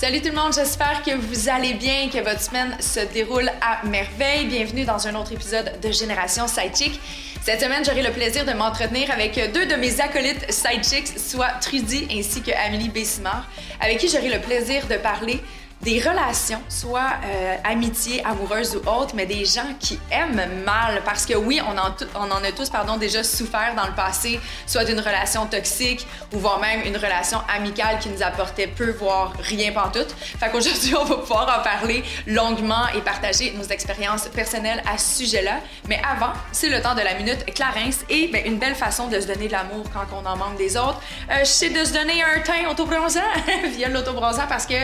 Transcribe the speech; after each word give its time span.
Salut 0.00 0.22
tout 0.22 0.30
le 0.30 0.34
monde, 0.34 0.54
j'espère 0.54 1.02
que 1.02 1.14
vous 1.14 1.50
allez 1.50 1.74
bien, 1.74 2.08
que 2.08 2.20
votre 2.24 2.40
semaine 2.40 2.74
se 2.80 3.00
déroule 3.12 3.50
à 3.60 3.84
merveille. 3.84 4.46
Bienvenue 4.46 4.86
dans 4.86 5.06
un 5.06 5.14
autre 5.14 5.34
épisode 5.34 5.78
de 5.82 5.92
Génération 5.92 6.48
Sidechick. 6.48 6.98
Cette 7.42 7.60
semaine, 7.60 7.84
j'aurai 7.84 8.02
le 8.02 8.10
plaisir 8.10 8.46
de 8.46 8.52
m'entretenir 8.52 9.10
avec 9.10 9.34
deux 9.52 9.66
de 9.66 9.74
mes 9.74 10.00
acolytes 10.00 10.50
sidechicks, 10.50 11.18
soit 11.18 11.50
Trudy 11.60 12.08
ainsi 12.10 12.40
que 12.40 12.50
Amélie 12.66 12.88
Bessimard, 12.88 13.46
avec 13.78 13.98
qui 13.98 14.08
j'aurai 14.08 14.30
le 14.30 14.40
plaisir 14.40 14.86
de 14.86 14.96
parler 14.96 15.38
des 15.82 15.98
relations, 15.98 16.60
soit 16.68 17.10
euh, 17.24 17.56
amitié, 17.64 18.22
amoureuse 18.24 18.76
ou 18.76 18.88
autre, 18.88 19.14
mais 19.14 19.24
des 19.24 19.46
gens 19.46 19.74
qui 19.78 19.98
aiment 20.10 20.62
mal. 20.64 21.00
Parce 21.04 21.24
que 21.24 21.34
oui, 21.34 21.60
on 21.66 21.78
en, 21.78 22.44
a 22.44 22.52
tous 22.52 22.68
pardon, 22.68 22.98
déjà 22.98 23.24
souffert 23.24 23.74
dans 23.74 23.86
le 23.86 23.94
passé, 23.94 24.38
soit 24.66 24.84
d'une 24.84 25.00
relation 25.00 25.46
toxique 25.46 26.06
ou 26.34 26.38
voire 26.38 26.60
même 26.60 26.82
une 26.84 26.96
relation 26.96 27.38
amicale 27.48 27.98
qui 27.98 28.10
nous 28.10 28.22
apportait 28.22 28.66
peu, 28.66 28.90
voire 28.90 29.32
rien 29.38 29.72
pantoute. 29.72 30.14
Fait 30.38 30.50
qu'aujourd'hui, 30.50 30.94
on 31.00 31.04
va 31.04 31.16
pouvoir 31.16 31.58
en 31.58 31.62
parler 31.62 32.04
longuement 32.26 32.88
et 32.94 33.00
partager 33.00 33.52
nos 33.56 33.64
expériences 33.64 34.28
personnelles 34.28 34.82
à 34.90 34.98
ce 34.98 35.24
sujet-là. 35.24 35.60
Mais 35.88 36.00
avant, 36.08 36.32
c'est 36.52 36.68
le 36.68 36.82
temps 36.82 36.94
de 36.94 37.00
la 37.00 37.14
minute 37.14 37.46
Clarence 37.54 38.00
et 38.10 38.28
ben, 38.28 38.44
une 38.44 38.58
belle 38.58 38.74
façon 38.74 39.08
de 39.08 39.18
se 39.18 39.26
donner 39.26 39.46
de 39.46 39.52
l'amour 39.52 39.84
quand 39.94 40.06
on 40.14 40.26
en 40.26 40.36
manque 40.36 40.58
des 40.58 40.76
autres, 40.76 41.00
euh, 41.30 41.40
c'est 41.44 41.70
de 41.70 41.84
se 41.84 41.92
donner 41.94 42.22
un 42.22 42.40
teint 42.40 42.68
autobronzant 42.70 43.20
via 43.76 43.88
l'autobronzant 43.88 44.46
parce 44.46 44.66
que 44.66 44.74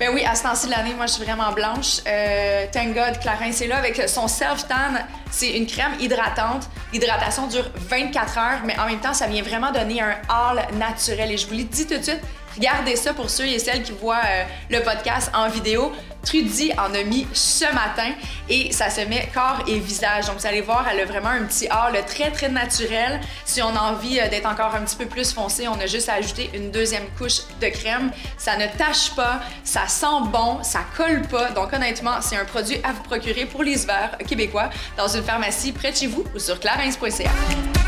ben 0.00 0.08
oui, 0.14 0.24
à 0.24 0.34
ce 0.34 0.44
temps-ci 0.44 0.64
de 0.64 0.70
l'année, 0.70 0.94
moi, 0.94 1.04
je 1.04 1.12
suis 1.12 1.22
vraiment 1.22 1.52
blanche. 1.52 2.00
Euh, 2.08 2.64
thank 2.72 2.94
God, 2.94 3.20
Clarence 3.20 3.60
est 3.60 3.66
là 3.66 3.76
avec 3.76 4.08
son 4.08 4.28
self-tan. 4.28 4.94
C'est 5.30 5.50
une 5.50 5.66
crème 5.66 5.92
hydratante. 6.00 6.70
L'hydratation 6.90 7.46
dure 7.48 7.70
24 7.74 8.38
heures, 8.38 8.60
mais 8.64 8.78
en 8.78 8.86
même 8.86 9.00
temps, 9.00 9.12
ça 9.12 9.26
vient 9.26 9.42
vraiment 9.42 9.70
donner 9.72 10.00
un 10.00 10.16
hall 10.30 10.62
naturel. 10.78 11.30
Et 11.30 11.36
je 11.36 11.46
vous 11.46 11.54
le 11.54 11.64
dis 11.64 11.86
tout 11.86 11.98
de 11.98 12.02
suite, 12.02 12.22
regardez 12.56 12.96
ça 12.96 13.14
pour 13.14 13.30
ceux 13.30 13.46
et 13.46 13.58
celles 13.58 13.82
qui 13.82 13.92
voient 13.92 14.22
euh, 14.24 14.44
le 14.70 14.80
podcast 14.82 15.30
en 15.34 15.48
vidéo. 15.48 15.92
Trudy 16.24 16.72
en 16.76 16.94
a 16.94 17.02
mis 17.02 17.26
ce 17.32 17.64
matin 17.72 18.12
et 18.48 18.72
ça 18.72 18.90
se 18.90 19.00
met 19.02 19.28
corps 19.32 19.64
et 19.66 19.78
visage. 19.78 20.26
Donc, 20.26 20.38
vous 20.38 20.46
allez 20.46 20.60
voir, 20.60 20.86
elle 20.90 21.00
a 21.00 21.04
vraiment 21.04 21.30
un 21.30 21.44
petit 21.44 21.66
hall 21.66 21.98
très, 22.06 22.30
très 22.30 22.48
naturel. 22.48 23.20
Si 23.44 23.62
on 23.62 23.74
a 23.74 23.80
envie 23.80 24.20
euh, 24.20 24.28
d'être 24.28 24.46
encore 24.46 24.74
un 24.74 24.82
petit 24.82 24.96
peu 24.96 25.06
plus 25.06 25.32
foncé, 25.32 25.66
on 25.68 25.80
a 25.80 25.86
juste 25.86 26.08
à 26.08 26.14
ajouter 26.14 26.50
une 26.54 26.70
deuxième 26.70 27.06
couche 27.16 27.40
de 27.60 27.68
crème. 27.68 28.10
Ça 28.36 28.56
ne 28.56 28.66
tâche 28.66 29.14
pas, 29.16 29.40
ça 29.64 29.88
sent 29.88 30.06
bon, 30.32 30.62
ça 30.62 30.80
colle 30.96 31.22
pas. 31.22 31.50
Donc, 31.50 31.72
honnêtement, 31.72 32.20
c'est 32.20 32.36
un 32.36 32.44
produit 32.44 32.80
à 32.84 32.92
vous 32.92 33.02
procurer 33.02 33.46
pour 33.46 33.62
les 33.62 33.82
hivers 33.82 34.16
québécois 34.26 34.70
dans 34.96 35.08
une 35.08 35.22
pharmacie 35.22 35.72
près 35.72 35.92
de 35.92 35.96
chez 35.96 36.06
vous 36.06 36.24
ou 36.34 36.38
sur 36.38 36.60
clarins.ca. 36.60 37.79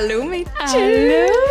Allô, 0.00 0.24
mes 0.24 0.46
Allô? 0.58 0.78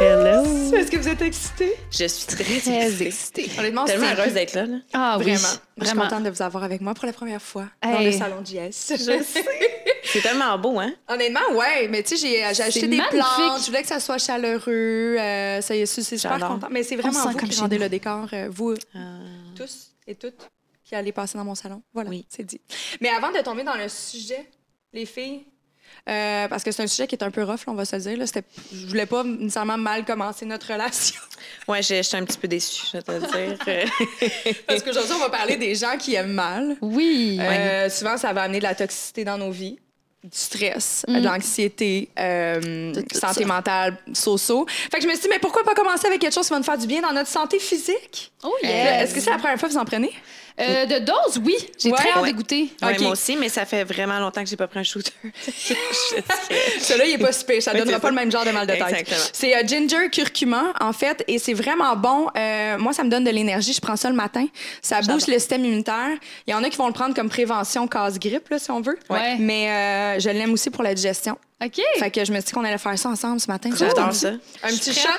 Hello! 0.01 0.75
Est-ce 0.75 0.89
que 0.89 0.97
vous 0.97 1.07
êtes 1.07 1.21
excités? 1.21 1.71
Je 1.91 2.05
suis 2.07 2.25
très, 2.25 2.43
Très 2.59 3.03
excitée. 3.03 3.47
Honnêtement, 3.59 3.85
Tellement 3.85 4.07
c'est- 4.07 4.19
heureuse 4.19 4.33
d'être 4.33 4.53
là. 4.55 4.65
là. 4.65 4.77
Ah 4.91 5.17
oui, 5.19 5.25
Vraiment. 5.25 5.47
Je 5.77 5.85
suis 5.85 5.95
contente 5.95 6.23
de 6.23 6.31
vous 6.31 6.41
avoir 6.41 6.63
avec 6.63 6.81
moi 6.81 6.95
pour 6.95 7.05
la 7.05 7.13
première 7.13 7.43
fois 7.43 7.67
dans 7.83 7.99
le 7.99 8.11
salon 8.11 8.43
JS. 8.43 8.71
Je 8.97 9.21
sais. 9.23 9.43
C'est 10.03 10.21
tellement 10.21 10.57
beau, 10.57 10.79
hein? 10.79 10.91
Honnêtement, 11.07 11.41
ouais, 11.53 11.87
mais 11.89 12.01
tu 12.01 12.17
sais, 12.17 12.27
j'ai, 12.27 12.53
j'ai 12.55 12.63
acheté 12.63 12.87
des 12.87 12.97
magnifique. 12.97 13.19
plantes, 13.19 13.61
je 13.61 13.65
voulais 13.67 13.83
que 13.83 13.87
ça 13.87 13.99
soit 13.99 14.17
chaleureux, 14.17 15.17
euh, 15.19 15.61
ça 15.61 15.75
y 15.75 15.81
est, 15.81 15.85
c'est 15.85 16.17
super 16.17 16.39
content. 16.39 16.69
Mais 16.71 16.81
c'est 16.81 16.95
vraiment 16.95 17.21
vous 17.29 17.37
comme 17.37 17.49
qui 17.49 17.59
rendez 17.59 17.77
le 17.77 17.87
décor, 17.87 18.27
euh, 18.33 18.47
vous 18.49 18.73
Ah. 18.95 19.19
tous 19.55 19.91
et 20.07 20.15
toutes 20.15 20.49
qui 20.83 20.95
allez 20.95 21.11
passer 21.11 21.37
dans 21.37 21.45
mon 21.45 21.53
salon. 21.53 21.83
Voilà, 21.93 22.09
Oui. 22.09 22.25
c'est 22.29 22.41
dit. 22.43 22.59
Mais 22.99 23.09
avant 23.09 23.31
de 23.31 23.37
tomber 23.43 23.61
dans 23.63 23.75
le 23.75 23.87
sujet, 23.89 24.49
les 24.91 25.05
filles, 25.05 25.43
euh, 26.09 26.47
parce 26.47 26.63
que 26.63 26.71
c'est 26.71 26.81
un 26.83 26.87
sujet 26.87 27.07
qui 27.07 27.15
est 27.15 27.23
un 27.23 27.31
peu 27.31 27.43
rough, 27.43 27.59
là, 27.67 27.67
on 27.67 27.73
va 27.75 27.85
se 27.85 27.95
le 27.95 28.01
dire. 28.01 28.17
Là, 28.17 28.25
je 28.73 28.85
voulais 28.87 29.05
pas 29.05 29.23
nécessairement 29.23 29.77
mal 29.77 30.03
commencer 30.05 30.45
notre 30.45 30.71
relation. 30.73 31.19
Ouais, 31.69 31.81
j'étais 31.81 32.15
un 32.17 32.25
petit 32.25 32.37
peu 32.37 32.47
déçue, 32.49 32.83
je 32.91 32.97
vais 32.97 33.03
te 33.03 33.11
le 33.11 33.19
dire. 33.19 33.57
Euh, 33.67 33.85
parce 34.67 34.81
qu'aujourd'hui, 34.83 35.13
on 35.15 35.19
va 35.19 35.29
parler 35.29 35.55
des 35.55 35.73
gens 35.75 35.95
qui 35.97 36.15
aiment 36.15 36.33
mal. 36.33 36.75
Oui. 36.81 37.37
Euh, 37.39 37.89
souvent, 37.89 38.17
ça 38.17 38.33
va 38.33 38.41
amener 38.43 38.57
de 38.59 38.63
la 38.63 38.75
toxicité 38.75 39.23
dans 39.23 39.37
nos 39.37 39.51
vies, 39.51 39.79
du 40.23 40.29
stress, 40.37 41.05
Mm. 41.07 41.19
de 41.19 41.23
l'anxiété, 41.25 42.09
euh, 42.19 42.93
santé 43.13 43.41
ça. 43.41 43.45
mentale, 43.45 43.97
so-so. 44.13 44.65
Fait 44.67 44.97
que 44.97 45.03
je 45.03 45.07
me 45.07 45.13
suis 45.13 45.21
dit, 45.23 45.27
mais 45.29 45.39
pourquoi 45.39 45.63
pas 45.63 45.73
commencer 45.75 46.07
avec 46.07 46.19
quelque 46.19 46.33
chose 46.33 46.45
qui 46.47 46.51
va 46.53 46.57
nous 46.57 46.63
faire 46.65 46.77
du 46.77 46.87
bien 46.87 47.01
dans 47.01 47.13
notre 47.13 47.29
santé 47.29 47.57
physique? 47.59 48.31
Oh 48.43 48.53
Euh, 48.63 48.67
yes. 48.67 49.03
Est-ce 49.03 49.13
que 49.15 49.21
c'est 49.21 49.29
la 49.29 49.37
première 49.37 49.57
fois 49.59 49.69
que 49.69 49.73
vous 49.73 49.79
en 49.79 49.85
prenez? 49.85 50.11
Euh, 50.59 50.85
de 50.85 50.99
dose, 50.99 51.41
oui. 51.45 51.55
J'ai 51.77 51.89
Ouais. 51.91 51.97
très 51.97 52.09
hâte 52.11 52.21
Ouais. 52.23 52.31
de 52.31 52.37
goûter. 52.37 52.69
ouais. 52.81 52.99
Moi 52.99 53.11
aussi, 53.11 53.35
mais 53.37 53.49
ça 53.49 53.65
fait 53.65 53.83
vraiment 53.83 54.19
longtemps 54.19 54.43
que 54.43 54.49
j'ai 54.49 54.55
pas 54.57 54.67
pris 54.67 54.79
un 54.79 54.83
shooter. 54.83 55.11
Celui-là, 56.79 57.05
il 57.05 57.13
est 57.13 57.17
pas 57.17 57.31
super. 57.31 57.61
Ça 57.61 57.73
donnera 57.73 57.99
pas 57.99 58.07
ça. 58.07 58.09
le 58.11 58.15
même 58.15 58.31
genre 58.31 58.45
de 58.45 58.51
mal 58.51 58.67
de 58.67 58.73
tête. 58.73 58.81
Exactement. 58.81 59.19
C'est 59.33 59.55
euh, 59.55 59.67
ginger 59.67 60.09
curcuma, 60.11 60.73
en 60.79 60.93
fait, 60.93 61.23
et 61.27 61.39
c'est 61.39 61.53
vraiment 61.53 61.95
bon. 61.95 62.27
Euh, 62.37 62.77
moi, 62.77 62.93
ça 62.93 63.03
me 63.03 63.09
donne 63.09 63.23
de 63.23 63.29
l'énergie. 63.31 63.73
Je 63.73 63.81
prends 63.81 63.95
ça 63.95 64.09
le 64.09 64.15
matin. 64.15 64.45
Ça 64.81 64.97
booste 64.97 65.09
J'adore. 65.11 65.27
le 65.27 65.39
système 65.39 65.65
immunitaire. 65.65 66.17
Il 66.47 66.51
y 66.51 66.53
en 66.53 66.63
a 66.63 66.69
qui 66.69 66.77
vont 66.77 66.87
le 66.87 66.93
prendre 66.93 67.13
comme 67.15 67.29
prévention 67.29 67.87
casse-grippe, 67.87 68.49
là, 68.49 68.59
si 68.59 68.71
on 68.71 68.81
veut. 68.81 68.97
Ouais. 69.09 69.37
Mais 69.39 69.69
euh, 69.69 70.19
je 70.19 70.29
l'aime 70.29 70.53
aussi 70.53 70.69
pour 70.69 70.83
la 70.83 70.93
digestion. 70.93 71.37
OK. 71.63 71.81
Fait 71.99 72.09
que 72.09 72.23
je 72.23 72.31
me 72.31 72.37
suis 72.37 72.45
dit 72.47 72.51
qu'on 72.53 72.63
allait 72.63 72.77
faire 72.77 72.97
ça 72.97 73.09
ensemble 73.09 73.39
ce 73.41 73.47
matin. 73.47 73.69
J'adore 73.77 74.13
ça. 74.13 74.29
Un 74.63 74.67
petit 74.69 74.93
shot. 74.93 75.09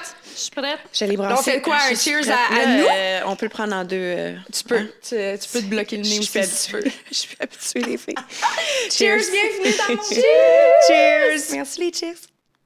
Je 0.40 0.44
suis 0.46 0.50
prête? 0.52 0.78
J'allais 0.94 1.16
brasser. 1.18 1.34
Donc, 1.34 1.40
on 1.40 1.42
fait 1.42 1.60
quoi, 1.60 1.76
Je 1.88 1.92
un 1.92 1.94
suis 1.96 2.10
cheers 2.12 2.22
prête. 2.22 2.66
à- 2.66 2.66
nous? 2.78 2.86
euh, 2.90 3.20
on 3.26 3.36
peut 3.36 3.44
le 3.44 3.50
prendre 3.50 3.74
en 3.74 3.84
deux. 3.84 3.96
euh, 3.98 4.36
Tu 4.50 4.64
peux. 4.64 4.78
hein? 4.78 4.86
Tu, 5.02 5.08
tu 5.38 5.48
peux 5.52 5.60
te 5.60 5.66
bloquer 5.66 5.96
le 5.98 6.02
nez 6.04 6.14
Je 6.14 6.20
aussi. 6.20 6.42
si 6.44 6.66
tu 6.68 6.72
veux. 6.72 6.78
habituée. 6.78 7.00
Je 7.10 7.14
suis 7.14 7.36
habituée, 7.38 7.80
les 7.82 7.98
filles. 7.98 8.14
Cheers, 8.90 9.18
bienvenue 9.30 9.76
dans 9.76 9.94
mon 9.96 10.02
Cheers. 10.08 10.86
Cheers. 10.88 11.52
Merci 11.56 11.80
les 11.80 11.92
cheers. 11.92 12.16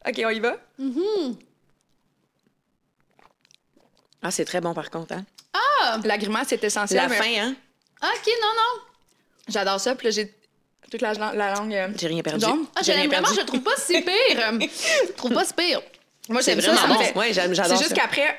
OK, 0.07 0.23
on 0.25 0.31
y 0.31 0.39
va? 0.41 0.57
Ah, 4.23 4.31
c'est 4.31 4.45
très 4.45 4.61
bon, 4.61 4.73
par 4.73 4.91
contre. 4.91 5.15
Hein? 5.15 5.25
La 6.05 6.17
grimace, 6.17 6.49
c'est 6.51 6.63
essentiel. 6.63 7.03
La 7.03 7.09
mais 7.09 7.17
fin, 7.17 7.43
hein? 7.43 7.55
OK, 8.03 8.27
non, 8.41 8.49
non. 8.57 8.83
J'adore 9.49 9.81
ça. 9.81 9.95
Puis 9.95 10.07
là, 10.07 10.11
j'ai 10.13 10.33
toute 10.91 11.01
la, 11.03 11.13
la 11.13 11.55
langue. 11.55 11.75
euh, 11.75 11.89
J'ai 11.99 12.07
rien 12.07 12.23
perdu. 12.23 12.45
Ah, 12.47 12.81
je 12.81 12.85
J'ai 12.93 13.07
vraiment, 13.07 13.29
je 13.35 13.41
trouve 13.43 13.61
pas 13.63 13.77
si 13.77 14.01
pire. 14.01 14.15
je 15.09 15.13
trouve 15.13 15.33
pas 15.35 15.45
si 15.45 15.53
pire. 15.55 15.81
Moi, 16.29 16.43
C'est 16.43 16.53
j'aime 16.53 16.61
ça. 16.63 16.73
vraiment 16.73 16.83
ça 16.83 16.89
me 16.89 16.95
bon. 16.99 17.05
fait- 17.05 17.19
Ouais, 17.19 17.33
j'aime- 17.35 17.49
C'est 17.55 17.63
j'adore 17.63 17.77
juste 17.79 17.91
ça. 17.91 17.95
qu'après, 17.95 18.37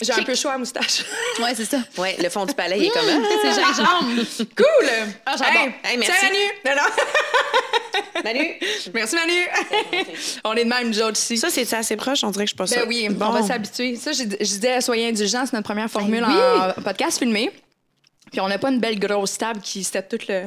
j'ai 0.00 0.12
un 0.12 0.22
peu 0.22 0.34
chaud 0.34 0.48
à 0.48 0.52
la 0.52 0.58
moustache. 0.58 1.02
Ouais, 1.42 1.54
c'est 1.54 1.66
ça. 1.66 1.78
Ouais, 1.98 2.16
le 2.18 2.28
fond 2.30 2.46
du 2.46 2.54
palais, 2.54 2.78
il 2.78 2.84
est 2.86 2.88
comme... 2.90 3.04
Ah! 3.06 3.28
C'est 3.42 3.52
gingembre. 3.52 4.22
cool! 4.56 4.88
Ah, 5.26 5.34
j'adore. 5.38 5.52
Hey, 5.62 5.72
Hey, 5.84 5.96
merci. 5.98 6.12
Tiens, 6.18 6.30
Manu! 6.30 6.44
Non, 6.64 6.82
non. 6.82 8.22
Manu! 8.24 8.54
Merci, 8.94 9.14
Manu. 9.16 10.06
on 10.44 10.54
est 10.54 10.64
de 10.64 10.68
même, 10.70 10.88
nous 10.88 11.02
autres, 11.02 11.18
ici. 11.18 11.36
Ça, 11.36 11.50
c'est 11.50 11.70
assez 11.74 11.96
proche, 11.96 12.24
on 12.24 12.30
dirait 12.30 12.46
que 12.46 12.50
je 12.50 12.54
suis 12.54 12.56
pas 12.56 12.64
Ben 12.64 12.80
ça. 12.82 12.86
oui, 12.88 13.08
bon. 13.10 13.26
on 13.26 13.32
va 13.32 13.42
s'habituer. 13.42 13.96
Ça, 13.96 14.12
je, 14.12 14.22
je 14.22 14.24
disais, 14.44 14.80
soyez 14.80 15.08
indulgents, 15.08 15.44
c'est 15.44 15.52
notre 15.52 15.66
première 15.66 15.90
formule 15.90 16.22
Ben 16.24 16.74
en 16.78 16.82
podcast 16.82 17.18
filmé. 17.18 17.50
Puis 18.32 18.40
on 18.40 18.48
n'a 18.48 18.58
pas 18.58 18.70
une 18.70 18.80
belle 18.80 18.98
grosse 18.98 19.36
table 19.38 19.60
qui 19.60 19.84
set 19.84 20.08
tout 20.08 20.18
le, 20.28 20.44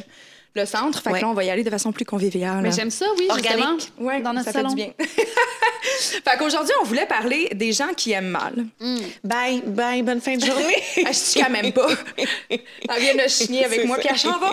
le 0.55 0.65
centre. 0.65 1.01
Fait 1.01 1.09
que 1.09 1.13
Ouais. 1.15 1.21
là, 1.21 1.29
on 1.29 1.33
va 1.33 1.43
y 1.43 1.49
aller 1.49 1.63
de 1.63 1.69
façon 1.69 1.91
plus 1.91 2.05
conviviale. 2.05 2.61
Mais 2.61 2.71
j'aime 2.71 2.89
ça, 2.89 3.05
oui, 3.17 3.27
Organique. 3.29 3.91
Ouais, 3.99 4.21
dans 4.21 4.33
notre 4.33 4.45
ça 4.45 4.51
salon. 4.53 4.69
fait 4.69 4.75
du 4.75 4.81
bien. 4.83 4.93
fait 5.99 6.37
qu'aujourd'hui, 6.37 6.73
on 6.81 6.85
voulait 6.85 7.05
parler 7.05 7.49
des 7.53 7.71
gens 7.71 7.89
qui 7.95 8.11
aiment 8.11 8.29
mal. 8.29 8.65
Bye, 9.23 9.61
bye, 9.65 10.01
bonne 10.01 10.21
fin 10.21 10.35
de 10.37 10.45
journée. 10.45 10.75
Elle 11.05 11.13
se 11.13 11.39
quand 11.39 11.49
même 11.49 11.71
pas. 11.71 11.87
Elle 12.49 12.59
vient 12.99 13.15
de 13.23 13.29
chigner 13.29 13.65
avec 13.65 13.85
moi, 13.85 13.97
puis 13.97 14.07
elle 14.11 14.17
s'en 14.17 14.37
va. 14.39 14.51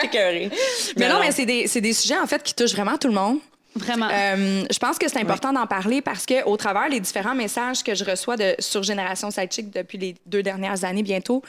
T'es 0.00 0.08
carré. 0.08 0.50
Mais 0.96 1.08
non, 1.08 1.20
mais 1.20 1.30
c'est 1.32 1.46
des, 1.46 1.66
c'est 1.66 1.80
des 1.80 1.92
sujets, 1.92 2.18
en 2.18 2.26
fait, 2.26 2.42
qui 2.42 2.54
touchent 2.54 2.74
vraiment 2.74 2.98
tout 2.98 3.08
le 3.08 3.14
monde. 3.14 3.38
Vraiment. 3.76 4.08
Euh, 4.12 4.64
je 4.70 4.78
pense 4.78 4.98
que 4.98 5.08
c'est 5.08 5.18
important 5.18 5.52
d'en 5.52 5.66
parler 5.66 6.00
parce 6.00 6.26
que 6.26 6.44
au 6.44 6.56
travers 6.56 6.88
les 6.88 7.00
différents 7.00 7.34
messages 7.34 7.82
que 7.82 7.94
je 7.96 8.04
reçois 8.04 8.36
de, 8.36 8.54
sur 8.60 8.84
Génération 8.84 9.32
Sidechick 9.32 9.70
depuis 9.70 9.98
les 9.98 10.14
deux 10.26 10.44
dernières 10.44 10.84
années 10.84 11.02
bientôt, 11.02 11.42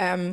euh, 0.00 0.32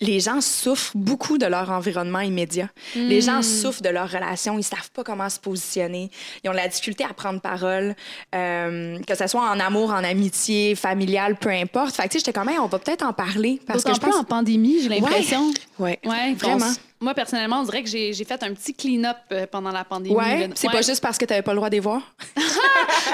les 0.00 0.20
gens 0.20 0.40
souffrent 0.40 0.92
beaucoup 0.94 1.38
de 1.38 1.46
leur 1.46 1.70
environnement 1.70 2.20
immédiat. 2.20 2.68
Les 2.94 3.20
gens 3.20 3.42
souffrent 3.42 3.82
de 3.82 3.88
leur 3.90 4.10
relation, 4.10 4.58
ils 4.58 4.62
savent 4.62 4.90
pas 4.92 5.04
comment 5.04 5.28
se 5.28 5.38
positionner, 5.38 6.10
ils 6.42 6.48
ont 6.48 6.52
de 6.52 6.56
la 6.58 6.68
difficulté 6.68 7.04
à 7.04 7.12
prendre 7.12 7.40
parole, 7.40 7.94
euh, 8.34 8.98
que 9.06 9.14
ce 9.14 9.26
soit 9.26 9.42
en 9.42 9.60
amour, 9.60 9.90
en 9.90 10.02
amitié, 10.04 10.74
familial, 10.74 11.36
peu 11.36 11.50
importe. 11.50 11.94
Fait 11.96 12.04
que 12.04 12.08
tu 12.08 12.12
sais, 12.14 12.18
j'étais 12.20 12.32
quand 12.32 12.44
même, 12.44 12.60
on 12.60 12.66
va 12.66 12.78
peut-être 12.78 13.04
en 13.04 13.12
parler 13.12 13.60
parce 13.66 13.84
que 13.84 13.94
je 13.94 14.00
pense 14.00 14.16
en 14.16 14.24
pandémie, 14.24 14.82
j'ai 14.82 14.88
l'impression. 14.88 15.50
Ouais. 15.78 15.98
Ouais, 16.04 16.34
Vraiment. 16.34 16.72
Moi, 17.02 17.14
personnellement, 17.14 17.60
on 17.60 17.64
dirait 17.64 17.82
que 17.82 17.88
j'ai 17.88 18.12
j'ai 18.12 18.24
fait 18.24 18.42
un 18.42 18.52
petit 18.52 18.74
clean-up 18.74 19.16
euh, 19.32 19.46
pendant 19.50 19.70
la 19.70 19.84
pandémie. 19.84 20.14
Ouais, 20.14 20.50
c'est 20.54 20.66
Ouais. 20.68 20.72
pas 20.74 20.82
juste 20.82 21.00
parce 21.00 21.16
que 21.16 21.24
t'avais 21.24 21.40
pas 21.42 21.52
le 21.52 21.56
droit 21.56 21.70
de 21.70 21.74
les 21.74 21.80
voir. 21.80 22.02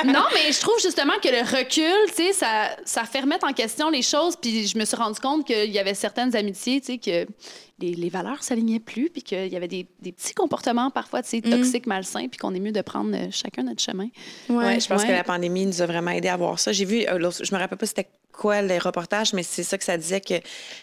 Non, 0.05 0.25
mais 0.35 0.53
je 0.53 0.61
trouve 0.61 0.79
justement 0.81 1.15
que 1.23 1.29
le 1.29 1.41
recul, 1.41 1.91
tu 2.09 2.15
sais, 2.15 2.33
ça, 2.33 2.69
ça 2.85 3.05
fait 3.05 3.21
remettre 3.21 3.47
en 3.47 3.53
question 3.53 3.89
les 3.89 4.03
choses. 4.03 4.37
Puis 4.37 4.67
je 4.67 4.77
me 4.79 4.85
suis 4.85 4.97
rendu 4.97 5.19
compte 5.21 5.47
qu'il 5.47 5.71
y 5.71 5.79
avait 5.79 5.95
certaines 5.95 6.37
amitiés, 6.37 6.81
tu 6.81 6.93
sais, 6.93 6.99
que 6.99 7.27
les, 7.79 7.95
les 7.95 8.09
valeurs 8.11 8.43
s'alignaient 8.43 8.79
plus, 8.81 9.09
puis 9.11 9.23
qu'il 9.23 9.49
y 9.49 9.57
avait 9.57 9.69
des, 9.69 9.87
des 10.01 10.13
petits 10.13 10.35
comportements 10.35 10.91
parfois, 10.91 11.23
tu 11.23 11.29
sais, 11.31 11.37
Mm. 11.39 11.51
toxiques, 11.51 11.87
malsains, 11.87 12.29
puis 12.29 12.39
qu'on 12.39 12.55
est 12.55 12.61
mieux 12.61 12.73
de 12.73 12.83
prendre 12.83 13.15
euh, 13.17 13.29
chacun 13.31 13.63
notre 13.63 13.83
chemin. 13.83 14.09
Ouais, 14.51 14.81
je 14.81 14.87
pense 14.87 15.03
Ouais. 15.03 15.09
que 15.09 15.13
la 15.13 15.25
pandémie 15.25 15.65
nous 15.67 15.81
a 15.81 15.87
vraiment 15.87 16.11
aidé 16.11 16.29
à 16.29 16.37
voir 16.37 16.59
ça. 16.59 16.73
J'ai 16.73 16.85
vu, 16.85 17.07
euh, 17.07 17.31
je 17.43 17.55
me 17.55 17.59
rappelle 17.59 17.79
pas 17.79 17.87
c'était 17.87 18.09
quoi 18.37 18.63
les 18.63 18.79
reportages, 18.79 19.33
mais 19.33 19.43
c'est 19.43 19.63
ça 19.63 19.79
que 19.79 19.85
ça 19.85 19.97
disait 19.97 20.21
que 20.21 20.35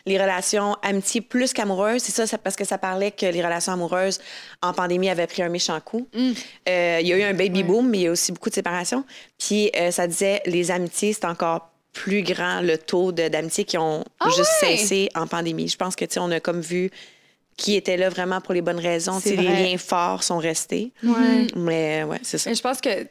les 0.05 0.21
relations 0.21 0.75
amitiés 0.81 1.21
plus 1.21 1.53
qu'amoureuses, 1.53 2.01
c'est 2.01 2.25
ça, 2.25 2.38
parce 2.38 2.55
que 2.55 2.65
ça 2.65 2.77
parlait 2.77 3.11
que 3.11 3.25
les 3.25 3.44
relations 3.44 3.71
amoureuses 3.73 4.19
en 4.61 4.73
pandémie 4.73 5.09
avaient 5.09 5.27
pris 5.27 5.44
un 5.44 5.50
méchant 5.50 5.79
coup. 5.79 6.07
Mm. 6.13 6.31
Euh, 6.69 6.97
il 7.01 7.07
y 7.07 7.13
a 7.13 7.17
eu 7.17 7.23
un 7.23 7.33
baby 7.33 7.63
boom, 7.63 7.89
mais 7.89 8.00
il 8.00 8.03
y 8.03 8.07
a 8.07 8.11
aussi 8.11 8.31
beaucoup 8.31 8.50
de 8.50 8.55
séparations. 8.55 9.05
Puis 9.38 9.71
euh, 9.77 9.91
ça 9.91 10.07
disait 10.07 10.41
les 10.45 10.71
amitiés, 10.71 11.13
c'est 11.13 11.25
encore 11.25 11.69
plus 11.94 12.23
grand 12.23 12.61
le 12.61 12.77
taux 12.77 13.11
d'amitiés 13.11 13.65
qui 13.65 13.77
ont 13.77 14.03
Ah 14.19 14.29
juste 14.35 14.50
ouais? 14.63 14.77
cessé 14.77 15.09
en 15.15 15.27
pandémie. 15.27 15.67
Je 15.67 15.77
pense 15.77 15.95
que 15.95 16.05
tu 16.05 16.15
sais, 16.15 16.19
on 16.19 16.31
a 16.31 16.39
comme 16.39 16.59
vu 16.59 16.89
qui 17.55 17.75
était 17.75 17.97
là 17.97 18.09
vraiment 18.09 18.41
pour 18.41 18.53
les 18.55 18.61
bonnes 18.61 18.79
raisons. 18.79 19.19
Les 19.25 19.35
liens 19.35 19.77
forts 19.77 20.23
sont 20.23 20.39
restés. 20.39 20.91
Ouais. 21.03 21.47
Mais 21.55 22.03
ouais, 22.03 22.19
c'est 22.23 22.39
ça. 22.39 22.50
Mais 22.50 22.55
je 22.55 22.61
pense 22.63 22.81
que, 22.81 23.07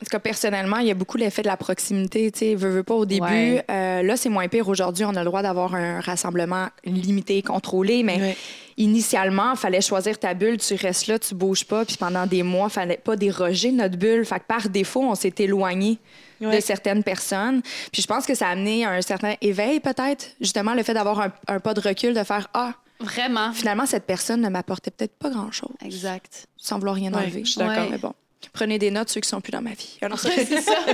en 0.00 0.04
tout 0.04 0.10
cas, 0.10 0.18
personnellement, 0.18 0.78
il 0.78 0.86
y 0.86 0.90
a 0.90 0.94
beaucoup 0.94 1.16
l'effet 1.16 1.42
de 1.42 1.48
la 1.48 1.56
proximité. 1.56 2.30
Tu 2.30 2.38
sais, 2.38 2.54
veux, 2.54 2.70
veux 2.70 2.82
pas 2.82 2.94
au 2.94 3.04
début. 3.06 3.22
Ouais. 3.24 3.64
Euh, 3.70 4.02
là, 4.02 4.16
c'est 4.16 4.28
moins 4.28 4.46
pire. 4.48 4.68
Aujourd'hui, 4.68 5.04
on 5.04 5.10
a 5.14 5.20
le 5.20 5.24
droit 5.24 5.42
d'avoir 5.42 5.74
un 5.74 6.00
rassemblement 6.00 6.68
limité, 6.84 7.42
contrôlé, 7.42 8.02
mais 8.02 8.20
Ouais. 8.20 8.36
initialement, 8.76 9.52
il 9.52 9.58
fallait 9.58 9.80
choisir 9.80 10.18
ta 10.18 10.34
bulle. 10.34 10.58
Tu 10.58 10.74
restes 10.74 11.06
là, 11.08 11.18
tu 11.18 11.34
bouges 11.34 11.64
pas. 11.64 11.84
Puis 11.84 11.96
pendant 11.96 12.26
des 12.26 12.42
mois, 12.42 12.68
il 12.70 12.72
fallait 12.72 12.96
pas 12.96 13.16
déroger 13.16 13.72
notre 13.72 13.96
bulle. 13.96 14.24
Fait 14.24 14.38
que 14.40 14.44
par 14.46 14.68
défaut, 14.68 15.02
on 15.02 15.14
s'est 15.14 15.34
éloigné 15.38 15.98
de 16.40 16.60
certaines 16.60 17.02
personnes. 17.02 17.62
Puis 17.92 18.00
je 18.02 18.06
pense 18.06 18.24
que 18.24 18.34
ça 18.34 18.46
a 18.48 18.50
amené 18.50 18.84
un 18.84 19.02
certain 19.02 19.34
éveil, 19.40 19.80
peut-être. 19.80 20.26
Justement, 20.40 20.74
le 20.74 20.82
fait 20.84 20.94
d'avoir 20.94 21.20
un, 21.20 21.32
un 21.48 21.58
pas 21.60 21.74
de 21.74 21.80
recul, 21.80 22.14
de 22.14 22.22
faire 22.22 22.48
Ah, 22.54 22.74
Vraiment. 23.00 23.52
finalement, 23.52 23.86
cette 23.86 24.04
personne 24.06 24.40
ne 24.40 24.48
m'apportait 24.48 24.90
peut-être 24.92 25.16
pas 25.18 25.30
grand-chose, 25.30 25.70
Exact. 25.84 26.46
sans 26.56 26.78
vouloir 26.78 26.94
rien 26.96 27.12
Ouais, 27.12 27.22
enlever. 27.22 27.44
je 27.44 27.50
suis 27.50 27.58
d'accord. 27.58 27.88
Mais 27.90 27.98
bon. 27.98 28.12
Prenez 28.52 28.78
des 28.78 28.90
notes, 28.90 29.08
ceux 29.08 29.20
qui 29.20 29.28
sont 29.28 29.40
plus 29.40 29.50
dans 29.50 29.62
ma 29.62 29.70
vie. 29.70 29.98
Ah 30.02 30.08
c'est 30.16 30.60
ça. 30.60 30.72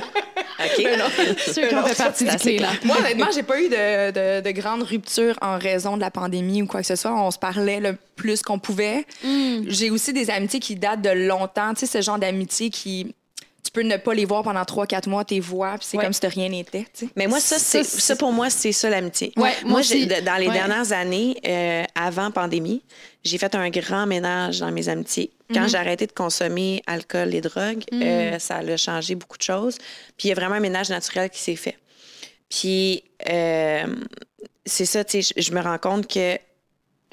OK. 0.64 0.86
Ceux 1.46 1.68
qui 1.68 1.74
ont 1.74 1.82
fait 1.84 1.94
partie 1.96 2.24
du 2.24 2.36
clé, 2.36 2.58
là. 2.58 2.68
Moi, 2.84 2.96
honnêtement, 2.98 3.28
j'ai 3.34 3.42
pas 3.42 3.60
eu 3.60 3.68
de, 3.68 4.10
de, 4.10 4.40
de 4.40 4.50
grande 4.50 4.82
rupture 4.82 5.36
en 5.42 5.58
raison 5.58 5.96
de 5.96 6.00
la 6.00 6.10
pandémie 6.10 6.62
ou 6.62 6.66
quoi 6.66 6.80
que 6.80 6.86
ce 6.86 6.96
soit. 6.96 7.12
On 7.14 7.30
se 7.30 7.38
parlait 7.38 7.80
le 7.80 7.96
plus 8.16 8.42
qu'on 8.42 8.58
pouvait. 8.58 9.06
Mm. 9.22 9.62
J'ai 9.66 9.90
aussi 9.90 10.12
des 10.12 10.30
amitiés 10.30 10.60
qui 10.60 10.76
datent 10.76 11.02
de 11.02 11.10
longtemps. 11.10 11.74
Tu 11.74 11.80
sais, 11.80 11.98
ce 11.98 12.02
genre 12.02 12.18
d'amitié 12.18 12.70
qui. 12.70 13.14
Tu 13.74 13.80
peux 13.80 13.86
ne 13.88 13.96
pas 13.96 14.14
les 14.14 14.24
voir 14.24 14.44
pendant 14.44 14.62
3-4 14.62 15.08
mois, 15.08 15.24
tes 15.24 15.40
vois, 15.40 15.72
puis 15.78 15.88
c'est 15.90 15.96
Ouais. 15.96 16.04
comme 16.04 16.12
si 16.12 16.20
de 16.20 16.28
rien 16.28 16.48
n'était. 16.48 16.82
tu 16.94 17.06
sais. 17.06 17.08
Mais 17.16 17.26
moi, 17.26 17.40
ça, 17.40 17.58
Ça, 17.58 17.82
c'est, 17.82 17.84
ça, 17.84 18.14
pour 18.14 18.32
moi, 18.32 18.48
c'est 18.48 18.70
ça 18.70 18.88
l'amitié. 18.88 19.32
Ouais, 19.36 19.52
moi 19.64 19.82
j'ai- 19.82 20.06
dans 20.06 20.36
les 20.36 20.46
Ouais. 20.46 20.52
dernières 20.54 20.92
années, 20.92 21.36
euh, 21.44 21.82
avant 21.96 22.30
pandémie, 22.30 22.82
j'ai 23.24 23.36
fait 23.36 23.52
un 23.56 23.68
grand 23.70 24.06
ménage 24.06 24.60
dans 24.60 24.70
mes 24.70 24.88
amitiés. 24.88 25.32
Quand 25.52 25.62
Mhm. 25.62 25.68
j'ai 25.70 25.76
arrêté 25.76 26.06
de 26.06 26.12
consommer 26.12 26.82
alcool 26.86 27.34
et 27.34 27.40
drogue, 27.40 27.82
euh, 27.92 28.38
ça 28.38 28.58
a 28.58 28.76
changé 28.76 29.16
beaucoup 29.16 29.38
de 29.38 29.42
choses. 29.42 29.76
Puis 30.16 30.26
il 30.26 30.28
y 30.28 30.32
a 30.32 30.34
vraiment 30.36 30.54
un 30.54 30.60
ménage 30.60 30.90
naturel 30.90 31.28
qui 31.30 31.40
s'est 31.40 31.56
fait. 31.56 31.76
Puis 32.48 33.02
euh, 33.28 33.86
c'est 34.64 34.86
ça, 34.86 35.02
tu 35.02 35.20
sais, 35.20 35.34
je 35.36 35.52
me 35.52 35.60
rends 35.60 35.78
compte 35.78 36.06
que 36.06 36.38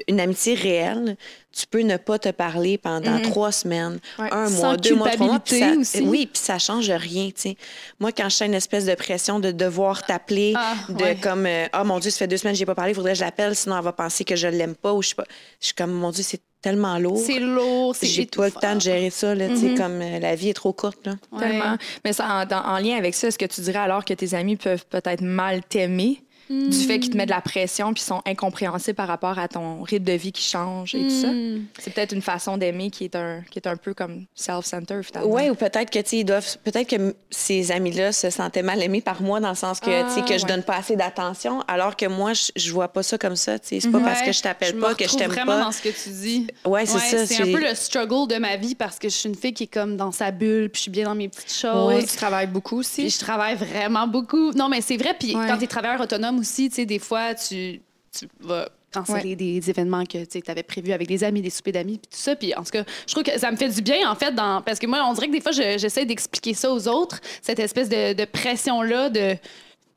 une 0.08 0.20
amitié 0.20 0.56
réelle, 0.56 1.16
tu 1.52 1.68
peux 1.68 1.82
ne 1.82 1.98
pas 1.98 2.18
te 2.18 2.30
parler 2.30 2.78
pendant 2.80 3.18
Mhm. 3.18 3.22
trois 3.24 3.52
semaines, 3.52 4.00
Ouais. 4.18 4.30
un 4.32 4.48
Sans 4.48 4.56
mois, 4.58 4.78
deux 4.78 4.96
mois, 4.96 5.10
trois 5.12 5.28
mois. 5.28 5.40
puis 5.40 5.60
ça- 5.60 5.74
aussi. 5.78 6.02
Oui, 6.02 6.26
puis 6.32 6.42
ça 6.42 6.58
change 6.58 6.90
rien, 6.90 7.28
tu 7.28 7.34
sais. 7.42 7.58
Moi, 8.00 8.12
quand 8.12 8.24
je 8.30 8.36
sens 8.38 8.48
une 8.48 8.54
espèce 8.56 8.86
de 8.86 8.96
pression 8.96 9.40
de 9.40 9.52
devoir 9.52 10.04
t'appeler, 10.04 10.54
Ah, 10.56 10.74
de 10.90 11.04
ouais. 11.04 11.18
comme, 11.22 11.46
euh, 11.46 11.68
ah 11.72 11.84
mon 11.84 12.00
Dieu, 12.00 12.10
ça 12.10 12.20
fait 12.20 12.28
deux 12.28 12.38
semaines 12.38 12.54
que 12.54 12.60
j'ai 12.60 12.66
pas 12.66 12.74
parlé, 12.76 12.94
faudrait 12.94 13.12
que 13.14 13.20
je 13.20 13.24
l'appelle, 13.24 13.56
sinon 13.56 13.78
elle 13.78 13.84
va 13.84 13.92
penser 13.94 14.24
que 14.24 14.36
je 14.36 14.48
l'aime 14.48 14.76
pas 14.76 14.94
ou 14.94 15.02
je 15.04 15.08
suis 15.08 15.16
pas. 15.16 15.26
Je 15.60 15.68
suis 15.68 15.76
comme, 15.76 15.92
mon 15.92 16.10
Dieu, 16.10 16.24
c'est 16.26 16.42
tellement 16.64 16.98
lourd. 16.98 17.22
C'est 17.24 17.40
lourd, 17.40 17.96
c'est 17.96 18.08
J'ai 18.08 18.26
pas 18.28 18.46
le 18.46 18.52
temps 18.52 18.76
de 18.76 18.82
gérer 18.82 19.10
ça, 19.10 19.36
là, 19.36 19.50
Mhm. 19.50 19.78
comme 19.78 20.02
euh, 20.02 20.20
la 20.20 20.36
vie 20.36 20.50
est 20.50 20.54
trop 20.54 20.74
courte, 20.74 21.06
là. 21.06 21.14
Ouais. 21.32 21.40
Tellement. 21.42 21.76
Mais 22.06 22.14
ça, 22.14 22.28
en, 22.28 22.46
dans- 22.46 22.64
en 22.64 22.78
lien 22.80 22.98
avec 22.98 23.14
ça, 23.14 23.28
est-ce 23.28 23.38
que 23.38 23.46
tu 23.46 23.62
dirais 23.62 23.80
alors 23.80 24.04
que 24.06 24.14
tes 24.14 24.34
amis 24.34 24.56
peuvent 24.56 24.86
peut-être 24.88 25.22
mal 25.22 25.62
t'aimer? 25.64 26.24
Du 26.70 26.78
fait 26.86 27.00
qu'ils 27.00 27.12
te 27.12 27.18
mettent 27.18 27.30
de 27.30 27.34
la 27.34 27.42
pression 27.42 27.94
puis 27.94 28.04
sont 28.04 28.22
incompréhensibles 28.26 28.96
par 28.96 29.08
rapport 29.08 29.40
à 29.40 29.48
ton 29.48 29.82
rythme 29.84 30.06
de 30.06 30.14
vie 30.14 30.32
qui 30.32 30.44
change 30.44 30.94
et 30.96 31.04
tout 31.04 31.10
ça? 31.22 31.28
Mm. 31.32 31.66
C'est 31.80 31.94
peut-être 31.94 32.14
une 32.14 32.22
façon 32.22 32.58
d'aimer 32.58 32.90
qui 32.90 33.06
est 33.06 33.16
un 33.16 33.42
qui 33.50 33.60
est 33.60 33.68
un 33.68 33.76
peu 33.78 33.94
comme 33.94 34.26
self-centered 34.36 35.04
finalement. 35.04 35.30
Oui, 35.34 35.50
ou 35.50 35.56
peut-être 35.56 35.90
que, 35.90 36.00
tu 36.00 36.24
doivent. 36.24 36.58
Peut-être 36.64 36.90
que 36.90 37.16
ces 37.30 37.72
amis-là 37.72 38.12
se 38.12 38.30
sentaient 38.30 38.64
mal 38.64 38.82
aimés 38.84 39.02
par 39.02 39.22
moi 39.22 39.40
dans 39.40 39.50
le 39.50 39.56
sens 39.56 39.80
que, 39.80 39.86
tu 39.86 40.14
sais, 40.16 40.22
Ah, 40.24 40.28
que 40.30 40.38
je 40.38 40.46
donne 40.46 40.64
pas 40.64 40.76
assez 40.78 40.96
d'attention, 40.96 41.62
alors 41.68 41.96
que 41.96 42.06
moi, 42.06 42.34
je, 42.34 42.52
je 42.56 42.72
vois 42.72 42.88
pas 42.90 43.04
ça 43.04 43.18
comme 43.18 43.36
ça, 43.36 43.58
tu 43.60 43.68
sais. 43.68 43.80
C'est 43.80 43.90
pas 43.92 44.00
parce 44.00 44.20
Ouais, 44.22 44.28
que 44.28 44.32
je 44.34 44.42
t'appelle 44.42 44.78
pas 44.78 44.94
que 44.96 45.08
je 45.08 45.16
t'aime 45.16 45.32
vraiment 45.32 45.54
pas. 45.58 45.64
dans 45.64 45.72
ce 45.72 45.82
que 45.82 45.90
tu 45.90 46.10
dis. 46.10 46.48
Ouais, 46.66 46.86
c'est 46.86 47.00
ça. 47.00 47.26
C'est 47.26 47.42
un 47.42 47.46
peu 47.58 47.62
le 47.62 47.74
struggle 47.76 48.28
de 48.28 48.38
ma 48.38 48.58
vie 48.58 48.76
parce 48.76 49.00
que 49.00 49.10
je 49.10 49.16
suis 49.16 49.30
une 49.30 49.36
fille 49.36 49.54
qui 49.54 49.64
est 49.64 49.68
comme 49.74 49.96
dans 49.98 50.12
sa 50.12 50.32
bulle, 50.32 50.70
puis 50.70 50.80
je 50.80 50.82
suis 50.84 50.92
bien 50.92 51.06
dans 51.06 51.16
mes 51.16 51.30
petites 51.30 51.54
choses. 51.54 51.88
Ouais, 51.88 52.04
tu 52.04 52.16
travailles 52.18 52.48
beaucoup 52.48 52.78
aussi. 52.80 53.02
Puis 53.04 53.10
je 53.12 53.20
travaille 53.20 53.56
vraiment 53.56 54.08
beaucoup. 54.08 54.52
Non, 54.54 54.70
mais 54.70 54.82
c'est 54.82 54.98
vrai. 54.98 55.16
Puis 55.20 55.36
Ouais. 55.36 55.48
quand 55.48 55.58
tu 55.58 55.64
es 55.64 55.68
travailleur 55.68 56.02
autonome 56.02 56.40
aussi, 56.42 56.70
tu 56.70 56.76
sais, 56.76 56.86
des 56.86 57.00
fois, 57.00 57.34
tu, 57.36 57.82
tu 58.18 58.28
vas 58.42 58.68
canceller 58.94 59.38
des 59.38 59.70
événements 59.70 60.04
que 60.04 60.26
tu 60.26 60.42
avais 60.52 60.64
prévus 60.64 60.92
avec 60.92 61.08
des 61.08 61.24
amis, 61.24 61.42
des 61.42 61.50
soupers 61.50 61.72
d'amis, 61.72 61.98
puis 61.98 62.10
tout 62.12 62.18
ça. 62.22 62.36
Puis 62.36 62.54
en 62.56 62.62
tout 62.64 62.72
cas, 62.72 62.84
je 63.08 63.14
trouve 63.14 63.24
que 63.24 63.40
ça 63.40 63.50
me 63.50 63.56
fait 63.56 63.70
du 63.70 63.82
bien, 63.82 64.10
en 64.12 64.16
fait, 64.16 64.34
dans... 64.34 64.62
parce 64.62 64.80
que 64.80 64.88
moi, 64.88 65.02
on 65.08 65.14
dirait 65.14 65.28
que 65.28 65.32
des 65.32 65.40
fois, 65.40 65.54
je- 65.54 65.78
j'essaie 65.78 66.06
d'expliquer 66.06 66.54
ça 66.54 66.70
aux 66.74 66.88
autres, 66.90 67.20
cette 67.42 67.60
espèce 67.60 67.88
de, 67.88 68.12
de 68.14 68.26
pression-là, 68.26 69.10
de, 69.10 69.38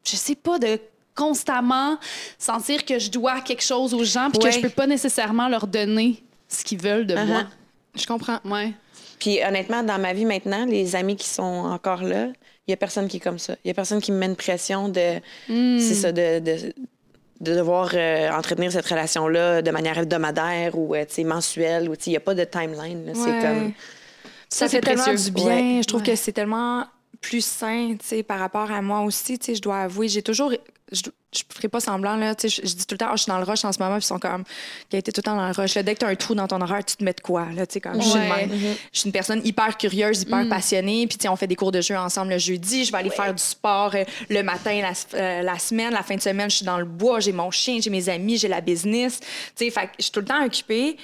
je 0.04 0.14
sais 0.16 0.36
pas, 0.36 0.60
de 0.60 0.78
constamment 1.16 1.98
sentir 2.38 2.84
que 2.84 2.98
je 3.00 3.10
dois 3.10 3.40
quelque 3.40 3.62
chose 3.64 3.94
aux 3.94 4.04
gens, 4.04 4.30
puis 4.30 4.38
Ouais. 4.44 4.50
que 4.50 4.54
je 4.56 4.60
peux 4.60 4.68
pas 4.68 4.86
nécessairement 4.86 5.48
leur 5.48 5.66
donner 5.66 6.22
ce 6.48 6.62
qu'ils 6.64 6.80
veulent 6.80 7.06
de 7.06 7.14
moi. 7.16 7.44
Je 7.96 8.06
comprends. 8.06 8.38
Ouais. 8.44 8.72
Puis 9.18 9.38
honnêtement, 9.44 9.82
dans 9.82 9.98
ma 9.98 10.12
vie 10.12 10.24
maintenant, 10.24 10.66
les 10.66 10.94
amis 10.96 11.16
qui 11.16 11.28
sont 11.28 11.42
encore 11.42 12.02
là, 12.02 12.28
il 12.66 12.70
y 12.70 12.74
a 12.74 12.76
personne 12.76 13.08
qui 13.08 13.18
est 13.18 13.20
comme 13.20 13.38
ça. 13.38 13.56
Il 13.64 13.68
y 13.68 13.70
a 13.70 13.74
personne 13.74 14.00
qui 14.00 14.10
me 14.12 14.18
met 14.18 14.26
une 14.26 14.36
pression 14.36 14.88
de. 14.88 15.16
Hmm. 15.48 15.78
C'est 15.78 15.94
ça, 15.94 16.12
de. 16.12 16.38
de 16.40 16.74
de 17.40 17.52
devoir 17.52 17.90
euh, 17.94 18.30
entretenir 18.30 18.70
cette 18.72 18.86
relation-là 18.86 19.60
de 19.60 19.70
manière 19.72 19.98
hebdomadaire 19.98 20.78
ou 20.78 20.94
euh, 20.94 21.04
mensuelle. 21.24 21.90
Il 22.06 22.10
n'y 22.10 22.16
a 22.16 22.20
pas 22.20 22.32
de 22.32 22.44
timeline. 22.44 23.06
Ouais. 23.08 23.12
C'est 23.12 23.40
comme... 23.46 23.72
Ça, 24.48 24.66
Ça, 24.66 24.68
c'est 24.68 24.76
fait 24.76 24.80
tellement 24.80 25.12
du 25.12 25.30
bien. 25.32 25.44
Ouais. 25.46 25.80
Je 25.82 25.86
trouve 25.88 26.00
Ouais. 26.00 26.06
que 26.06 26.16
c'est 26.16 26.32
tellement 26.32 26.84
plus 27.28 27.44
sain, 27.44 27.96
tu 27.98 28.06
sais, 28.06 28.22
par 28.22 28.38
rapport 28.38 28.70
à 28.70 28.82
moi 28.82 29.00
aussi. 29.00 29.38
Tu 29.38 29.46
sais, 29.46 29.54
je 29.54 29.62
dois 29.62 29.78
avouer, 29.80 30.08
j'ai 30.08 30.22
toujours. 30.22 30.52
Je, 30.92 31.00
je 31.34 31.42
ferai 31.52 31.68
pas 31.68 31.80
semblant, 31.80 32.14
là. 32.16 32.34
Tu 32.34 32.48
sais, 32.48 32.62
je, 32.62 32.68
je 32.68 32.74
dis 32.74 32.86
tout 32.86 32.94
le 32.94 32.98
temps, 32.98 33.06
Ah, 33.08 33.16
je 33.16 33.22
suis 33.22 33.30
dans 33.30 33.38
le 33.38 33.44
rush 33.44 33.64
en 33.64 33.72
ce 33.72 33.78
moment, 33.82 33.96
puis 33.96 34.04
ils 34.04 34.06
sont 34.06 34.18
comme, 34.18 34.44
qui 34.88 34.96
a 34.96 34.98
été 34.98 35.10
tout 35.10 35.20
le 35.20 35.24
temps 35.24 35.34
dans 35.34 35.46
le 35.46 35.52
rush. 35.52 35.74
Là, 35.74 35.82
dès 35.82 35.94
que 35.94 36.00
tu 36.00 36.04
as 36.04 36.08
un 36.08 36.14
trou 36.14 36.34
dans 36.34 36.46
ton 36.46 36.60
horaire, 36.60 36.84
tu 36.84 36.94
te 36.96 37.02
mets 37.02 37.14
de 37.14 37.20
quoi, 37.22 37.46
là, 37.56 37.66
tu 37.66 37.72
sais, 37.74 37.80
comme, 37.80 38.00
je 38.00 38.06
suis 38.06 38.12
de 38.20 38.24
Ouais. 38.30 38.46
même. 38.46 38.50
Je 38.92 38.98
suis 39.00 39.06
une 39.08 39.12
personne 39.12 39.40
hyper 39.44 39.76
curieuse, 39.78 40.22
hyper 40.22 40.46
passionnée, 40.48 41.06
puis 41.06 41.16
tu 41.16 41.22
sais, 41.22 41.28
on 41.28 41.36
fait 41.36 41.46
des 41.46 41.56
cours 41.56 41.72
de 41.72 41.80
jeu 41.80 41.96
ensemble 41.96 42.30
le 42.32 42.38
jeudi, 42.38 42.84
je 42.84 42.92
vais 42.92 42.98
aller 42.98 43.10
faire 43.10 43.32
du 43.34 43.42
sport 43.42 43.94
euh, 43.94 44.04
le 44.28 44.42
matin, 44.42 44.80
la, 44.82 44.92
euh, 45.18 45.42
la 45.42 45.58
semaine, 45.58 45.92
la 45.92 46.02
fin 46.02 46.16
de 46.16 46.20
semaine, 46.22 46.50
je 46.50 46.56
suis 46.56 46.66
dans 46.66 46.78
le 46.78 46.84
bois, 46.84 47.18
j'ai 47.20 47.32
mon 47.32 47.50
chien, 47.50 47.78
j'ai 47.80 47.90
mes 47.90 48.08
amis, 48.10 48.36
j'ai 48.36 48.48
la 48.48 48.60
business, 48.60 49.20
tu 49.20 49.64
sais, 49.64 49.70
fait 49.70 49.88
je 49.98 50.02
suis 50.04 50.12
tout 50.12 50.20
le 50.20 50.26
temps 50.26 50.44
occupée. 50.44 50.96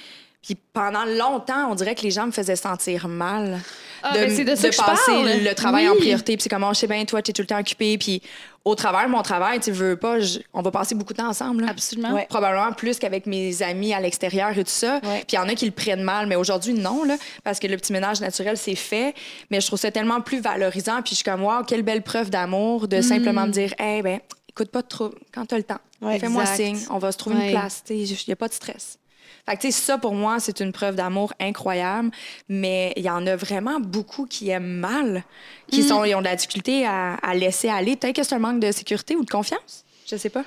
Puis 0.43 0.57
pendant 0.73 1.05
longtemps, 1.05 1.69
on 1.71 1.75
dirait 1.75 1.93
que 1.95 2.01
les 2.01 2.11
gens 2.11 2.25
me 2.25 2.31
faisaient 2.31 2.55
sentir 2.55 3.07
mal 3.07 3.59
Ah, 4.01 4.13
ben, 4.15 4.27
de 4.27 4.43
je 4.55 4.61
passer 4.75 4.75
parle. 5.11 5.27
le 5.43 5.53
travail 5.53 5.87
en 5.87 5.95
priorité. 5.95 6.35
Puis 6.35 6.41
c'est 6.43 6.49
comme, 6.49 6.63
oh, 6.63 6.73
je 6.73 6.79
sais 6.79 6.87
bien, 6.87 7.05
toi, 7.05 7.21
tu 7.21 7.29
es 7.29 7.33
tout 7.33 7.43
le 7.43 7.47
temps 7.47 7.59
occupé. 7.59 7.99
Puis 7.99 8.23
au 8.65 8.73
travers 8.73 9.05
de 9.05 9.11
mon 9.11 9.21
travail, 9.21 9.59
tu 9.59 9.71
veux 9.71 9.95
pas, 9.95 10.19
je- 10.19 10.39
on 10.53 10.63
va 10.63 10.71
passer 10.71 10.95
beaucoup 10.95 11.13
de 11.13 11.19
temps 11.19 11.29
ensemble. 11.29 11.63
là. 11.65 11.69
Absolument. 11.69 12.13
Ouais. 12.13 12.25
Probablement 12.27 12.71
plus 12.73 12.97
qu'avec 12.97 13.27
mes 13.27 13.61
amis 13.61 13.93
à 13.93 13.99
l'extérieur 13.99 14.49
et 14.57 14.63
tout 14.63 14.69
ça. 14.71 14.99
Puis 14.99 15.09
il 15.33 15.35
y 15.35 15.37
en 15.37 15.47
a 15.47 15.53
qui 15.53 15.65
le 15.65 15.71
prennent 15.71 16.01
mal, 16.03 16.25
mais 16.25 16.35
aujourd'hui, 16.35 16.73
non, 16.73 17.03
là, 17.03 17.17
parce 17.43 17.59
que 17.59 17.67
le 17.67 17.77
petit 17.77 17.93
ménage 17.93 18.19
naturel, 18.19 18.57
c'est 18.57 18.73
fait. 18.75 19.13
Mais 19.51 19.61
je 19.61 19.67
trouve 19.67 19.77
ça 19.79 19.91
tellement 19.91 20.21
plus 20.21 20.39
valorisant. 20.41 21.01
Puis 21.03 21.11
je 21.11 21.15
suis 21.17 21.23
comme, 21.23 21.43
wow, 21.43 21.63
quelle 21.67 21.83
belle 21.83 22.01
preuve 22.01 22.31
d'amour 22.31 22.87
de 22.87 23.01
simplement 23.01 23.45
me 23.45 23.51
dire, 23.51 23.75
eh 23.79 24.01
ben, 24.01 24.19
écoute 24.49 24.71
pas 24.71 24.81
trop 24.81 25.11
quand 25.31 25.45
t'as 25.45 25.57
le 25.57 25.63
temps. 25.63 25.79
Ouais, 26.01 26.17
Fais-moi 26.17 26.47
signe, 26.47 26.79
on 26.89 26.97
va 26.97 27.11
se 27.11 27.17
trouver 27.19 27.35
Ouais. 27.35 27.45
une 27.45 27.51
place. 27.51 27.83
Il 27.91 27.97
n'y 28.27 28.33
a 28.33 28.35
pas 28.35 28.47
de 28.47 28.53
stress. 28.53 28.97
Fait 29.49 29.57
que, 29.57 29.71
ça, 29.71 29.97
pour 29.97 30.13
moi, 30.13 30.39
c'est 30.39 30.59
une 30.59 30.71
preuve 30.71 30.95
d'amour 30.95 31.33
incroyable. 31.39 32.11
Mais 32.49 32.93
il 32.95 33.03
y 33.03 33.09
en 33.09 33.25
a 33.27 33.35
vraiment 33.35 33.79
beaucoup 33.79 34.25
qui 34.25 34.49
aiment 34.49 34.65
mal, 34.79 35.23
qui 35.69 35.83
sont, 35.83 36.03
ils 36.05 36.13
ont 36.15 36.19
de 36.19 36.25
la 36.25 36.35
difficulté 36.35 36.85
à, 36.85 37.15
à 37.15 37.33
laisser 37.33 37.69
aller. 37.69 37.95
Peut-être 37.95 38.15
que 38.17 38.23
c'est 38.23 38.35
un 38.35 38.39
manque 38.39 38.59
de 38.59 38.71
sécurité 38.71 39.15
ou 39.15 39.23
de 39.25 39.29
confiance. 39.29 39.83
Je 40.09 40.15
sais 40.15 40.29
pas. 40.29 40.43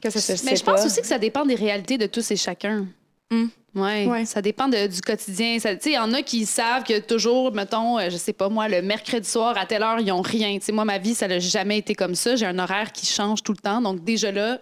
Que 0.00 0.10
ça, 0.10 0.20
Je 0.20 0.24
c'est- 0.38 0.44
Mais 0.44 0.56
je 0.56 0.62
pense 0.64 0.80
pas. 0.80 0.86
aussi 0.86 1.00
que 1.00 1.06
ça 1.06 1.18
dépend 1.18 1.44
des 1.44 1.54
réalités 1.56 1.98
de 1.98 2.06
tous 2.06 2.30
et 2.30 2.36
chacun. 2.36 2.86
Mm. 3.30 3.46
Ouais, 3.74 4.06
Ouais. 4.06 4.24
ça 4.24 4.40
dépend 4.40 4.66
de- 4.68 4.86
du 4.86 5.00
quotidien. 5.02 5.58
Il 5.84 5.92
y 5.92 5.98
en 5.98 6.12
a 6.14 6.22
qui 6.22 6.46
savent 6.46 6.84
que 6.84 6.98
toujours, 7.00 7.52
mettons, 7.52 7.98
euh, 7.98 8.08
je 8.10 8.16
sais 8.16 8.32
pas 8.32 8.48
moi, 8.48 8.68
le 8.68 8.80
mercredi 8.80 9.28
soir 9.28 9.58
à 9.58 9.66
telle 9.66 9.82
heure, 9.82 10.00
ils 10.00 10.10
ont 10.10 10.22
rien. 10.22 10.58
Tu 10.58 10.66
sais, 10.66 10.72
moi, 10.72 10.84
ma 10.86 10.98
vie, 10.98 11.14
ça 11.14 11.28
n'a 11.28 11.38
jamais 11.38 11.78
été 11.78 11.94
comme 11.94 12.14
ça. 12.14 12.36
J'ai 12.36 12.46
un 12.46 12.58
horaire 12.58 12.90
qui 12.92 13.04
change 13.06 13.42
tout 13.42 13.52
le 13.52 13.58
temps. 13.58 13.82
Donc, 13.82 14.02
déjà 14.02 14.32
là, 14.32 14.58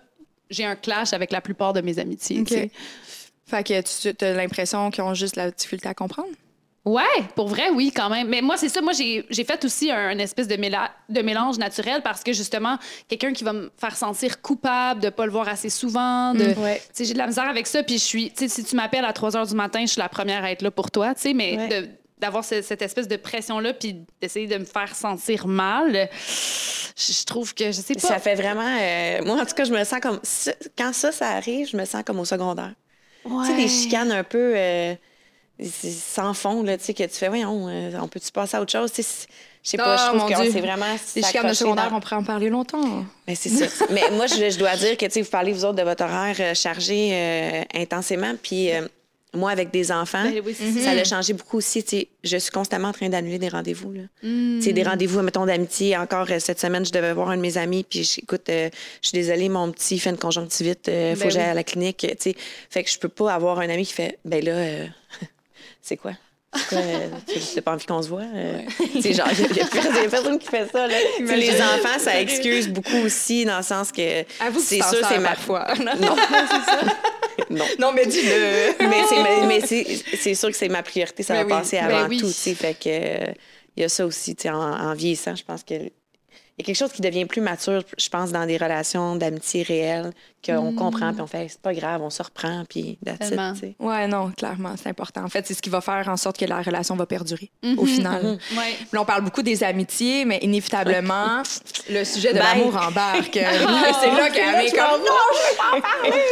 j'ai 0.50 0.64
un 0.64 0.74
clash 0.74 1.12
avec 1.12 1.30
la 1.30 1.40
plupart 1.40 1.72
de 1.72 1.80
mes 1.80 1.98
amitiés. 1.98 2.36
tu 2.36 2.42
OK. 2.42 2.48
sais. 2.48 2.70
Fait 3.48 3.62
que 3.64 3.80
tu 4.12 4.24
as 4.24 4.32
l'impression 4.32 4.90
qu'ils 4.90 5.04
ont 5.04 5.14
juste 5.14 5.36
la 5.36 5.50
difficulté 5.50 5.88
à 5.88 5.94
comprendre? 5.94 6.28
Ouais, 6.84 7.02
pour 7.34 7.48
vrai, 7.48 7.68
oui, 7.74 7.90
quand 7.94 8.08
même. 8.08 8.28
Mais 8.28 8.40
moi, 8.42 8.56
c'est 8.56 8.68
ça. 8.68 8.80
Moi, 8.80 8.92
j'ai 8.92 9.26
j'ai 9.28 9.42
fait 9.44 9.64
aussi 9.64 9.90
un, 9.90 10.10
une 10.10 10.20
espèce 10.20 10.46
de, 10.46 10.54
méla- 10.56 10.90
de 11.08 11.20
mélange 11.20 11.58
naturel 11.58 12.00
parce 12.02 12.22
que, 12.22 12.32
justement, 12.32 12.78
quelqu'un 13.08 13.32
qui 13.32 13.42
va 13.42 13.52
me 13.52 13.72
faire 13.76 13.96
sentir 13.96 14.40
coupable 14.40 15.00
de 15.00 15.08
pas 15.10 15.26
le 15.26 15.32
voir 15.32 15.48
assez 15.48 15.68
souvent, 15.68 16.32
de... 16.32 16.54
Mm, 16.54 16.62
ouais. 16.62 16.76
Tu 16.78 16.84
sais, 16.92 17.04
j'ai 17.06 17.12
de 17.14 17.18
la 17.18 17.26
misère 17.26 17.48
avec 17.48 17.66
ça. 17.66 17.82
Puis 17.82 17.98
je 17.98 18.04
suis... 18.04 18.30
Tu 18.30 18.48
sais, 18.48 18.48
si 18.48 18.62
tu 18.64 18.76
m'appelles 18.76 19.04
à 19.04 19.12
3 19.12 19.36
heures 19.36 19.46
du 19.48 19.54
matin, 19.56 19.80
je 19.82 19.86
suis 19.92 20.00
la 20.00 20.08
première 20.08 20.44
à 20.44 20.52
être 20.52 20.62
là 20.62 20.70
pour 20.70 20.92
toi, 20.92 21.12
tu 21.14 21.22
sais, 21.22 21.34
mais 21.34 21.56
Ouais. 21.56 21.90
d'avoir 22.18 22.44
ce- 22.44 22.62
cette 22.62 22.82
espèce 22.82 23.08
de 23.08 23.16
pression-là 23.16 23.72
puis 23.74 23.96
d'essayer 24.22 24.46
de 24.46 24.58
me 24.58 24.64
faire 24.64 24.94
sentir 24.94 25.48
mal, 25.48 26.08
je 26.96 27.24
trouve 27.24 27.52
que, 27.52 27.66
je 27.66 27.80
sais 27.80 27.94
pas... 27.94 28.00
Ça 28.00 28.18
fait 28.20 28.36
vraiment. 28.36 28.76
euh, 28.80 29.24
moi, 29.24 29.40
en 29.42 29.44
tout 29.44 29.54
cas, 29.56 29.64
je 29.64 29.72
me 29.72 29.82
sens 29.82 29.98
comme. 30.00 30.20
Quand 30.78 30.92
ça, 30.94 31.10
ça 31.10 31.30
arrive, 31.30 31.68
je 31.68 31.76
me 31.76 31.84
sens 31.84 32.02
comme 32.06 32.20
au 32.20 32.24
secondaire. 32.24 32.74
Tu 33.26 33.46
sais, 33.50 33.56
des 33.56 33.68
chicanes 33.68 34.12
un 34.12 34.24
peu 34.24 34.52
euh, 34.56 34.94
sans 35.62 36.34
fond, 36.34 36.62
là, 36.62 36.76
tu 36.78 36.84
sais, 36.84 36.94
que 36.94 37.02
tu 37.04 37.10
fais, 37.14 37.28
voyons, 37.28 37.68
euh, 37.68 37.90
on 38.00 38.08
peut-tu 38.08 38.30
passer 38.30 38.56
à 38.56 38.60
autre 38.62 38.72
chose? 38.72 38.92
Tu 38.92 39.02
sais, 39.02 39.26
Je 39.62 39.70
sais 39.70 39.76
pas, 39.78 39.94
Ah, 39.94 39.96
je 39.96 40.06
trouve 40.18 40.30
mon 40.30 40.44
que 40.44 40.52
c'est 40.52 40.60
vraiment. 40.60 40.86
Les 41.16 41.22
chicanes 41.22 41.42
de 41.48 41.54
secondaire, 41.54 41.90
dans- 41.90 41.96
on 41.96 42.00
pourrait 42.00 42.16
en 42.16 42.24
parler 42.24 42.50
longtemps. 42.50 43.04
Mais 43.26 43.34
c'est 43.34 43.48
ça. 43.48 43.84
Mais 43.90 44.02
moi, 44.12 44.26
je, 44.26 44.50
je 44.50 44.58
dois 44.58 44.76
dire 44.76 44.96
que, 44.96 45.06
tu 45.06 45.12
sais, 45.12 45.22
vous 45.22 45.30
parlez, 45.30 45.52
vous 45.52 45.64
autres, 45.64 45.74
de 45.76 45.82
votre 45.82 46.04
horaire 46.04 46.36
euh, 46.40 46.54
chargé 46.54 47.10
euh, 47.12 47.62
intensément. 47.74 48.34
Puis 48.42 48.72
euh, 48.72 48.86
moi, 49.36 49.50
avec 49.50 49.70
des 49.70 49.92
enfants, 49.92 50.24
Ben 50.24 50.42
oui, 50.44 50.54
ça 50.54 50.90
a 50.90 51.04
changé 51.04 51.32
beaucoup 51.32 51.58
aussi. 51.58 51.84
Je 52.24 52.36
suis 52.36 52.50
constamment 52.50 52.88
en 52.88 52.92
train 52.92 53.08
d'annuler 53.08 53.38
des 53.38 53.48
rendez-vous. 53.48 53.92
Mm. 54.22 54.60
Des 54.60 54.82
rendez-vous, 54.82 55.22
mettons, 55.22 55.46
d'amitié. 55.46 55.96
Encore 55.96 56.26
euh, 56.30 56.38
cette 56.38 56.60
semaine, 56.60 56.84
je 56.84 56.92
devais 56.92 57.12
voir 57.12 57.30
un 57.30 57.36
de 57.36 57.42
mes 57.42 57.58
amis. 57.58 57.84
Puis, 57.84 58.16
écoute, 58.22 58.48
euh, 58.48 58.68
je 59.02 59.08
suis 59.08 59.18
désolée, 59.18 59.48
mon 59.48 59.70
petit 59.70 59.98
fait 59.98 60.10
une 60.10 60.18
conjonctivite. 60.18 60.88
Il 60.88 61.14
faut 61.14 61.20
Ben 61.20 61.28
que 61.28 61.30
j'aille 61.30 61.44
oui. 61.44 61.50
à 61.50 61.54
la 61.54 61.64
clinique. 61.64 61.98
Tu 61.98 62.16
sais, 62.18 62.36
fait 62.70 62.84
que 62.84 62.90
je 62.90 62.98
peux 62.98 63.08
pas 63.08 63.32
avoir 63.32 63.58
un 63.60 63.68
ami 63.68 63.86
qui 63.86 63.92
fait, 63.92 64.18
ben 64.24 64.44
là, 64.44 64.52
euh, 64.52 64.86
c'est 65.82 65.96
quoi? 65.96 66.12
C'est 66.68 67.54
t'as 67.56 67.60
pas 67.62 67.72
envie 67.72 67.86
qu'on 67.86 68.02
se 68.02 68.08
voit? 68.08 68.22
euh? 68.34 68.60
Tu 68.92 69.02
sais, 69.02 69.12
genre, 69.12 69.28
il 69.32 69.38
y, 69.54 69.58
y 69.58 69.60
a 69.62 69.66
personne- 70.08 70.38
qui 70.38 70.48
fait 70.48 70.66
ça. 70.70 70.86
Là. 70.86 70.94
Les 71.20 71.54
enfants, 71.60 71.98
ça 71.98 72.20
excuse 72.20 72.68
beaucoup 72.68 72.96
aussi, 73.04 73.44
dans 73.44 73.58
le 73.58 73.62
sens 73.62 73.92
que. 73.92 74.24
C'est 74.60 74.82
sûr, 74.82 75.06
c'est 75.08 75.18
ma 75.18 75.30
parfois. 75.30 75.66
Non, 75.78 75.92
non. 77.50 77.64
non, 77.78 77.92
mais 77.92 78.06
dis-le. 78.06 78.74
Mais 78.88 79.02
c'est 79.08 79.22
mais, 79.22 79.46
mais 79.46 79.60
c'est- 79.60 80.02
c'est 80.16 80.34
sûr 80.34 80.50
que 80.50 80.56
c'est 80.56 80.68
ma 80.68 80.82
priorité, 80.82 81.22
ça 81.22 81.34
Ben 81.34 81.40
va 81.40 81.44
oui. 81.56 81.60
passer 81.62 81.76
Ben 81.78 81.84
avant 81.94 82.08
oui. 82.08 82.18
tout. 82.18 82.28
Fait 82.54 82.74
que 82.74 82.88
euh, 82.88 83.32
il 83.76 83.82
y 83.82 83.84
a 83.84 83.88
ça 83.88 84.06
aussi, 84.06 84.34
tu 84.34 84.42
sais, 84.44 84.50
en, 84.50 84.58
en 84.60 84.94
vieillissant, 84.94 85.36
je 85.36 85.44
pense 85.44 85.62
que 85.62 85.74
il 86.58 86.62
y 86.62 86.64
a 86.64 86.66
quelque 86.66 86.76
chose 86.78 86.92
qui 86.92 87.02
devient 87.02 87.26
plus 87.26 87.42
mature, 87.42 87.82
je 87.98 88.08
pense, 88.08 88.32
dans 88.32 88.46
des 88.46 88.56
relations 88.56 89.14
d'amitié 89.16 89.62
réelles, 89.62 90.12
qu'on 90.44 90.72
comprend, 90.74 91.12
puis 91.12 91.20
on 91.20 91.26
fait, 91.26 91.48
c'est 91.50 91.60
pas 91.60 91.74
grave, 91.74 92.00
on 92.02 92.08
se 92.08 92.22
reprend, 92.22 92.64
puis 92.68 92.98
that's 93.04 93.28
it. 93.28 93.34
Ouais, 93.78 94.06
non, 94.06 94.30
clairement, 94.30 94.74
c'est 94.80 94.88
important. 94.88 95.22
En 95.24 95.28
fait, 95.28 95.46
c'est 95.46 95.52
ce 95.54 95.60
qui 95.60 95.68
va 95.70 95.80
faire 95.82 96.08
en 96.08 96.16
sorte 96.16 96.38
que 96.38 96.44
la 96.46 96.62
relation 96.62 96.96
va 96.96 97.04
perdurer 97.04 97.50
au 97.76 97.84
final. 97.84 98.38
Ouais. 98.56 98.72
Puis 98.78 98.88
là, 98.92 99.02
on 99.02 99.04
parle 99.04 99.22
beaucoup 99.22 99.42
des 99.42 99.62
amitiés, 99.64 100.24
mais 100.24 100.38
inévitablement, 100.40 101.42
le 101.90 102.04
sujet 102.04 102.32
de 102.32 102.38
l'amour 102.38 102.76
embarque. 102.76 103.32
c'est 103.34 103.42
là 104.12 104.30
qu'elle 104.30 104.66
est 104.66 104.70
comme 104.70 105.00
non, 105.00 105.16
je 105.32 105.50
veux 105.50 105.56
pas 105.58 105.76
en 105.76 105.80
parler. 105.80 106.22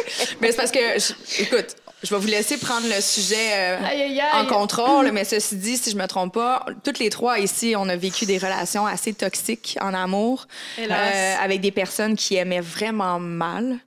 mais 0.40 0.50
c'est 0.52 0.56
parce 0.56 0.70
que, 0.70 0.78
je- 0.78 1.42
écoute, 1.42 1.76
je 2.04 2.14
vais 2.14 2.20
vous 2.20 2.26
laisser 2.28 2.56
prendre 2.58 2.86
le 2.86 3.00
sujet 3.00 3.50
euh, 3.52 3.78
Aïe, 3.84 4.02
aïe, 4.02 4.20
aïe. 4.20 4.40
en 4.42 4.46
contrôle, 4.46 5.10
mais 5.12 5.24
ceci 5.24 5.56
dit, 5.56 5.76
si 5.76 5.90
je 5.90 5.96
me 5.96 6.06
trompe 6.06 6.34
pas, 6.34 6.64
toutes 6.84 6.98
les 6.98 7.10
trois 7.10 7.38
ici, 7.38 7.74
on 7.76 7.88
a 7.88 7.96
vécu 7.96 8.26
des 8.26 8.38
relations 8.38 8.86
assez 8.86 9.12
toxiques 9.14 9.76
en 9.80 9.94
amour, 9.94 10.46
euh, 10.78 11.34
avec 11.42 11.60
des 11.60 11.70
personnes 11.72 12.14
qui 12.16 12.36
aimaient 12.36 12.60
vraiment 12.60 13.18
mal. 13.18 13.78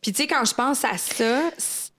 Puis 0.00 0.12
tu 0.12 0.22
sais, 0.22 0.26
quand 0.26 0.44
je 0.44 0.54
pense 0.54 0.84
à 0.84 0.96
ça, 0.98 1.42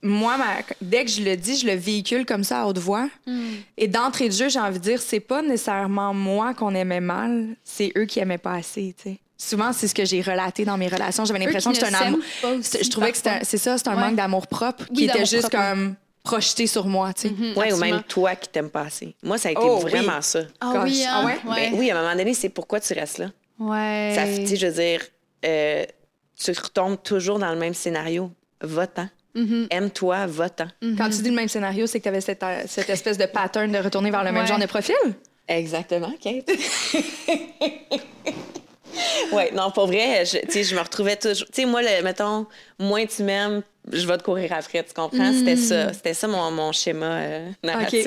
moi, 0.02 0.36
ma- 0.36 0.58
dès 0.82 1.06
que 1.06 1.10
je 1.10 1.22
le 1.22 1.34
dis, 1.36 1.56
je 1.56 1.66
le 1.66 1.74
véhicule 1.74 2.26
comme 2.26 2.44
ça 2.44 2.62
à 2.62 2.66
haute 2.66 2.76
voix. 2.78 3.08
Hmm. 3.26 3.52
Et 3.78 3.88
d'entrée 3.88 4.28
de 4.28 4.34
jeu, 4.34 4.50
j'ai 4.50 4.60
envie 4.60 4.78
de 4.78 4.84
dire, 4.84 5.00
c'est 5.00 5.20
pas 5.20 5.40
nécessairement 5.40 6.12
moi 6.12 6.52
qu'on 6.52 6.74
aimait 6.74 7.00
mal, 7.00 7.46
c'est 7.64 7.90
eux 7.96 8.04
qui 8.04 8.18
aimaient 8.20 8.36
pas 8.36 8.52
assez, 8.54 8.94
tu 9.02 9.10
sais. 9.12 9.18
Souvent, 9.36 9.72
c'est 9.72 9.88
ce 9.88 9.94
que 9.94 10.04
j'ai 10.04 10.22
relaté 10.22 10.64
dans 10.64 10.76
mes 10.76 10.88
relations. 10.88 11.24
J'avais 11.24 11.40
l'impression 11.40 11.70
que 11.72 11.76
c'était 11.76 11.94
un 11.94 12.00
amour. 12.00 12.20
Je 12.42 12.90
trouvais 12.90 13.12
que 13.12 13.18
c'est 13.18 13.58
ça, 13.58 13.78
c'est 13.78 13.88
un 13.88 13.94
Ouais. 13.96 14.00
manque 14.00 14.16
d'amour 14.16 14.46
propre 14.46 14.84
Oui, 14.90 14.96
qui 14.96 15.04
était 15.04 15.26
juste 15.26 15.48
propre, 15.50 15.56
comme 15.56 15.96
projeté 16.22 16.66
sur 16.66 16.86
moi, 16.86 17.12
tu 17.12 17.28
sais. 17.28 17.34
Mhm, 17.34 17.56
Ouais, 17.56 17.72
ou 17.72 17.76
même 17.76 18.02
toi 18.08 18.34
qui 18.36 18.48
t'aimes 18.48 18.70
pas 18.70 18.82
assez. 18.82 19.14
Moi, 19.22 19.36
ça 19.38 19.50
a 19.50 19.52
été 19.52 19.60
Oh, 19.62 19.80
oui. 19.84 19.90
vraiment 19.90 20.22
ça. 20.22 20.40
Ah 20.60 20.72
Gosh. 20.74 20.84
oui, 20.84 21.04
Ah 21.06 21.20
hein? 21.20 21.26
ouais? 21.26 21.38
ouais. 21.50 21.70
Ben 21.70 21.78
oui, 21.78 21.90
à 21.90 21.98
un 21.98 22.02
moment 22.02 22.16
donné, 22.16 22.32
c'est 22.34 22.48
pourquoi 22.48 22.80
tu 22.80 22.92
restes 22.94 23.18
là? 23.18 23.26
Ouais. 23.58 24.12
Ça, 24.14 24.24
je 24.54 24.66
veux 24.66 24.72
dire, 24.72 25.00
euh, 25.44 25.84
tu 26.42 26.50
retombes 26.52 27.02
toujours 27.02 27.38
dans 27.38 27.50
le 27.52 27.58
même 27.58 27.74
scénario. 27.74 28.30
Va-t'en. 28.62 29.08
Mhm. 29.34 29.66
Aime-toi, 29.70 30.26
va-t'en. 30.26 30.68
Quand 30.96 31.10
tu 31.10 31.20
dis 31.22 31.28
le 31.28 31.34
même 31.34 31.48
scénario, 31.48 31.86
c'est 31.88 31.98
que 31.98 32.04
tu 32.04 32.08
avais 32.08 32.20
cette, 32.20 32.42
euh, 32.42 32.62
cette 32.68 32.88
espèce 32.88 33.18
de 33.18 33.26
pattern 33.26 33.70
de 33.70 33.78
retourner 33.78 34.10
vers 34.12 34.22
le 34.24 34.30
même 34.32 34.46
genre 34.46 34.58
de 34.60 34.66
profil? 34.66 34.94
Exactement, 35.48 36.12
Kate. 36.22 36.50
oui, 39.32 39.44
non, 39.52 39.70
pour 39.70 39.86
vrai, 39.86 40.24
je, 40.24 40.38
je 40.62 40.74
me 40.74 40.80
retrouvais 40.80 41.16
toujours. 41.16 41.46
Tu 41.48 41.62
sais, 41.62 41.64
moi, 41.66 41.82
le- 41.82 42.02
mettons, 42.02 42.46
moins 42.78 43.04
tu 43.06 43.22
m'aimes, 43.22 43.62
je 43.90 44.06
vais 44.06 44.16
te 44.18 44.22
courir 44.22 44.52
après, 44.52 44.82
tu 44.84 44.92
comprends? 44.94 45.32
C'était 45.32 45.56
ça. 45.56 45.92
C'était 45.92 46.14
ça 46.14 46.26
mon, 46.28 46.50
mon 46.50 46.72
schéma 46.72 47.06
euh, 47.20 47.50
narratif. 47.62 48.06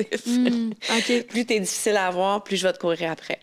OK. 0.90 1.26
plus 1.28 1.46
t'es 1.46 1.60
difficile 1.60 1.96
à 1.96 2.06
avoir, 2.06 2.42
plus 2.44 2.56
je 2.56 2.66
vais 2.66 2.72
te 2.72 2.78
courir 2.78 3.10
après. 3.10 3.40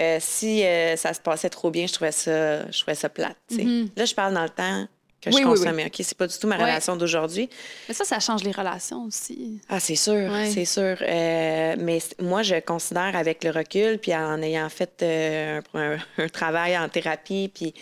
Euh, 0.00 0.16
si 0.20 0.64
euh, 0.64 0.96
ça 0.96 1.12
se 1.12 1.20
passait 1.20 1.50
trop 1.50 1.70
bien, 1.70 1.86
je 1.86 1.92
trouvais 1.92 2.12
ça, 2.12 2.70
je 2.70 2.80
trouvais 2.80 2.94
ça 2.94 3.08
plate. 3.08 3.36
sais. 3.56 3.64
Là, 3.96 4.04
je 4.06 4.14
parle 4.14 4.34
dans 4.34 4.42
le 4.42 4.48
temps 4.48 4.86
que 5.22 5.30
Oui, 5.30 5.36
je 5.42 5.46
oui, 5.46 5.52
oui. 5.52 5.58
consommais. 5.58 5.86
OK, 5.86 5.94
c'est 6.00 6.16
pas 6.16 6.26
du 6.26 6.36
tout 6.36 6.46
ma 6.48 6.56
relation 6.56 6.96
d'aujourd'hui. 6.96 7.48
Mais 7.88 7.94
ça, 7.94 8.04
ça 8.04 8.18
change 8.18 8.42
les 8.42 8.50
relations 8.50 9.04
aussi. 9.04 9.60
Ah, 9.68 9.78
c'est 9.78 9.94
sûr, 9.94 10.30
c'est 10.46 10.64
sûr. 10.64 10.96
Euh, 11.00 11.76
mais 11.78 11.98
moi, 12.20 12.42
je 12.42 12.56
considère 12.60 13.14
avec 13.14 13.44
le 13.44 13.50
recul, 13.50 13.98
puis 13.98 14.14
en 14.14 14.42
ayant 14.42 14.68
fait 14.68 15.00
euh, 15.02 15.60
un, 15.74 16.28
travail 16.28 16.76
en 16.76 16.88
thérapie, 16.88 17.50
puis 17.54 17.72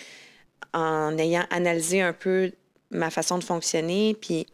en 0.75 1.17
ayant 1.17 1.45
analysé 1.51 2.03
un 2.03 2.13
peu 2.13 2.53
ma 2.91 3.11
façon 3.11 3.39
de 3.39 3.45
fonctionner, 3.45 4.15
puis 4.21 4.47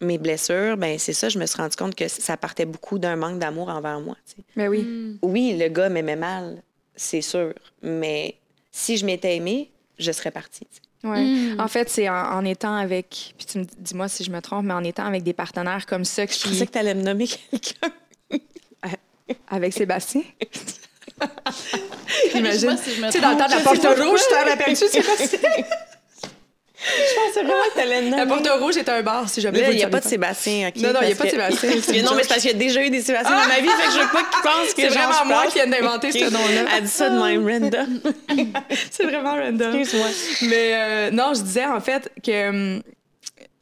mes 0.00 0.18
blessures, 0.18 0.76
ben 0.76 0.98
c'est 0.98 1.12
ça, 1.12 1.28
je 1.28 1.38
me 1.38 1.46
suis 1.46 1.56
rendu 1.56 1.76
compte 1.76 1.94
que 1.94 2.08
ça 2.08 2.36
partait 2.36 2.66
beaucoup 2.66 2.98
d'un 2.98 3.16
manque 3.16 3.38
d'amour 3.38 3.68
envers 3.68 4.00
moi. 4.00 4.16
tu 4.26 4.36
sais. 4.36 4.42
Ben 4.56 4.68
oui. 4.68 4.82
Mm. 4.82 5.18
Oui, 5.22 5.56
le 5.56 5.68
gars 5.68 5.88
m'aimait 5.88 6.16
mal, 6.16 6.62
c'est 6.96 7.22
sûr, 7.22 7.54
mais 7.80 8.34
si 8.72 8.96
je 8.96 9.06
m'étais 9.06 9.36
aimée, 9.36 9.70
je 9.98 10.10
serais 10.10 10.32
partie. 10.32 10.66
Ouais. 11.04 11.22
Mm. 11.22 11.60
En 11.60 11.68
fait, 11.68 11.88
c'est 11.90 12.08
en, 12.08 12.14
en 12.14 12.44
étant 12.44 12.74
avec, 12.74 13.34
puis 13.36 13.46
tu 13.46 13.58
me 13.58 13.64
dis- 13.64 13.76
dis-moi 13.78 14.08
si 14.08 14.24
je 14.24 14.30
me 14.30 14.40
trompe, 14.40 14.64
mais 14.64 14.74
en 14.74 14.82
étant 14.82 15.04
avec 15.04 15.22
des 15.22 15.32
partenaires 15.34 15.84
comme 15.86 16.04
ça, 16.04 16.22
Je 16.26 16.32
qui, 16.32 16.48
pensais 16.48 16.66
que 16.66 16.72
tu 16.72 16.78
allais 16.78 16.94
me 16.94 17.02
nommer 17.02 17.26
quelqu'un. 17.28 17.90
avec 19.48 19.72
Sébastien. 19.72 20.22
Je 21.20 22.30
J'imagine. 22.32 22.76
si 22.76 22.90
je 22.96 23.02
Tu 23.06 23.12
sais, 23.12 23.20
dans 23.20 23.30
le 23.30 23.36
temps 23.36 23.46
de 23.46 23.50
la 23.52 23.58
je 23.58 23.64
porte 23.64 23.98
rouge, 24.00 24.20
tu 24.28 24.34
t'en 24.34 24.50
rappelles-tu, 24.50 24.86
Sébastien? 24.88 25.38
Je 26.84 27.14
pensais 27.14 27.42
vraiment 27.42 27.62
que 27.64 27.74
tu 27.74 27.80
allais 27.80 28.02
me 28.02 28.10
nommer. 28.10 28.16
La 28.16 28.26
porte 28.26 28.48
rouge 28.60 28.76
est 28.76 28.88
un 28.88 29.02
bar, 29.02 29.28
si 29.28 29.40
jamais 29.40 29.60
Là, 29.60 29.70
il 29.70 29.76
n'y 29.76 29.84
a 29.84 29.88
pas 29.88 30.00
de 30.00 30.04
Sébastien, 30.04 30.68
OK? 30.68 30.76
Non, 30.76 30.92
non, 30.92 31.00
il 31.02 31.08
y 31.08 31.12
a 31.12 31.14
pas 31.16 31.24
de 31.24 31.30
Sébastien, 31.30 31.70
non, 32.02 32.14
mais 32.14 32.22
c'est 32.22 32.28
parce 32.28 32.40
qu'il 32.40 32.50
y 32.50 32.54
a 32.54 32.58
déjà 32.58 32.82
eu 32.82 32.90
des 32.90 33.00
Sébastiens 33.00 33.36
dans 33.36 33.48
ma 33.48 33.60
vie, 33.60 33.68
fait 33.68 33.86
que 33.86 33.92
je 33.92 33.98
veux 34.00 34.12
pas 34.12 34.22
qu'ils 34.22 34.42
pensent 34.42 34.74
que 34.74 34.82
C'est 34.82 34.88
vraiment 34.88 35.24
moi 35.24 35.46
qui 35.46 35.54
viens 35.54 35.66
d'inventer 35.66 36.12
ce 36.12 36.30
nom-là. 36.30 36.70
Elle 36.76 36.84
dit 36.84 36.88
ça 36.88 37.10
de 37.10 37.18
même, 37.20 37.48
random. 37.48 38.00
C'est 38.90 39.04
vraiment 39.04 39.32
random. 39.34 39.74
Excuse-moi. 39.74 40.08
Mais 40.42 40.74
euh, 40.74 41.10
non, 41.10 41.32
je 41.34 41.42
disais 41.42 41.66
en 41.66 41.80
fait 41.80 42.10
que. 42.22 42.48
hum, 42.48 42.82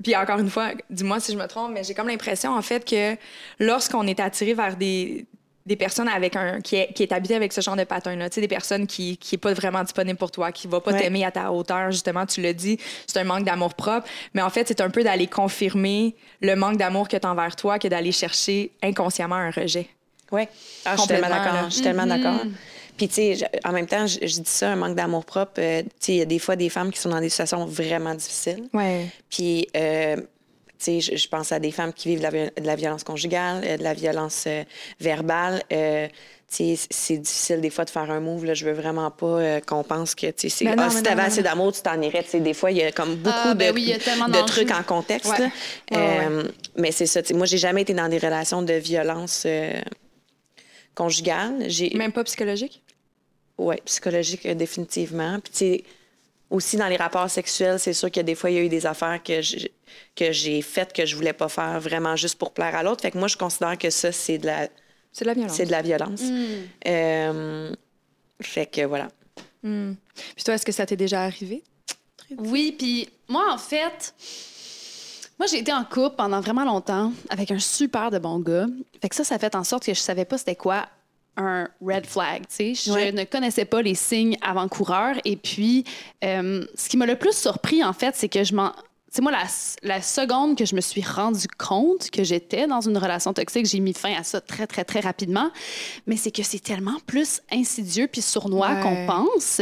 Puis 0.02 0.17
encore 0.17 0.38
une 0.38 0.50
fois, 0.50 0.71
dis-moi 0.91 1.21
si 1.21 1.33
je 1.33 1.38
me 1.38 1.47
trompe, 1.47 1.71
mais 1.73 1.85
j'ai 1.85 1.95
comme 1.95 2.09
l'impression 2.09 2.50
en 2.57 2.62
fait 2.62 2.85
que 2.85 3.17
lorsqu'on 3.61 4.07
est 4.07 4.19
attiré 4.21 4.55
vers 4.55 4.76
des, 4.76 5.26
des 5.64 5.76
personnes 5.76 6.09
avec 6.09 6.35
un 6.37 6.61
qui 6.61 6.76
est, 6.76 6.92
qui 6.92 7.02
est 7.04 7.12
avec 7.12 7.52
ce 7.52 7.61
genre 7.61 7.76
de 7.76 7.85
pattern-là, 7.85 8.28
tu 8.31 8.37
sais, 8.37 8.40
des 8.40 8.49
personnes 8.49 8.87
qui 8.87 9.16
qui 9.16 9.37
est 9.37 9.38
pas 9.38 9.52
vraiment 9.54 9.83
disponible 9.83 10.19
pour 10.19 10.31
toi, 10.31 10.50
qui 10.52 10.66
va 10.66 10.81
pas 10.81 10.92
Ouais. 10.92 11.00
t'aimer 11.00 11.25
à 11.25 11.31
ta 11.31 11.52
hauteur, 11.52 11.90
justement, 11.92 12.26
tu 12.26 12.42
le 12.42 12.52
dis, 12.52 12.78
c'est 13.07 13.19
un 13.21 13.25
manque 13.25 13.45
d'amour 13.45 13.75
propre, 13.75 14.07
mais 14.35 14.42
en 14.42 14.50
fait, 14.50 14.66
c'est 14.69 14.81
un 14.81 14.90
peu 14.90 15.04
d'aller 15.04 15.26
confirmer 15.28 16.14
le 16.40 16.54
manque 16.57 16.76
d'amour 16.78 17.09
que 17.09 17.16
tu 17.16 17.26
as 17.26 17.31
envers 17.31 17.54
toi 17.57 17.78
que 17.78 17.88
d'aller 17.88 18.12
chercher 18.12 18.73
inconsciemment 18.83 19.37
un 19.37 19.50
rejet. 19.50 19.87
Oui. 20.33 20.42
Ah, 20.85 20.95
je 20.97 21.00
suis 21.00 21.09
tellement 21.09 21.28
là. 21.28 21.38
d'accord. 21.45 21.64
Je 21.69 21.75
suis 21.75 21.83
tellement 21.83 22.07
d'accord. 22.07 22.40
Puis, 22.97 23.09
tu 23.09 23.14
sais, 23.14 23.50
en 23.64 23.73
même 23.73 23.87
temps, 23.87 24.07
je, 24.07 24.19
je 24.21 24.40
dis 24.40 24.42
ça, 24.50 24.73
un 24.73 24.76
manque 24.76 24.95
d'amour-propre. 24.97 25.52
euh, 25.59 25.83
tu 25.83 25.88
sais, 25.99 26.12
il 26.12 26.19
y 26.19 26.23
a 26.23 26.26
des 26.26 26.38
fois 26.38 26.57
des 26.57 26.69
femmes 26.69 26.90
qui 26.90 26.99
sont 26.99 27.09
dans 27.09 27.21
des 27.21 27.31
situations 27.31 27.64
vraiment 27.64 28.14
difficiles. 28.14 28.64
Ouais. 28.75 29.07
Puis, 29.31 29.66
euh, 29.76 30.16
sais, 30.83 31.01
je, 31.01 31.17
je 31.17 31.29
pense 31.29 31.53
à 31.53 31.59
des 31.59 31.71
femmes 31.71 31.93
qui 31.93 32.09
vivent 32.09 32.19
de 32.19 32.23
la, 32.25 32.31
viol- 32.31 32.53
de 32.57 32.67
la 32.67 32.77
violence 32.77 33.05
conjugale, 33.05 33.62
euh, 33.65 33.77
de 33.77 33.83
la 33.83 33.95
violence 33.95 34.45
euh, 34.47 34.62
verbale. 35.01 35.62
Euh, 35.73 36.09
tu 36.55 36.77
sais, 36.77 36.87
c'est 36.91 37.17
difficile 37.17 37.61
des 37.62 37.71
fois 37.71 37.85
de 37.87 37.91
faire 37.91 38.11
un 38.11 38.21
move. 38.21 38.45
Là. 38.45 38.53
Je 38.55 38.67
veux 38.67 38.73
vraiment 38.73 39.11
pas 39.11 39.27
euh, 39.27 39.61
qu'on 39.61 39.83
pense 39.85 40.15
que, 40.15 40.31
tu 40.31 40.51
c'est, 40.51 40.65
Ben 40.67 40.77
non, 40.77 40.85
ah, 40.87 40.91
si 40.91 41.03
t'avais 41.03 41.23
non, 41.23 41.29
assez 41.29 41.43
d'amour, 41.43 41.73
tu 41.73 41.81
t'en 41.81 41.99
irais. 42.03 42.23
Tu 42.25 42.29
sais, 42.31 42.41
des 42.41 42.53
fois, 42.53 42.71
il 42.71 42.77
y 42.77 42.83
a 42.83 42.93
comme 42.93 43.17
beaucoup 43.17 43.35
Ah, 43.43 43.55
ben 43.55 43.71
de, 43.71 43.75
oui, 43.75 43.95
d'enjeux. 44.29 44.45
trucs 44.47 44.71
en 44.71 44.83
contexte. 44.83 45.31
Ouais. 45.31 45.51
ouais, 45.93 46.29
Euh, 46.29 46.45
Mais 46.77 46.93
c'est 46.93 47.07
ça. 47.07 47.23
tu 47.23 47.33
Moi, 47.33 47.47
j'ai 47.47 47.57
jamais 47.59 47.83
été 47.83 47.95
dans 47.95 48.09
des 48.09 48.19
relations 48.19 48.61
de 48.62 48.75
violence 48.75 49.45
euh, 49.47 49.81
conjugale. 50.95 51.65
J'ai, 51.69 51.91
Même 51.95 52.12
pas 52.12 52.25
psychologique? 52.25 52.83
oui, 53.59 53.77
psychologique, 53.85 54.45
euh, 54.47 54.55
définitivement. 54.55 55.39
Puis, 55.41 55.53
tu 55.53 55.85
aussi 56.53 56.77
dans 56.77 56.87
les 56.87 56.97
rapports 56.97 57.29
sexuels, 57.31 57.81
c'est 57.81 57.95
sûr 57.95 58.11
que 58.11 58.21
des 58.21 58.35
fois, 58.35 58.51
il 58.51 58.57
y 58.57 58.59
a 58.59 58.63
eu 58.63 58.69
des 58.69 58.87
affaires 58.87 59.21
que 59.23 59.41
j'ai, 59.41 59.73
que 60.15 60.31
j'ai 60.31 60.61
faites 60.63 60.93
que 60.93 61.07
je 61.07 61.17
voulais 61.17 61.33
pas 61.33 61.49
faire 61.49 61.81
vraiment 61.81 62.15
juste 62.15 62.39
pour 62.39 62.53
plaire 62.53 62.75
à 62.77 62.83
l'autre. 62.83 63.03
Fait 63.03 63.11
que 63.11 63.19
moi, 63.19 63.29
je 63.29 63.37
considère 63.37 63.77
que 63.79 63.91
ça, 63.91 64.13
c'est 64.13 64.39
de 64.39 64.47
la, 64.47 64.69
C'est 65.13 65.25
de 65.25 65.29
la 65.29 65.35
violence. 65.35 65.57
c'est 65.57 65.67
de 65.67 65.71
la 65.71 65.83
violence. 65.83 66.23
Euh, 66.87 67.75
fait 68.41 68.67
que 68.67 68.83
voilà. 68.83 69.09
Hmm. 69.63 69.95
Puis 70.35 70.45
toi, 70.45 70.55
est-ce 70.55 70.67
que 70.67 70.73
ça 70.73 70.85
t'est 70.87 70.97
déjà 70.97 71.23
arrivé? 71.23 71.63
Oui, 72.39 72.75
puis 72.79 73.09
moi, 73.29 73.53
en 73.53 73.59
fait, 73.59 74.15
moi, 75.39 75.47
j'ai 75.47 75.59
été 75.59 75.73
en 75.73 75.85
couple 75.85 76.17
pendant 76.17 76.41
vraiment 76.41 76.65
longtemps 76.65 77.13
avec 77.31 77.51
un 77.51 77.59
super 77.59 78.11
de 78.11 78.19
bon 78.19 78.39
gars. 78.41 78.67
Fait 79.01 79.09
que 79.09 79.17
ça, 79.17 79.25
ça 79.25 79.37
a 79.37 79.39
fait 79.39 79.55
en 79.55 79.65
sorte 79.65 79.85
que 79.87 79.95
je 79.95 80.01
savais 80.01 80.25
pas 80.25 80.39
c'était 80.39 80.57
quoi 80.57 80.87
un 81.37 81.69
red 81.85 82.07
flag, 82.07 82.43
tu 82.49 82.75
sais. 82.75 82.75
Je 82.75 82.93
Ouais. 82.93 83.12
ne 83.12 83.25
connaissais 83.25 83.65
pas 83.65 83.81
les 83.83 83.95
signes 83.95 84.37
avant-coureurs. 84.43 85.17
Et 85.25 85.37
puis, 85.37 85.85
euh, 86.25 86.65
ce 86.75 86.89
qui 86.89 86.97
m'a 86.97 87.07
le 87.07 87.17
plus 87.17 87.37
surpris, 87.37 87.83
en 87.83 87.93
fait, 87.93 88.15
c'est 88.17 88.29
que 88.29 88.45
je 88.45 88.55
m'en... 88.55 88.73
C'est 89.15 89.21
moi, 89.21 89.31
la, 89.31 89.45
la 89.83 90.01
seconde 90.01 90.57
que 90.57 90.65
je 90.65 90.75
me 90.75 90.81
suis 90.81 91.03
rendu 91.03 91.47
compte 91.59 92.11
que 92.11 92.25
j'étais 92.25 92.67
dans 92.67 92.81
une 92.81 92.97
relation 92.97 93.35
toxique, 93.35 93.67
j'ai 93.67 93.79
mis 93.81 93.93
fin 93.93 94.15
à 94.15 94.23
ça 94.23 94.41
très, 94.41 94.67
très, 94.67 94.85
très 94.85 95.01
rapidement. 95.01 95.51
Mais 96.07 96.17
c'est 96.17 96.31
que 96.31 96.43
c'est 96.43 96.61
tellement 96.62 96.97
plus 97.07 97.43
insidieux 97.53 98.07
puis 98.11 98.23
sournois 98.23 98.71
Ouais. 98.71 98.81
qu'on 98.83 99.07
pense. 99.07 99.61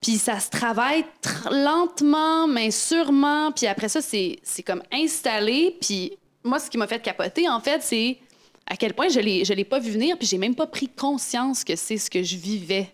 Puis 0.00 0.12
ça 0.16 0.38
se 0.38 0.48
travaille 0.48 1.04
tr- 1.24 1.50
lentement, 1.50 2.46
mais 2.46 2.70
sûrement. 2.70 3.50
Puis 3.50 3.66
après 3.66 3.88
ça, 3.88 4.00
c'est 4.00 4.38
comme 4.64 4.82
installé. 4.92 5.76
Puis 5.80 6.12
moi, 6.44 6.60
ce 6.60 6.70
qui 6.70 6.78
m'a 6.78 6.86
fait 6.86 7.02
capoter, 7.02 7.48
en 7.48 7.58
fait, 7.58 7.82
c'est 7.82 8.18
à 8.66 8.76
quel 8.76 8.94
point 8.94 9.08
je 9.08 9.20
l'ai 9.20 9.44
je 9.44 9.52
l'ai 9.52 9.64
pas 9.64 9.78
vu 9.78 9.90
venir. 9.90 10.16
Puis 10.18 10.26
j'ai 10.26 10.38
même 10.38 10.54
pas 10.54 10.66
pris 10.66 10.88
conscience 10.88 11.64
que 11.64 11.76
c'est 11.76 11.98
ce 11.98 12.08
que 12.10 12.22
je 12.22 12.36
vivais. 12.36 12.88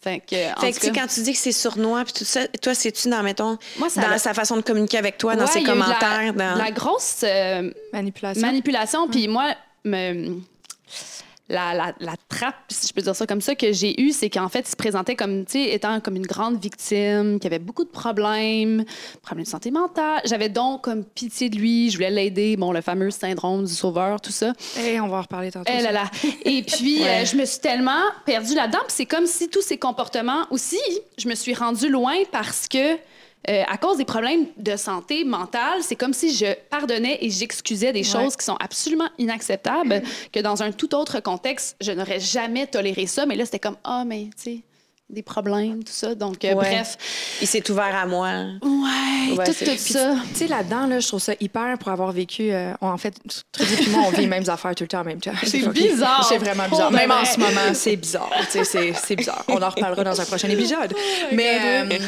Fait 0.00 0.20
que, 0.20 0.52
en 0.56 0.60
Fait 0.60 0.68
que, 0.68 0.74
tout 0.74 0.80
tu 0.80 0.86
sais, 0.86 0.92
cas- 0.92 1.00
quand 1.02 1.06
tu 1.08 1.22
dis 1.22 1.32
que 1.32 1.38
c'est 1.38 1.52
sournois, 1.52 2.04
puis 2.04 2.12
tout 2.12 2.24
ça, 2.24 2.46
toi, 2.48 2.74
c'est-tu 2.74 3.08
dans, 3.08 3.22
mettons, 3.22 3.56
Moi, 3.78 3.88
ça 3.88 4.02
dans 4.02 4.10
a- 4.12 4.18
sa 4.18 4.34
façon 4.34 4.56
de 4.56 4.60
communiquer 4.60 4.98
avec 4.98 5.16
toi, 5.18 5.34
dans 5.36 5.46
ses 5.46 5.60
la- 5.60 5.66
commentaires? 5.72 6.32
de 6.34 6.38
dans... 6.38 6.54
la 6.54 6.70
grosse 6.70 7.22
euh, 7.24 7.70
Manipulation. 7.92 8.40
manipulation. 8.46 9.08
Puis 9.08 9.26
moi, 9.26 9.54
me- 9.84 10.38
la, 11.48 11.74
la, 11.74 11.94
la 12.00 12.14
trappe, 12.28 12.54
si 12.70 12.88
je 12.88 12.92
peux 12.92 13.02
dire 13.02 13.14
ça 13.14 13.26
comme 13.26 13.40
ça, 13.40 13.54
que 13.54 13.72
j'ai 13.72 14.00
eue, 14.00 14.10
c'est 14.10 14.30
qu'en 14.30 14.48
fait, 14.48 14.60
il 14.60 14.70
se 14.70 14.76
présentait 14.76 15.14
comme, 15.14 15.44
tu 15.44 15.52
sais, 15.52 15.70
étant 15.74 16.00
comme 16.00 16.16
une 16.16 16.26
grande 16.26 16.60
victime, 16.60 17.38
qui 17.38 17.46
avait 17.46 17.58
beaucoup 17.60 17.84
de 17.84 17.88
problèmes, 17.90 18.84
problèmes 19.22 19.44
de 19.44 19.48
santé 19.48 19.70
mentale. 19.70 20.20
J'avais 20.24 20.48
donc 20.48 20.82
comme 20.82 21.04
pitié 21.04 21.48
de 21.48 21.56
lui, 21.56 21.90
je 21.90 21.96
voulais 21.96 22.10
l'aider. 22.10 22.56
Bon, 22.56 22.72
le 22.72 22.80
fameux 22.80 23.10
syndrome 23.10 23.64
du 23.64 23.72
sauveur, 23.72 24.20
tout 24.20 24.32
ça. 24.32 24.52
Eh, 24.80 25.00
on 25.00 25.06
va 25.08 25.18
en 25.18 25.22
reparler 25.22 25.50
tantôt. 25.52 25.70
Eh 25.76 25.82
là 25.82 25.92
là. 25.92 26.04
Et 26.44 26.62
puis, 26.62 27.00
Ouais. 27.02 27.22
euh, 27.22 27.24
je 27.24 27.36
me 27.36 27.44
suis 27.44 27.60
tellement 27.60 28.02
perdue 28.24 28.54
là-dedans. 28.54 28.80
C'est 28.88 29.06
comme 29.06 29.26
si 29.26 29.48
tous 29.48 29.62
ces 29.62 29.78
comportements 29.78 30.46
aussi, 30.50 30.80
je 31.18 31.28
me 31.28 31.34
suis 31.34 31.54
rendue 31.54 31.88
loin 31.88 32.14
parce 32.32 32.66
que, 32.68 32.96
euh, 33.48 33.62
à 33.68 33.76
cause 33.76 33.96
des 33.96 34.04
problèmes 34.04 34.46
de 34.56 34.76
santé 34.76 35.24
mentale, 35.24 35.82
c'est 35.82 35.94
comme 35.94 36.12
si 36.12 36.34
je 36.34 36.46
pardonnais 36.68 37.18
et 37.20 37.30
j'excusais 37.30 37.92
des 37.92 38.02
choses 38.02 38.36
qui 38.36 38.44
sont 38.44 38.56
absolument 38.56 39.08
inacceptables, 39.18 40.02
que 40.32 40.40
dans 40.40 40.62
un 40.62 40.72
tout 40.72 40.94
autre 40.96 41.20
contexte, 41.20 41.76
je 41.80 41.92
n'aurais 41.92 42.18
jamais 42.18 42.66
toléré 42.66 43.06
ça. 43.06 43.24
Mais 43.24 43.36
là, 43.36 43.44
c'était 43.44 43.60
comme, 43.60 43.76
ah, 43.84 44.04
mais 44.04 44.30
tu 44.36 44.42
sais, 44.42 44.60
des 45.08 45.22
problèmes, 45.22 45.84
tout 45.84 45.92
ça. 45.92 46.14
Donc, 46.16 46.44
euh, 46.44 46.48
Ouais. 46.48 46.54
bref. 46.54 46.96
Il 47.40 47.46
s'est 47.46 47.68
ouvert 47.70 47.94
à 47.94 48.06
moi. 48.06 48.28
Ouais, 48.62 49.36
Ouais, 49.36 49.44
tout, 49.44 49.52
ça. 49.52 49.64
Tu 50.32 50.34
sais, 50.34 50.46
là-dedans, 50.48 50.86
là, 50.86 50.98
je 51.00 51.06
trouve 51.08 51.20
ça 51.20 51.32
hyper 51.40 51.78
pour 51.78 51.90
avoir 51.90 52.10
vécu. 52.12 52.50
euh, 52.52 52.72
on- 52.80 52.88
en 52.88 52.96
fait, 52.98 53.14
Trudy 53.52 53.74
et 53.86 53.90
moi, 53.90 54.02
on 54.06 54.10
vit 54.10 54.22
les 54.22 54.26
mêmes 54.26 54.48
affaires 54.48 54.74
tout 54.74 54.84
le 54.84 54.88
temps 54.88 55.00
en 55.00 55.04
même 55.04 55.20
temps. 55.20 55.32
C'est 55.44 55.66
bizarre. 55.72 56.24
C'est 56.28 56.38
vraiment 56.38 56.68
bizarre. 56.68 56.88
Pour 56.88 56.96
Même 56.96 57.10
en 57.12 57.24
ce 57.24 57.38
moment, 57.38 57.72
c'est 57.74 57.96
bizarre. 57.96 58.30
Tu 58.50 58.58
sais, 58.58 58.64
c'est- 58.64 58.92
c'est 58.94 59.16
bizarre. 59.16 59.44
On 59.48 59.60
en 59.62 59.68
reparlera 59.70 60.02
dans 60.04 60.20
un 60.20 60.24
prochain 60.24 60.48
épisode. 60.48 60.92
Mais 61.32 61.58
euh, 61.60 61.98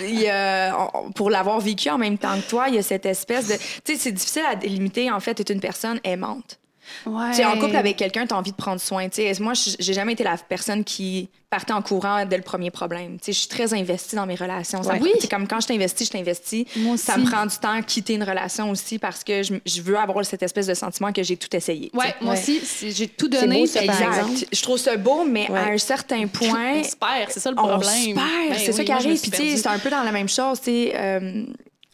il 0.00 0.20
y 0.20 0.28
a- 0.28 0.76
on- 0.94 1.10
pour 1.12 1.30
l'avoir 1.30 1.60
vécu 1.60 1.88
en 1.90 1.98
même 1.98 2.18
temps 2.18 2.36
que 2.40 2.48
toi, 2.48 2.68
il 2.68 2.74
y 2.76 2.78
a 2.78 2.82
cette 2.82 3.06
espèce 3.06 3.48
de. 3.48 3.54
Tu 3.84 3.94
sais, 3.94 3.96
c'est 3.98 4.12
difficile 4.12 4.42
à 4.50 4.54
délimiter. 4.56 5.10
En 5.10 5.20
fait, 5.20 5.38
être 5.40 5.50
une 5.50 5.60
personne 5.60 6.00
aimante. 6.04 6.58
Ouais. 7.06 7.32
Tu 7.34 7.40
es 7.40 7.44
en 7.44 7.58
couple 7.58 7.76
avec 7.76 7.96
quelqu'un, 7.96 8.26
tu 8.26 8.34
as 8.34 8.36
envie 8.38 8.52
de 8.52 8.56
prendre 8.56 8.80
soin. 8.80 9.08
Tu 9.08 9.22
sais, 9.22 9.32
moi, 9.42 9.52
j'ai 9.54 9.92
jamais 9.92 10.12
été 10.14 10.24
la 10.24 10.36
personne 10.36 10.84
qui 10.84 11.28
partait 11.48 11.72
en 11.72 11.80
courant 11.80 12.24
dès 12.26 12.36
le 12.36 12.42
premier 12.42 12.70
problème. 12.72 13.18
Tu 13.18 13.26
sais, 13.26 13.32
je 13.32 13.38
suis 13.38 13.48
très 13.48 13.72
investie 13.72 14.16
dans 14.16 14.26
mes 14.26 14.34
relations. 14.34 14.82
Ça 14.82 14.94
me- 14.94 15.00
Oui. 15.00 15.12
sais, 15.20 15.28
comme 15.28 15.46
quand 15.46 15.60
je 15.60 15.68
t'investis, 15.68 16.08
je 16.08 16.12
t'investis. 16.12 16.66
Ça 16.96 17.16
me 17.16 17.24
prend 17.24 17.46
du 17.46 17.56
temps 17.56 17.70
à 17.78 17.82
quitter 17.82 18.14
une 18.14 18.24
relation 18.24 18.70
aussi 18.70 18.98
parce 18.98 19.22
que 19.22 19.42
je, 19.42 19.54
je 19.64 19.80
veux 19.80 19.96
avoir 19.96 20.24
cette 20.24 20.42
espèce 20.42 20.66
de 20.66 20.74
sentiment 20.74 21.12
que 21.12 21.22
j'ai 21.22 21.36
tout 21.36 21.54
essayé. 21.54 21.90
Ouais, 21.94 22.14
moi 22.20 22.34
Ouais. 22.34 22.38
aussi, 22.40 22.60
c'est- 22.60 22.90
j'ai 22.90 23.06
tout 23.08 23.28
C'est 23.32 23.40
donné. 23.42 23.60
beau, 23.60 23.66
ça, 23.66 23.78
puis- 23.78 23.88
par 23.88 24.00
Exact. 24.02 24.18
exemple. 24.18 24.46
Je 24.52 24.62
trouve 24.62 24.78
ça 24.78 24.96
beau, 24.96 25.24
mais 25.24 25.48
Ouais. 25.50 25.58
à 25.58 25.66
un 25.68 25.78
certain 25.78 26.26
point, 26.32 26.80
On 26.80 26.84
se 26.84 26.96
perd, 26.96 27.30
c'est 27.30 27.40
ça 27.40 27.50
le 27.50 27.58
on 27.58 27.62
problème. 27.68 27.80
se 27.90 28.06
perd. 28.06 28.16
Ben 28.16 28.56
c'est 28.58 28.72
ça 28.72 28.78
oui, 28.80 28.84
qui 28.84 28.92
arrive. 28.92 29.16
suis 29.16 29.30
Puis, 29.30 29.30
tu 29.30 29.36
sais, 29.36 29.42
perdue. 29.44 29.62
c'est 29.62 29.68
un 29.68 29.78
peu 29.78 29.90
dans 29.90 30.02
la 30.02 30.12
même 30.12 30.28
chose. 30.28 30.58
Tu 30.60 30.64
sais, 30.64 30.92
euh, 30.96 31.44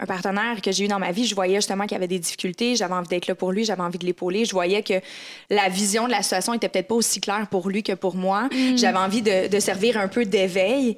un 0.03 0.07
partenaire 0.07 0.61
que 0.61 0.73
j'ai 0.73 0.85
eu 0.85 0.89
dans 0.89 0.99
ma 0.99 1.13
vie, 1.13 1.27
je 1.27 1.35
voyais 1.35 1.57
justement 1.57 1.85
qu'il 1.85 1.93
y 1.93 1.97
avait 1.97 2.09
des 2.09 2.19
difficultés. 2.19 2.77
J'avais 2.77 2.95
envie 2.95 3.09
d'être 3.09 3.29
là 3.29 3.35
pour 3.35 3.53
lui, 3.53 3.65
j'avais 3.65 3.83
envie 3.83 3.99
de 3.99 4.07
l'épauler. 4.07 4.45
Je 4.45 4.53
voyais 4.53 4.83
que 4.83 4.95
la 5.49 5.69
vision 5.69 6.07
de 6.07 6.11
la 6.11 6.23
situation 6.23 6.55
était 6.55 6.69
peut-être 6.69 6.89
pas 6.89 6.95
aussi 6.97 7.21
claire 7.21 7.47
pour 7.51 7.69
lui 7.69 7.83
que 7.83 7.93
pour 7.93 8.17
moi. 8.17 8.49
Mm. 8.53 8.77
J'avais 8.77 8.99
envie 8.99 9.23
de, 9.23 9.49
de 9.49 9.61
servir 9.61 9.97
un 9.99 10.09
peu 10.09 10.25
d'éveil. 10.25 10.97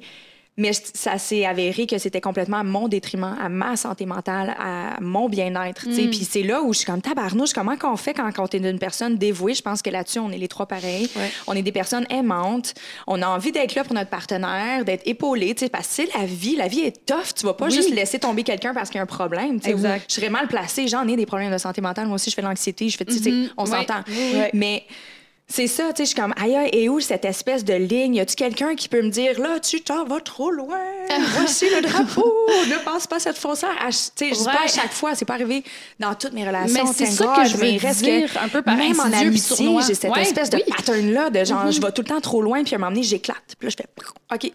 Mais 0.57 0.71
ça 0.93 1.17
s'est 1.17 1.45
avéré 1.45 1.85
que 1.85 1.97
c'était 1.97 2.21
complètement 2.21 2.57
à 2.59 2.63
mon 2.63 2.87
détriment, 2.87 3.35
à 3.41 3.49
ma 3.49 3.75
santé 3.75 4.05
mentale, 4.05 4.55
à 4.57 4.99
mon 5.01 5.27
bien-être. 5.27 5.85
Mm. 5.87 6.09
Puis 6.09 6.25
c'est 6.29 6.43
là 6.43 6.61
où 6.61 6.71
je 6.71 6.77
suis 6.79 6.85
comme 6.85 7.01
tabarnouche, 7.01 7.51
comment 7.51 7.75
qu'on 7.75 7.97
fait 7.97 8.13
quand, 8.13 8.31
quand 8.31 8.55
on 8.55 8.57
est 8.63 8.69
une 8.69 8.79
personne 8.79 9.17
dévouée? 9.17 9.53
Je 9.53 9.61
pense 9.61 9.81
que 9.81 9.89
là-dessus, 9.89 10.19
on 10.19 10.31
est 10.31 10.37
les 10.37 10.47
trois 10.47 10.65
pareils. 10.65 11.09
Ouais. 11.17 11.29
On 11.47 11.53
est 11.53 11.61
des 11.61 11.73
personnes 11.73 12.05
aimantes. 12.09 12.73
On 13.05 13.21
a 13.21 13.27
envie 13.27 13.51
d'être 13.51 13.75
là 13.75 13.83
pour 13.83 13.93
notre 13.95 14.09
partenaire, 14.09 14.85
d'être 14.85 15.03
épaulé, 15.05 15.53
parce 15.71 15.87
que 15.87 15.93
c'est 15.93 16.17
la 16.17 16.25
vie. 16.25 16.55
La 16.55 16.69
vie 16.69 16.81
est 16.81 17.05
tough. 17.05 17.33
Tu 17.35 17.45
vas 17.45 17.53
pas 17.53 17.65
Oui. 17.65 17.73
juste 17.73 17.93
laisser 17.93 18.19
tomber 18.19 18.43
quelqu'un 18.43 18.73
parce 18.73 18.89
qu'il 18.89 18.97
y 18.97 18.99
a 18.99 19.03
un 19.03 19.07
problème. 19.07 19.59
Je 19.61 19.75
serais 20.07 20.29
mal 20.29 20.47
placée. 20.47 20.87
J'en 20.87 21.05
ai 21.07 21.17
des 21.17 21.25
problèmes 21.25 21.51
de 21.51 21.57
santé 21.57 21.81
mentale. 21.81 22.05
Moi 22.07 22.15
aussi, 22.15 22.29
je 22.29 22.35
fais 22.35 22.41
de 22.41 22.47
l'anxiété. 22.47 22.87
Je 22.87 22.95
fais, 22.97 23.05
sais, 23.11 23.29
Mhm. 23.29 23.49
on 23.57 23.65
Ouais. 23.65 23.71
s'entend. 23.71 24.03
Ouais. 24.07 24.51
Mais 24.53 24.83
c'est 25.47 25.67
ça, 25.67 25.89
tu 25.93 25.97
sais, 25.97 26.03
je 26.05 26.09
suis 26.09 26.15
comme, 26.19 26.33
aïe, 26.37 26.69
et 26.73 26.89
où 26.89 26.99
cette 26.99 27.23
espèce 27.23 27.63
de 27.63 27.75
ligne? 27.75 28.15
Y 28.15 28.19
a-tu 28.19 28.35
quelqu'un 28.35 28.73
qui 28.75 28.89
peut 28.89 29.01
me 29.03 29.09
dire, 29.09 29.39
là, 29.39 29.59
tu 29.59 29.79
t'en 29.81 30.03
vas 30.03 30.19
trop 30.19 30.49
loin? 30.49 30.79
Voici 31.37 31.65
le 31.69 31.81
drapeau. 31.81 32.33
ne 32.67 32.83
passe 32.83 33.05
pas 33.05 33.19
cette 33.19 33.37
foncière. 33.37 33.69
Ch- 33.79 34.09
Tu 34.15 34.25
sais, 34.29 34.33
je 34.33 34.39
dis 34.39 34.45
pas 34.45 34.63
à 34.65 34.67
chaque 34.67 34.91
fois, 34.91 35.13
c'est 35.13 35.23
pas 35.25 35.35
arrivé 35.35 35.63
dans 35.99 36.15
toutes 36.15 36.33
mes 36.33 36.45
relations. 36.47 36.83
Mais 36.85 36.91
c'est 36.93 37.05
ça 37.05 37.33
que 37.37 37.45
je 37.47 37.57
veux 37.57 37.71
dire, 37.73 37.79
que 37.81 38.43
un 38.43 38.49
peu 38.49 38.63
par 38.63 38.75
Même 38.75 38.99
en 38.99 39.03
amitié, 39.13 39.69
j'ai 39.87 39.93
cette 39.93 40.11
Ouais, 40.11 40.23
espèce 40.23 40.49
de 40.49 40.57
oui. 40.57 40.63
pattern-là 40.75 41.29
de 41.29 41.43
genre, 41.45 41.65
Mhm. 41.65 41.71
je 41.73 41.81
vais 41.81 41.91
tout 41.91 42.01
le 42.01 42.07
temps 42.07 42.21
trop 42.21 42.41
loin, 42.41 42.63
puis 42.63 42.73
à 42.73 42.77
un 42.77 42.79
moment 42.79 42.91
donné, 42.91 43.03
j'éclate. 43.03 43.37
Puis 43.59 43.67
là, 43.67 43.69
je 43.69 43.75
fais, 43.77 43.85
OK, 44.33 44.51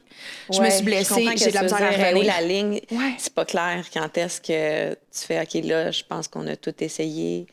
je 0.52 0.60
me 0.60 0.70
suis 0.70 0.82
blessée, 0.82 1.26
j'ai 1.36 1.50
de 1.50 1.54
la 1.54 1.60
que 1.62 1.68
tu 1.68 1.74
misère 1.74 1.82
à 1.88 2.08
revenir. 2.08 2.24
la 2.34 2.40
ligne, 2.42 2.80
Ouais. 2.90 3.14
c'est 3.16 3.32
pas 3.32 3.44
clair 3.44 3.84
quand 3.94 4.18
est-ce 4.18 4.40
que 4.40 4.90
tu 4.92 5.26
fais 5.26 5.40
OK 5.40 5.64
là, 5.64 5.92
je 5.92 6.02
pense 6.08 6.26
qu'on 6.26 6.46
a 6.48 6.56
tout 6.56 6.74
essayé. 6.80 7.46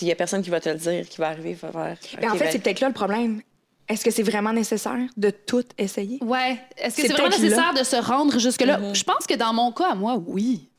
Il 0.00 0.08
y 0.08 0.12
a 0.12 0.14
personne 0.16 0.42
qui 0.42 0.50
va 0.50 0.60
te 0.60 0.68
le 0.68 0.76
dire, 0.76 1.08
qui 1.08 1.18
va 1.18 1.28
arriver, 1.28 1.54
va 1.54 1.70
faire. 1.72 1.96
Mais 2.20 2.28
en 2.28 2.32
OK, 2.32 2.38
fait, 2.38 2.44
ben, 2.44 2.52
c'est 2.52 2.58
peut-être 2.58 2.80
là 2.80 2.88
le 2.88 2.94
problème. 2.94 3.42
Est-ce 3.88 4.04
que 4.04 4.10
c'est 4.12 4.22
vraiment 4.22 4.52
nécessaire 4.52 4.98
de 5.16 5.30
tout 5.30 5.64
essayer? 5.76 6.18
Ouais. 6.22 6.58
Est-ce 6.76 6.96
que 6.96 7.02
C'est 7.02 7.08
c'est 7.08 7.14
vraiment 7.14 7.28
nécessaire 7.36 7.74
de 7.74 7.82
se 7.82 7.96
rendre 7.96 8.38
jusque-là? 8.38 8.78
Je 8.92 9.02
pense 9.02 9.26
que 9.26 9.34
dans 9.34 9.52
mon 9.52 9.72
cas, 9.72 9.90
à 9.90 9.94
moi, 9.96 10.22
oui. 10.26 10.69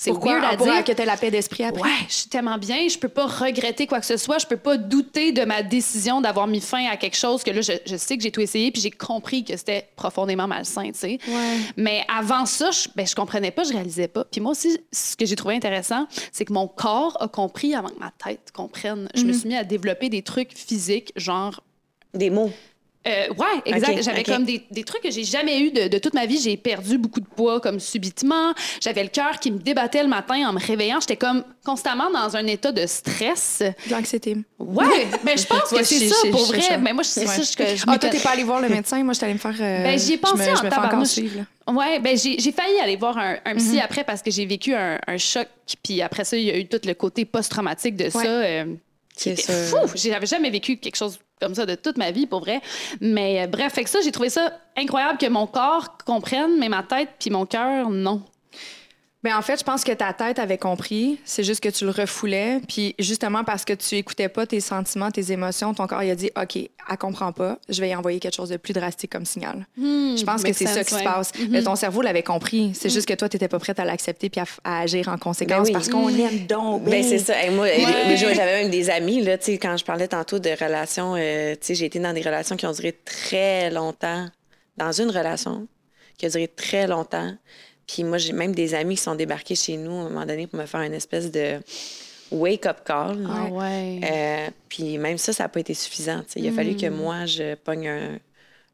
C'est 0.00 0.10
Pourquoi? 0.12 0.34
weird 0.38 0.44
à 0.44 0.56
Pour 0.56 0.66
dire. 0.66 0.84
que 0.84 0.92
tu 0.92 1.04
la 1.04 1.16
paix 1.16 1.32
d'esprit 1.32 1.64
après. 1.64 1.82
Ouais, 1.82 1.96
je 2.08 2.14
suis 2.14 2.28
tellement 2.28 2.56
bien, 2.56 2.86
je 2.86 2.96
peux 2.96 3.08
pas 3.08 3.26
regretter 3.26 3.88
quoi 3.88 3.98
que 3.98 4.06
ce 4.06 4.16
soit, 4.16 4.38
je 4.38 4.46
peux 4.46 4.56
pas 4.56 4.76
douter 4.76 5.32
de 5.32 5.44
ma 5.44 5.64
décision 5.64 6.20
d'avoir 6.20 6.46
mis 6.46 6.60
fin 6.60 6.86
à 6.88 6.96
quelque 6.96 7.16
chose 7.16 7.42
que 7.42 7.50
là, 7.50 7.62
je, 7.62 7.72
je 7.84 7.96
sais 7.96 8.16
que 8.16 8.22
j'ai 8.22 8.30
tout 8.30 8.40
essayé, 8.40 8.70
puis 8.70 8.80
j'ai 8.80 8.92
compris 8.92 9.42
que 9.42 9.56
c'était 9.56 9.88
profondément 9.96 10.46
malsain, 10.46 10.92
tu 10.92 10.98
sais. 11.00 11.18
Ouais. 11.26 11.56
Mais 11.76 12.04
avant 12.16 12.46
ça, 12.46 12.70
je, 12.70 12.86
ben, 12.94 13.04
je 13.08 13.14
comprenais 13.16 13.50
pas, 13.50 13.64
je 13.64 13.72
réalisais 13.72 14.06
pas. 14.06 14.24
Puis 14.24 14.40
moi 14.40 14.52
aussi, 14.52 14.78
ce 14.92 15.16
que 15.16 15.26
j'ai 15.26 15.34
trouvé 15.34 15.56
intéressant, 15.56 16.06
c'est 16.30 16.44
que 16.44 16.52
mon 16.52 16.68
corps 16.68 17.16
a 17.20 17.26
compris 17.26 17.74
avant 17.74 17.88
que 17.88 17.98
ma 17.98 18.12
tête 18.24 18.52
comprenne. 18.54 19.08
Je 19.16 19.24
me 19.24 19.32
suis 19.32 19.48
mis 19.48 19.56
à 19.56 19.64
développer 19.64 20.08
des 20.08 20.22
trucs 20.22 20.52
physiques, 20.56 21.12
genre 21.16 21.60
Des 22.14 22.30
mots. 22.30 22.52
Euh, 23.08 23.28
ouais, 23.34 23.62
exact. 23.64 24.02
J'avais 24.02 24.22
comme 24.22 24.44
des, 24.44 24.62
des 24.70 24.84
trucs 24.84 25.02
que 25.02 25.10
j'ai 25.10 25.24
jamais 25.24 25.60
eu 25.60 25.70
de, 25.70 25.88
de 25.88 25.98
toute 25.98 26.14
ma 26.14 26.26
vie. 26.26 26.38
J'ai 26.40 26.56
perdu 26.56 26.98
beaucoup 26.98 27.20
de 27.20 27.26
poids 27.26 27.60
comme 27.60 27.80
subitement. 27.80 28.52
J'avais 28.80 29.02
le 29.02 29.08
cœur 29.08 29.38
qui 29.40 29.50
me 29.50 29.58
débattait 29.58 30.02
le 30.02 30.08
matin 30.08 30.48
en 30.48 30.52
me 30.52 30.60
réveillant. 30.60 31.00
J'étais 31.00 31.16
comme 31.16 31.44
constamment 31.64 32.10
dans 32.10 32.36
un 32.36 32.46
état 32.46 32.72
de 32.72 32.86
stress. 32.86 33.62
De 33.86 33.90
l'anxiété. 33.92 34.36
Ouais, 34.58 35.06
mais 35.24 35.36
je 35.36 35.46
pense 35.48 35.70
que 35.70 35.82
c'est 35.82 36.08
ça 36.08 36.16
pour 36.30 36.44
vrai. 36.46 36.78
Mais 36.78 36.92
moi, 36.92 37.04
c'est 37.04 37.20
Ouais. 37.20 37.26
ça 37.26 37.64
que 37.64 37.76
je 37.76 37.84
Ah, 37.86 37.98
toi, 37.98 38.10
t'es 38.10 38.20
pas 38.20 38.30
allé 38.30 38.44
voir 38.44 38.60
le 38.60 38.68
médecin. 38.68 39.02
Moi, 39.02 39.14
je 39.14 39.24
allée 39.24 39.34
me 39.34 39.38
faire. 39.38 39.54
euh, 39.60 39.82
Ben, 39.84 39.98
j'y 39.98 40.14
ai 40.14 40.18
pensé 40.18 40.44
je 40.44 40.50
me, 40.62 40.66
en 40.66 40.70
tabarnouche. 40.70 41.18
Ouais, 41.68 41.98
ben 42.00 42.16
j'ai 42.16 42.38
j'ai 42.38 42.50
failli 42.52 42.78
aller 42.82 42.96
voir 42.96 43.18
un, 43.18 43.36
un 43.44 43.54
psy 43.56 43.78
après 43.78 44.02
parce 44.02 44.22
que 44.22 44.30
j'ai 44.30 44.46
vécu 44.46 44.74
un, 44.74 44.98
un 45.06 45.18
choc. 45.18 45.46
Puis 45.82 46.00
après 46.00 46.24
ça, 46.24 46.36
il 46.36 46.44
y 46.44 46.50
a 46.50 46.56
eu 46.56 46.66
tout 46.66 46.80
le 46.84 46.94
côté 46.94 47.24
post-traumatique 47.26 47.94
de 47.96 48.08
ça. 48.08 48.22
euh, 48.24 48.64
qui 49.14 49.30
était 49.30 49.42
sûr. 49.42 49.80
fou. 49.86 49.92
J'avais 49.94 50.26
jamais 50.26 50.48
vécu 50.48 50.76
quelque 50.78 50.96
chose 50.96 51.18
comme 51.40 51.54
ça 51.54 51.66
de 51.66 51.74
toute 51.74 51.98
ma 51.98 52.10
vie, 52.10 52.26
pour 52.26 52.40
vrai. 52.40 52.60
Mais 53.00 53.42
euh, 53.42 53.46
bref, 53.46 53.74
fait 53.74 53.84
que 53.84 53.90
ça, 53.90 54.00
j'ai 54.02 54.12
trouvé 54.12 54.30
ça 54.30 54.52
incroyable 54.76 55.18
que 55.18 55.28
mon 55.28 55.46
corps 55.46 55.96
comprenne, 56.04 56.58
mais 56.58 56.68
ma 56.68 56.82
tête 56.82 57.10
puis 57.18 57.30
mon 57.30 57.46
cœur, 57.46 57.90
non. 57.90 58.22
Ben 59.24 59.36
en 59.36 59.42
fait, 59.42 59.58
je 59.58 59.64
pense 59.64 59.82
que 59.82 59.90
ta 59.90 60.12
tête 60.12 60.38
avait 60.38 60.58
compris. 60.58 61.18
C'est 61.24 61.42
juste 61.42 61.60
que 61.60 61.68
tu 61.68 61.84
le 61.84 61.90
refoulais. 61.90 62.60
Puis 62.68 62.94
justement, 63.00 63.42
parce 63.42 63.64
que 63.64 63.72
tu 63.72 63.96
écoutais 63.96 64.28
pas 64.28 64.46
tes 64.46 64.60
sentiments, 64.60 65.10
tes 65.10 65.32
émotions, 65.32 65.74
ton 65.74 65.88
corps 65.88 66.04
il 66.04 66.10
a 66.10 66.14
dit 66.14 66.30
OK, 66.40 66.56
elle 66.56 66.98
comprend 66.98 67.32
pas. 67.32 67.58
Je 67.68 67.80
vais 67.80 67.88
y 67.88 67.96
envoyer 67.96 68.20
quelque 68.20 68.36
chose 68.36 68.50
de 68.50 68.56
plus 68.56 68.72
drastique 68.72 69.10
comme 69.10 69.24
signal. 69.24 69.66
je 69.76 70.24
pense 70.24 70.44
que 70.44 70.52
c'est 70.52 70.66
ça 70.66 70.84
qui 70.84 70.94
se 70.94 71.02
passe. 71.02 71.32
Mais 71.50 71.62
ton 71.62 71.74
cerveau 71.74 72.00
l'avait 72.00 72.22
compris. 72.22 72.72
C'est 72.74 72.90
juste 72.90 73.08
que 73.08 73.14
toi, 73.14 73.28
tu 73.28 73.36
n'étais 73.36 73.48
pas 73.48 73.58
prête 73.58 73.80
à 73.80 73.84
l'accepter 73.84 74.30
puis 74.30 74.40
à, 74.64 74.80
agir 74.80 75.08
en 75.08 75.18
conséquence 75.18 75.66
oui. 75.66 75.72
parce 75.72 75.88
qu'on 75.88 76.08
aime 76.08 76.46
donc. 76.46 76.84
Ben, 76.84 77.02
c'est 77.02 77.18
ça. 77.18 77.42
Et 77.42 77.50
moi, 77.50 77.66
j'avais 78.16 78.62
même 78.62 78.70
des 78.70 78.88
amis, 78.88 79.20
là, 79.22 79.36
quand 79.36 79.76
je 79.76 79.84
parlais 79.84 80.08
tantôt 80.08 80.38
de 80.38 80.50
relations, 80.50 81.14
euh, 81.16 81.56
j'ai 81.68 81.84
été 81.84 81.98
dans 81.98 82.12
des 82.12 82.22
relations 82.22 82.56
qui 82.56 82.66
ont 82.66 82.72
duré 82.72 82.96
très 83.04 83.70
longtemps. 83.70 84.26
Dans 84.76 84.92
une 84.92 85.10
relation 85.10 85.66
qui 86.18 86.26
a 86.26 86.28
duré 86.28 86.48
très 86.48 86.86
longtemps. 86.86 87.32
Puis 87.88 88.04
moi, 88.04 88.18
j'ai 88.18 88.32
même 88.32 88.54
des 88.54 88.74
amis 88.74 88.96
qui 88.96 89.02
sont 89.02 89.14
débarqués 89.14 89.56
chez 89.56 89.76
nous 89.78 89.92
à 89.92 90.00
un 90.00 90.08
moment 90.10 90.26
donné 90.26 90.46
pour 90.46 90.60
me 90.60 90.66
faire 90.66 90.82
une 90.82 90.94
espèce 90.94 91.32
de 91.32 91.58
wake-up 92.30 92.84
call. 92.84 93.26
Ah 93.28 93.46
ouais. 93.46 94.00
Euh, 94.04 94.50
puis 94.68 94.98
même 94.98 95.16
ça, 95.16 95.32
ça 95.32 95.44
n'a 95.44 95.48
pas 95.48 95.60
été 95.60 95.72
suffisant. 95.74 96.22
Il 96.36 96.46
a 96.46 96.52
fallu 96.52 96.76
que 96.76 96.86
hmm. 96.86 96.94
moi, 96.94 97.24
je 97.26 97.54
pogne 97.54 97.88
un, 97.88 98.18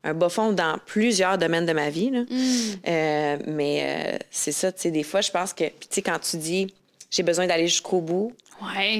un 0.02 0.14
bas 0.14 0.28
fond 0.28 0.52
dans 0.52 0.78
plusieurs 0.84 1.38
domaines 1.38 1.64
de 1.64 1.72
ma 1.72 1.90
vie. 1.90 2.10
Là. 2.10 2.22
Hmm. 2.22 2.74
Euh, 2.88 3.38
mais 3.46 3.82
euh, 3.82 4.18
c'est 4.32 4.52
ça, 4.52 4.72
tu 4.72 4.82
sais, 4.82 4.90
des 4.90 5.04
fois, 5.04 5.20
je 5.20 5.30
pense 5.30 5.52
que, 5.52 5.64
puis 5.64 5.88
tu 5.88 5.94
sais, 5.94 6.02
quand 6.02 6.18
tu 6.18 6.36
dis 6.36 6.74
j'ai 7.10 7.22
besoin 7.22 7.46
d'aller 7.46 7.68
jusqu'au 7.68 8.00
bout, 8.00 8.32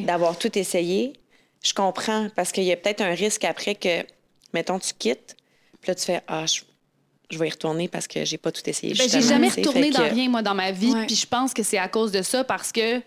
d'avoir 0.04 0.38
tout 0.38 0.56
essayé, 0.56 1.14
je 1.62 1.74
comprends 1.74 2.28
parce 2.36 2.52
qu'il 2.52 2.62
y 2.62 2.70
a 2.70 2.76
peut-être 2.76 3.00
un 3.00 3.14
risque 3.14 3.42
après 3.42 3.74
que, 3.74 4.04
mettons, 4.52 4.78
tu 4.78 4.92
quittes, 4.96 5.36
puis 5.80 5.88
là, 5.88 5.94
tu 5.96 6.04
fais 6.04 6.20
ah, 6.28 6.46
je 6.46 6.60
je 7.34 7.38
vais 7.38 7.48
y 7.48 7.50
retourner 7.50 7.88
parce 7.88 8.06
que 8.06 8.24
j'ai 8.24 8.38
pas 8.38 8.52
tout 8.52 8.62
essayé. 8.66 8.94
Ben, 8.94 9.08
j'ai 9.08 9.20
jamais 9.20 9.48
retourné 9.48 9.90
dans 9.90 10.08
rien, 10.08 10.28
moi, 10.28 10.42
dans 10.42 10.54
ma 10.54 10.70
vie. 10.70 10.92
Puis 11.06 11.16
je 11.16 11.26
pense 11.26 11.52
que 11.52 11.62
c'est 11.62 11.78
à 11.78 11.88
cause 11.88 12.12
de 12.12 12.22
ça 12.22 12.44
parce 12.44 12.72
que, 12.72 12.98
tu 12.98 13.04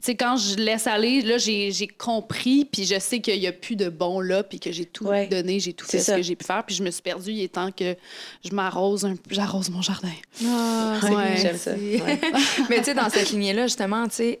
sais, 0.00 0.14
quand 0.14 0.36
je 0.36 0.56
laisse 0.56 0.86
aller, 0.86 1.22
là, 1.22 1.38
j'ai 1.38 1.88
compris, 1.98 2.64
puis 2.64 2.84
je 2.84 2.98
sais 2.98 3.20
qu'il 3.20 3.38
n'y 3.38 3.46
a 3.46 3.52
plus 3.52 3.76
de 3.76 3.88
bon 3.88 4.20
là, 4.20 4.42
puis 4.42 4.60
que 4.60 4.72
j'ai 4.72 4.86
tout 4.86 5.10
donné, 5.30 5.60
j'ai 5.60 5.72
tout 5.72 5.86
fait 5.86 5.98
ce 5.98 6.12
que 6.12 6.22
j'ai 6.22 6.36
pu 6.36 6.44
faire, 6.44 6.64
puis 6.64 6.74
je 6.74 6.82
me 6.82 6.90
suis 6.90 7.02
perdue. 7.02 7.32
Il 7.32 7.42
est 7.42 7.52
temps 7.52 7.70
que 7.72 7.96
je 8.44 8.54
m'arrose, 8.54 9.04
un... 9.04 9.14
j'arrose 9.30 9.70
mon 9.70 9.82
jardin. 9.82 10.12
Ah, 10.46 11.00
ouais, 11.02 11.36
j'aime 11.36 11.56
ça. 11.56 11.72
Mais 12.70 12.78
tu 12.78 12.84
sais, 12.84 12.94
dans 12.94 13.10
cette 13.10 13.30
lignée-là, 13.30 13.66
justement, 13.66 14.06
tu 14.08 14.14
sais, 14.16 14.40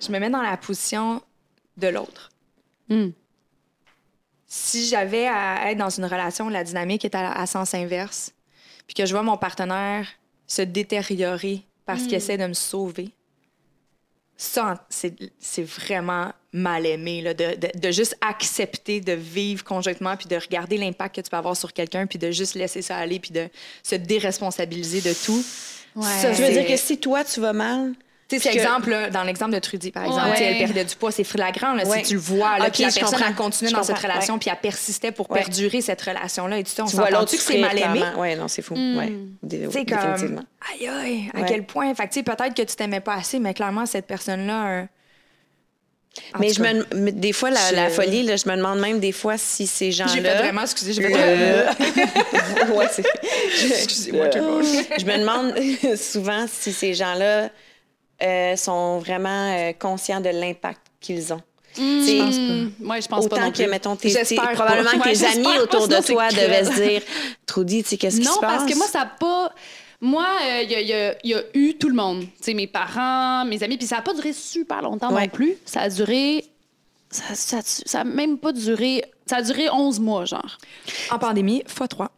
je 0.00 0.12
me 0.12 0.18
mets 0.18 0.30
dans 0.30 0.42
la 0.42 0.56
position 0.56 1.22
de 1.76 1.88
l'autre. 1.88 2.30
Hmm 2.88 3.10
si 4.54 4.84
j'avais 4.84 5.26
à 5.28 5.70
être 5.70 5.78
dans 5.78 5.88
une 5.88 6.04
relation 6.04 6.44
où 6.44 6.50
la 6.50 6.62
dynamique 6.62 7.06
est 7.06 7.14
à, 7.14 7.46
sens 7.46 7.72
inverse, 7.72 8.32
puis 8.86 8.92
que 8.92 9.06
je 9.06 9.12
vois 9.12 9.22
mon 9.22 9.38
partenaire 9.38 10.06
se 10.46 10.60
détériorer 10.60 11.62
parce 11.86 12.02
qu'il 12.02 12.12
hmm. 12.12 12.16
essaie 12.16 12.36
de 12.36 12.46
me 12.46 12.52
sauver, 12.52 13.12
ça, 14.36 14.86
c'est 14.90 15.62
vraiment 15.62 16.32
mal 16.52 16.84
aimé, 16.84 17.22
là, 17.22 17.32
de, 17.32 17.56
de, 17.78 17.90
juste 17.92 18.14
accepter 18.20 19.00
de 19.00 19.12
vivre 19.12 19.64
conjointement, 19.64 20.18
puis 20.18 20.26
de 20.26 20.36
regarder 20.36 20.76
l'impact 20.76 21.16
que 21.16 21.20
tu 21.22 21.30
peux 21.30 21.36
avoir 21.38 21.56
sur 21.56 21.72
quelqu'un, 21.72 22.06
puis 22.06 22.18
de 22.18 22.30
juste 22.30 22.54
laisser 22.54 22.82
ça 22.82 22.98
aller, 22.98 23.20
puis 23.20 23.30
de 23.30 23.48
se 23.82 23.94
déresponsabiliser 23.94 25.00
de 25.00 25.14
tout. 25.14 25.42
Ça, 26.02 26.34
tu 26.34 26.42
veux 26.42 26.52
dire 26.52 26.66
que 26.66 26.76
si 26.76 26.98
toi, 26.98 27.24
tu 27.24 27.40
vas 27.40 27.54
mal, 27.54 27.94
c'est 28.38 28.54
exemple, 28.54 29.10
dans 29.12 29.22
l'exemple 29.22 29.52
de 29.52 29.58
Trudy, 29.58 29.90
par 29.90 30.04
exemple, 30.04 30.36
elle 30.38 30.58
perdait 30.58 30.84
du 30.84 30.94
poids, 30.96 31.10
c'est 31.10 31.24
flagrant. 31.24 31.74
Là, 31.74 31.84
Si 31.84 32.02
tu 32.02 32.14
le 32.14 32.20
vois, 32.20 32.58
là, 32.58 32.70
puis 32.70 32.82
la 32.82 32.90
personne 32.90 33.22
a 33.22 33.32
continué 33.32 33.72
dans 33.72 33.82
cette 33.82 33.98
relation, 33.98 34.38
puis 34.38 34.50
elle 34.50 34.58
persistait 34.60 35.12
pour 35.12 35.28
perdurer 35.28 35.80
cette 35.80 36.02
relation-là. 36.02 36.58
Et 36.58 36.64
tout 36.64 36.70
ça, 36.70 36.84
on 36.84 36.86
s'entend 36.86 37.24
que 37.24 37.36
c'est 37.36 37.58
mal 37.58 37.78
aimé? 37.78 38.02
Oui, 38.16 38.36
non, 38.36 38.48
c'est 38.48 38.62
fou. 38.62 38.74
C'est 38.74 39.86
comme, 39.86 40.44
aïe, 40.72 40.88
aïe, 40.88 41.30
à 41.34 41.42
quel 41.42 41.64
point? 41.64 41.94
Fait 41.94 42.22
peut-être 42.22 42.54
que 42.54 42.62
tu 42.62 42.76
t'aimais 42.76 43.00
pas 43.00 43.14
assez, 43.14 43.38
mais 43.38 43.54
clairement, 43.54 43.86
cette 43.86 44.06
personne-là. 44.06 44.86
mais 46.38 46.52
je 46.52 46.62
me, 46.62 47.10
des 47.10 47.32
fois, 47.32 47.50
la, 47.50 47.90
folie, 47.90 48.22
là, 48.22 48.36
je 48.36 48.48
me 48.48 48.56
demande 48.56 48.80
même 48.80 49.00
des 49.00 49.12
fois 49.12 49.38
si 49.38 49.66
ces 49.66 49.92
gens-là. 49.92 50.12
J'ai 50.14 50.22
fait 50.22 50.36
vraiment, 50.36 50.62
excusez, 50.62 50.92
j'ai 50.92 51.02
fait 51.02 51.14
euh... 51.16 51.66
ouais, 52.74 52.86
Excusez-moi, 53.64 54.26
monde. 54.40 54.64
Je 54.98 55.04
me 55.04 55.18
demande 55.18 55.96
souvent 55.96 56.46
si 56.48 56.72
ces 56.72 56.94
gens-là 56.94 57.50
euh, 58.22 58.56
sont 58.56 58.98
vraiment 58.98 59.56
euh, 59.56 59.72
conscients 59.72 60.20
de 60.20 60.28
l'impact 60.28 60.80
qu'ils 61.00 61.32
ont. 61.32 61.40
Mmh. 61.78 61.80
Je 61.80 62.18
pense 62.18 62.36
pas. 62.36 62.84
Moi, 62.84 63.00
je 63.00 63.08
pense 63.08 63.24
Autant 63.24 63.36
pas 63.36 63.44
non 63.46 63.52
que, 63.52 63.62
mettons, 63.62 63.96
tes, 63.96 64.12
probablement 64.36 64.90
que 64.90 65.08
tes 65.08 65.24
amis 65.24 65.58
autour 65.58 65.88
de 65.88 66.04
toi 66.04 66.28
devaient 66.28 66.64
se 66.64 66.80
dire 66.82 67.02
Trudy, 67.46 67.82
tu 67.82 67.90
sais, 67.90 67.96
qu'est-ce 67.96 68.18
qui 68.18 68.24
se 68.24 68.28
passe? 68.28 68.42
Non, 68.42 68.48
parce 68.48 68.70
que 68.70 68.76
moi, 68.76 68.86
ça 68.86 69.00
n'a 69.00 69.06
pas. 69.06 69.52
Moi, 70.00 70.26
il 70.64 70.74
euh, 70.74 71.12
y, 71.22 71.34
a 71.34 71.42
eu 71.54 71.74
tout 71.74 71.88
le 71.88 71.94
monde. 71.94 72.24
sais, 72.40 72.54
mes 72.54 72.66
parents, 72.66 73.44
mes 73.44 73.62
amis. 73.62 73.78
Puis 73.78 73.86
ça 73.86 73.96
n'a 73.96 74.02
pas 74.02 74.14
duré 74.14 74.32
super 74.32 74.82
longtemps 74.82 75.10
non 75.10 75.28
plus. 75.28 75.54
Ça 75.64 75.82
a 75.82 75.88
duré. 75.88 76.44
Ça 77.10 77.62
n'a 77.98 78.04
même 78.04 78.38
pas 78.38 78.52
duré. 78.52 79.04
Ça 79.26 79.36
a 79.36 79.42
duré 79.42 79.70
11 79.70 80.00
mois, 80.00 80.24
genre. 80.24 80.58
En 81.10 81.18
pandémie, 81.18 81.62
fois 81.66 81.88
3. 81.88 82.10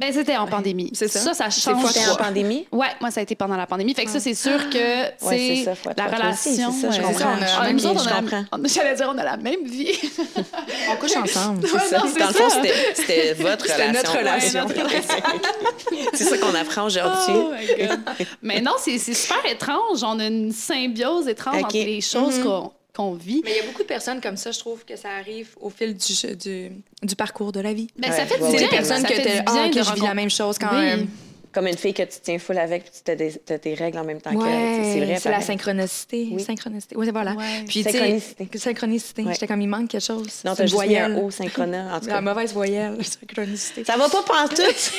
Ben, 0.00 0.14
c'était 0.14 0.38
en 0.38 0.46
pandémie. 0.46 0.90
C'est 0.94 1.08
ça. 1.08 1.20
Ça, 1.20 1.34
ça 1.34 1.50
change. 1.50 1.92
C'était 1.92 2.08
en 2.08 2.16
pandémie? 2.16 2.66
Ouais, 2.72 2.86
moi, 3.02 3.10
ça 3.10 3.20
a 3.20 3.22
été 3.22 3.34
pendant 3.34 3.56
la 3.56 3.66
pandémie. 3.66 3.92
Fait 3.92 4.06
que 4.06 4.10
ça, 4.10 4.18
c'est 4.18 4.34
sûr 4.34 4.70
que, 4.70 5.04
ah. 5.04 5.10
c'est 5.20 5.66
la 5.94 6.06
relation. 6.06 6.72
C'est 6.72 6.80
ça, 6.80 6.90
je 6.90 7.02
comprends. 7.02 8.44
Ah, 8.50 8.56
J'allais 8.64 8.94
dire, 8.94 9.12
on 9.14 9.18
a 9.18 9.24
la 9.24 9.36
même 9.36 9.62
vie. 9.66 9.92
on 10.90 10.96
couche 10.96 11.16
ensemble. 11.22 11.68
c'est 11.68 11.78
ça. 11.78 11.98
Dans 11.98 12.28
le 12.28 12.32
fond, 12.32 12.48
c'était 12.94 13.34
votre 13.38 13.64
relation. 13.64 13.76
C'était 13.76 13.92
notre 13.92 14.18
relation. 14.18 14.66
c'est 16.14 16.24
ça 16.24 16.38
qu'on 16.38 16.54
apprend 16.54 16.86
aujourd'hui. 16.86 17.34
Oh 17.34 17.52
Mais 18.40 18.62
non, 18.62 18.76
c'est 18.78 18.98
super 18.98 19.44
étrange. 19.44 20.02
On 20.02 20.18
a 20.18 20.26
une 20.28 20.52
symbiose 20.52 21.28
étrange 21.28 21.62
entre 21.62 21.76
les 21.76 22.00
choses 22.00 22.38
mm-hmm. 22.38 22.42
qu'on 22.42 22.72
qu'on 23.00 23.14
vit. 23.14 23.42
Mais 23.44 23.52
il 23.52 23.56
y 23.56 23.60
a 23.60 23.66
beaucoup 23.66 23.82
de 23.82 23.88
personnes 23.88 24.20
comme 24.20 24.36
ça, 24.36 24.50
je 24.50 24.58
trouve, 24.58 24.84
que 24.84 24.96
ça 24.96 25.10
arrive 25.10 25.48
au 25.60 25.70
fil 25.70 25.96
du, 25.96 26.36
du, 26.36 26.70
du 27.02 27.16
parcours 27.16 27.52
de 27.52 27.60
la 27.60 27.72
vie. 27.72 27.88
Mais 27.96 28.08
ben, 28.08 28.16
ça 28.16 28.26
fait 28.26 28.38
du 28.38 28.50
bien. 28.50 28.60
des 28.60 28.68
personnes 28.68 29.02
que, 29.02 29.12
ah, 29.46 29.68
que 29.72 29.82
je 29.82 29.94
vis 29.94 30.02
la 30.02 30.14
même 30.14 30.30
chose 30.30 30.58
quand 30.58 30.72
même 30.72 31.08
comme 31.52 31.66
une 31.66 31.76
fille 31.76 31.94
que 31.94 32.02
tu 32.02 32.18
tiens 32.22 32.38
full 32.38 32.58
avec, 32.58 32.84
puis 32.84 32.92
tu 33.04 33.52
as, 33.52 33.58
tes 33.58 33.74
règles 33.74 33.98
en 33.98 34.04
même 34.04 34.20
temps 34.20 34.32
ouais, 34.32 34.78
que 34.78 34.84
C'est 34.84 35.04
vrai. 35.04 35.16
C'est 35.18 35.30
la 35.30 35.40
synchronicité. 35.40 36.28
Oui. 36.30 36.42
Synchronicité. 36.42 36.96
Oui, 36.96 37.08
voilà. 37.10 37.32
Ouais. 37.32 37.64
Puis, 37.66 37.82
synchronicité. 37.82 38.48
Synchronicité. 38.58 39.24
J'étais 39.32 39.46
comme, 39.46 39.60
il 39.60 39.68
manque 39.68 39.88
quelque 39.88 40.04
chose. 40.04 40.42
Non, 40.44 40.54
t'as 40.54 40.66
juste 40.66 40.86
mis 40.86 40.96
un 40.96 41.16
O 41.16 41.30
synchrona, 41.30 41.96
en 41.96 42.00
tout 42.00 42.06
cas. 42.06 42.14
La 42.14 42.20
mauvaise 42.20 42.52
voyelle, 42.52 42.98
synchronicité. 43.04 43.84
Ça 43.84 43.96
va 43.96 44.08
pas 44.08 44.22
pantoute. 44.22 44.92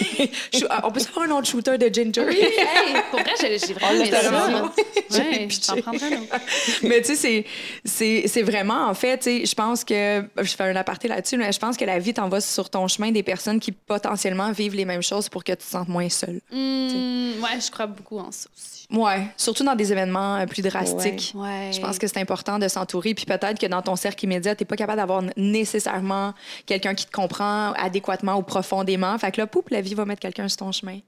on 0.83 0.91
peut 0.91 0.99
se 0.99 1.07
faire 1.07 1.23
un 1.23 1.31
autre 1.31 1.47
shooter 1.47 1.77
de 1.77 1.93
Ginger. 1.93 2.25
Oui, 2.27 2.37
hey, 2.37 3.01
pour 3.09 3.19
vrai, 3.19 3.31
j'ai 3.39 3.73
vraiment 3.73 4.03
aimé 4.03 4.11
ça. 4.11 5.73
Ouais, 5.75 5.81
un 5.85 6.21
autre. 6.21 6.35
Mais 6.83 7.01
tu 7.01 7.15
sais, 7.15 7.45
c'est 7.85 8.41
vraiment, 8.43 8.87
en 8.87 8.93
fait, 8.93 9.23
je 9.23 9.55
pense 9.55 9.83
que, 9.83 10.23
je 10.37 10.55
fais 10.55 10.63
un 10.63 10.75
aparté 10.75 11.07
là-dessus, 11.07 11.37
mais 11.37 11.51
je 11.51 11.59
pense 11.59 11.77
que 11.77 11.85
la 11.85 11.99
vie 11.99 12.13
t'envoie 12.13 12.41
sur 12.41 12.69
ton 12.69 12.87
chemin 12.87 13.11
des 13.11 13.23
personnes 13.23 13.59
qui 13.59 13.71
potentiellement 13.71 14.51
vivent 14.51 14.75
les 14.75 14.85
mêmes 14.85 15.03
choses 15.03 15.29
pour 15.29 15.43
que 15.43 15.53
tu 15.53 15.57
te 15.59 15.63
sentes 15.63 15.87
moins 15.87 16.09
seule. 16.09 16.40
Mmh, 16.51 17.41
ouais, 17.43 17.61
je 17.61 17.71
crois 17.71 17.87
beaucoup 17.87 18.19
en 18.19 18.31
ça 18.31 18.49
aussi. 18.55 18.87
Ouais, 18.91 19.27
surtout 19.37 19.63
dans 19.63 19.75
des 19.75 19.91
événements 19.91 20.35
euh, 20.35 20.45
plus 20.45 20.61
drastiques. 20.61 21.31
Ouais. 21.33 21.71
Je 21.73 21.79
pense 21.79 21.97
que 21.97 22.07
c'est 22.07 22.19
important 22.19 22.59
de 22.59 22.67
s'entourer. 22.67 23.13
Puis 23.13 23.25
peut-être 23.25 23.57
que 23.57 23.67
dans 23.67 23.81
ton 23.81 23.95
cercle 23.95 24.25
immédiat, 24.25 24.55
tu 24.55 24.63
n'es 24.63 24.65
pas 24.65 24.75
capable 24.75 24.97
d'avoir 24.97 25.23
nécessairement 25.37 26.33
quelqu'un 26.65 26.93
qui 26.93 27.05
te 27.05 27.11
comprend 27.11 27.71
adéquatement 27.73 28.35
ou 28.35 28.43
profondément. 28.43 29.17
Fait 29.17 29.31
que 29.31 29.39
là, 29.39 29.47
poup, 29.47 29.69
la 29.69 29.81
vie 29.81 29.93
va 29.93 30.03
mettre 30.05 30.21
quelqu'un 30.21 30.49
sur 30.49 30.57
ton 30.57 30.71
chemin. 30.73 30.99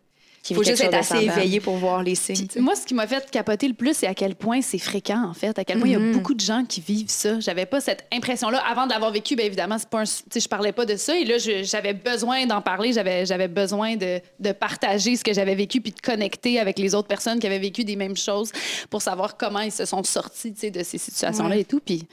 Il 0.49 0.55
faut 0.55 0.63
juste 0.63 0.83
être 0.83 0.93
assez 0.93 1.23
éveillé 1.23 1.59
pour 1.59 1.77
voir 1.77 2.03
les 2.03 2.15
signes. 2.15 2.47
moi, 2.59 2.75
ce 2.75 2.85
qui 2.85 2.93
m'a 2.93 3.07
fait 3.07 3.29
capoter 3.31 3.67
le 3.67 3.73
plus, 3.73 3.95
c'est 3.95 4.07
à 4.07 4.13
quel 4.13 4.35
point 4.35 4.61
c'est 4.61 4.77
fréquent, 4.77 5.25
en 5.29 5.33
fait. 5.33 5.57
À 5.57 5.63
quel 5.63 5.79
point 5.79 5.87
il 5.87 5.93
y 5.93 5.95
a 5.95 5.99
mm-hmm. 5.99 6.11
beaucoup 6.11 6.33
de 6.33 6.41
gens 6.41 6.65
qui 6.65 6.81
vivent 6.81 7.09
ça. 7.09 7.39
J'avais 7.39 7.65
pas 7.65 7.79
cette 7.79 8.05
impression-là. 8.11 8.61
Avant 8.69 8.85
de 8.85 8.91
l'avoir 8.91 9.11
vécu, 9.11 9.35
bien 9.35 9.45
évidemment, 9.45 9.77
c'est 9.77 9.89
pas 9.89 10.01
un, 10.01 10.03
je 10.05 10.47
parlais 10.47 10.73
pas 10.73 10.85
de 10.85 10.97
ça. 10.97 11.17
Et 11.17 11.23
là, 11.23 11.35
j'avais 11.37 11.93
besoin 11.93 12.45
d'en 12.45 12.61
parler. 12.61 12.91
J'avais 12.91 13.47
besoin 13.47 13.95
de, 13.95 14.19
de, 14.39 14.51
partager 14.51 15.15
ce 15.15 15.23
que 15.23 15.33
j'avais 15.33 15.55
vécu 15.55 15.79
puis 15.79 15.91
de 15.91 16.01
connecter 16.01 16.59
avec 16.59 16.77
les 16.77 16.93
autres 16.93 17.07
personnes 17.07 17.39
qui 17.39 17.47
avaient 17.47 17.59
vécu 17.59 17.85
des 17.85 17.95
mêmes 17.95 18.17
choses 18.17 18.51
pour 18.89 19.01
savoir 19.01 19.37
comment 19.37 19.59
ils 19.59 19.71
se 19.71 19.85
sont 19.85 20.03
sortis 20.03 20.51
de 20.51 20.83
ces 20.83 20.97
situations-là 20.97 21.55
et 21.55 21.65
tout. 21.65 21.81
Puis 21.83 22.05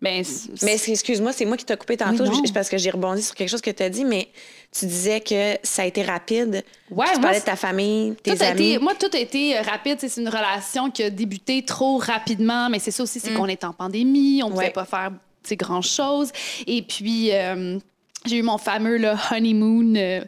mais 0.00 0.18
excuse-moi, 0.20 1.32
c'est 1.32 1.46
moi 1.46 1.56
qui 1.56 1.64
t'ai 1.64 1.76
coupé 1.76 1.96
tantôt 1.96 2.24
parce 2.52 2.68
que 2.68 2.76
j'ai 2.76 2.90
rebondi 2.90 3.22
sur 3.22 3.34
quelque 3.34 3.48
chose 3.48 3.62
que 3.62 3.70
tu 3.70 3.82
as 3.82 3.88
dit, 3.88 4.04
mais 4.04 4.28
tu 4.78 4.86
disais 4.86 5.20
que 5.20 5.56
ça 5.62 5.82
a 5.82 5.84
été 5.86 6.02
rapide. 6.02 6.64
Ouais, 6.90 7.06
tu 7.14 7.20
parlais 7.20 7.40
de 7.40 7.44
ta 7.44 7.56
famille, 7.56 8.14
tes 8.22 8.42
amis. 8.42 8.78
moi, 8.78 8.94
tout 8.94 9.10
a 9.14 9.18
été 9.18 9.56
euh, 9.56 9.62
rapide. 9.62 9.98
C'est 10.00 10.20
une 10.20 10.28
relation 10.28 10.90
qui 10.90 11.02
a 11.02 11.10
débuté 11.10 11.62
trop 11.62 11.96
rapidement, 11.96 12.68
mais 12.68 12.78
c'est 12.78 12.90
ça 12.90 13.02
aussi, 13.02 13.20
c'est 13.20 13.30
mm. 13.30 13.36
qu'on 13.36 13.46
est 13.46 13.64
en 13.64 13.72
pandémie, 13.72 14.42
on 14.42 14.48
ne 14.48 14.54
pouvait 14.54 14.70
pas 14.70 14.84
faire 14.84 15.12
grand-chose. 15.52 16.32
Et 16.66 16.82
puis, 16.82 17.32
euh, 17.32 17.78
j'ai 18.26 18.38
eu 18.38 18.42
mon 18.42 18.58
fameux 18.58 18.96
là, 18.96 19.16
honeymoon. 19.30 19.94
Euh, 19.96 20.20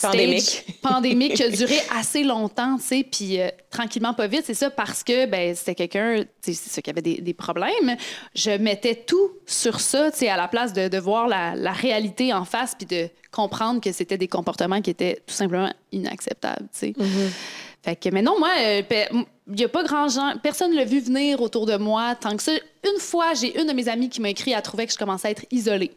pandémique. 0.00 0.66
pandémique 0.82 1.34
qui 1.34 1.42
a 1.42 1.48
duré 1.48 1.78
assez 1.96 2.22
longtemps, 2.24 2.76
tu 2.76 2.82
sais, 2.84 3.06
puis 3.10 3.40
euh, 3.40 3.48
tranquillement, 3.70 4.14
pas 4.14 4.26
vite. 4.26 4.42
C'est 4.44 4.54
ça 4.54 4.70
parce 4.70 5.02
que 5.02 5.26
ben, 5.26 5.54
c'était 5.54 5.74
quelqu'un, 5.74 6.24
c'est 6.40 6.54
ça 6.54 6.82
qui 6.82 6.90
avait 6.90 7.02
des, 7.02 7.20
des, 7.20 7.34
problèmes. 7.34 7.96
Je 8.34 8.50
mettais 8.58 8.94
tout 8.94 9.30
sur 9.46 9.80
ça, 9.80 10.10
tu 10.10 10.18
sais, 10.18 10.28
à 10.28 10.36
la 10.36 10.48
place 10.48 10.72
de, 10.72 10.88
de 10.88 10.98
voir 10.98 11.28
la, 11.28 11.54
la, 11.54 11.72
réalité 11.72 12.32
en 12.32 12.44
face 12.44 12.74
puis 12.74 12.86
de 12.86 13.08
comprendre 13.30 13.80
que 13.80 13.92
c'était 13.92 14.18
des 14.18 14.28
comportements 14.28 14.80
qui 14.80 14.90
étaient 14.90 15.22
tout 15.26 15.34
simplement 15.34 15.72
inacceptables, 15.92 16.68
tu 16.72 16.78
sais. 16.78 16.90
Mm-hmm. 16.90 17.30
Fait 17.82 17.96
que, 17.96 18.10
mais 18.10 18.22
non, 18.22 18.38
moi, 18.38 18.50
euh, 18.58 18.82
il 19.48 19.54
n'y 19.54 19.64
a 19.64 19.68
pas 19.68 19.82
grand 19.84 20.08
gens, 20.08 20.34
personne 20.42 20.72
ne 20.72 20.76
l'a 20.76 20.84
vu 20.84 21.00
venir 21.00 21.40
autour 21.40 21.64
de 21.64 21.76
moi 21.76 22.14
tant 22.14 22.36
que 22.36 22.42
ça. 22.42 22.52
Une 22.52 23.00
fois, 23.00 23.32
j'ai 23.34 23.58
une 23.58 23.66
de 23.66 23.72
mes 23.72 23.88
amies 23.88 24.10
qui 24.10 24.20
m'a 24.20 24.28
écrit, 24.28 24.52
elle 24.52 24.62
trouvait 24.62 24.86
que 24.86 24.92
je 24.92 24.98
commençais 24.98 25.28
à 25.28 25.30
être 25.30 25.46
isolée. 25.50 25.92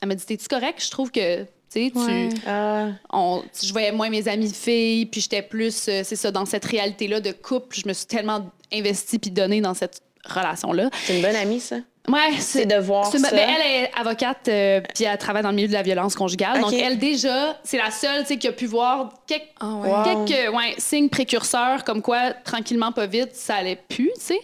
Elle 0.00 0.08
m'a 0.08 0.14
dit 0.14 0.24
T'es-tu 0.24 0.48
correct 0.48 0.82
Je 0.84 0.90
trouve 0.90 1.10
que 1.10 1.44
tu, 1.74 2.40
ah. 2.46 2.88
je 3.12 3.72
voyais 3.72 3.92
moins 3.92 4.10
mes 4.10 4.26
amies 4.28 4.52
filles, 4.52 5.06
puis 5.06 5.20
j'étais 5.20 5.42
plus, 5.42 5.88
euh, 5.88 6.02
c'est 6.04 6.16
ça, 6.16 6.30
dans 6.30 6.46
cette 6.46 6.64
réalité-là 6.64 7.20
de 7.20 7.32
couple. 7.32 7.76
Je 7.76 7.88
me 7.88 7.92
suis 7.92 8.06
tellement 8.06 8.50
investie 8.72 9.18
puis 9.18 9.30
donnée 9.30 9.60
dans 9.60 9.74
cette 9.74 10.00
relation-là. 10.24 10.90
C'est 11.04 11.16
une 11.16 11.22
bonne 11.22 11.36
amie, 11.36 11.60
ça? 11.60 11.76
Ouais, 12.08 12.36
c'est 12.38 12.66
de 12.66 12.76
voir 12.76 13.06
ça. 13.06 13.18
Ben, 13.18 13.30
elle 13.32 13.84
est 13.84 13.90
avocate, 13.98 14.48
euh, 14.48 14.80
puis 14.94 15.04
elle 15.04 15.16
travaille 15.16 15.42
dans 15.42 15.50
le 15.50 15.56
milieu 15.56 15.68
de 15.68 15.72
la 15.72 15.82
violence 15.82 16.14
conjugale. 16.14 16.60
Donc, 16.60 16.74
elle, 16.74 16.98
déjà, 16.98 17.58
c'est 17.64 17.78
la 17.78 17.90
seule 17.90 18.24
qui 18.24 18.46
a 18.46 18.52
pu 18.52 18.66
voir 18.66 19.10
quelques, 19.26 19.44
ah 19.60 20.04
quelques 20.04 20.54
ouais, 20.54 20.74
signes 20.76 21.08
précurseurs, 21.08 21.82
comme 21.82 22.02
quoi, 22.02 22.34
tranquillement, 22.44 22.92
pas 22.92 23.06
vite, 23.06 23.30
ça 23.34 23.56
allait 23.56 23.80
plus, 23.88 24.10
tu 24.16 24.20
sais. 24.20 24.40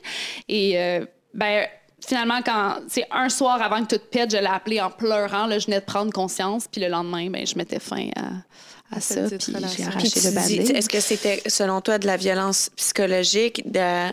Et, 0.49 0.79
euh, 0.79 1.05
ben, 1.35 1.66
finalement, 2.06 2.40
quand 2.44 2.76
c'est 2.88 3.06
un 3.10 3.28
soir 3.28 3.60
avant 3.62 3.84
que 3.84 3.96
tout 3.96 4.02
pète, 4.10 4.30
je 4.30 4.36
l'ai 4.36 4.46
appelé 4.46 4.80
en 4.80 4.90
pleurant. 4.90 5.46
Là, 5.46 5.58
je 5.58 5.66
venais 5.66 5.80
de 5.80 5.84
prendre 5.84 6.12
conscience. 6.12 6.66
Puis 6.70 6.80
le 6.80 6.88
lendemain, 6.88 7.30
ben, 7.30 7.46
je 7.46 7.56
mettais 7.56 7.80
fin 7.80 8.08
à, 8.16 8.96
à 8.96 9.00
ça. 9.00 9.22
Puis 9.28 9.54
j'ai 9.76 9.84
arraché 9.84 10.20
le. 10.20 10.76
Est-ce 10.76 10.88
que 10.88 11.00
c'était, 11.00 11.42
selon 11.46 11.80
toi, 11.80 11.98
de 11.98 12.06
la 12.06 12.16
violence 12.16 12.70
psychologique? 12.76 13.70
De... 13.70 14.10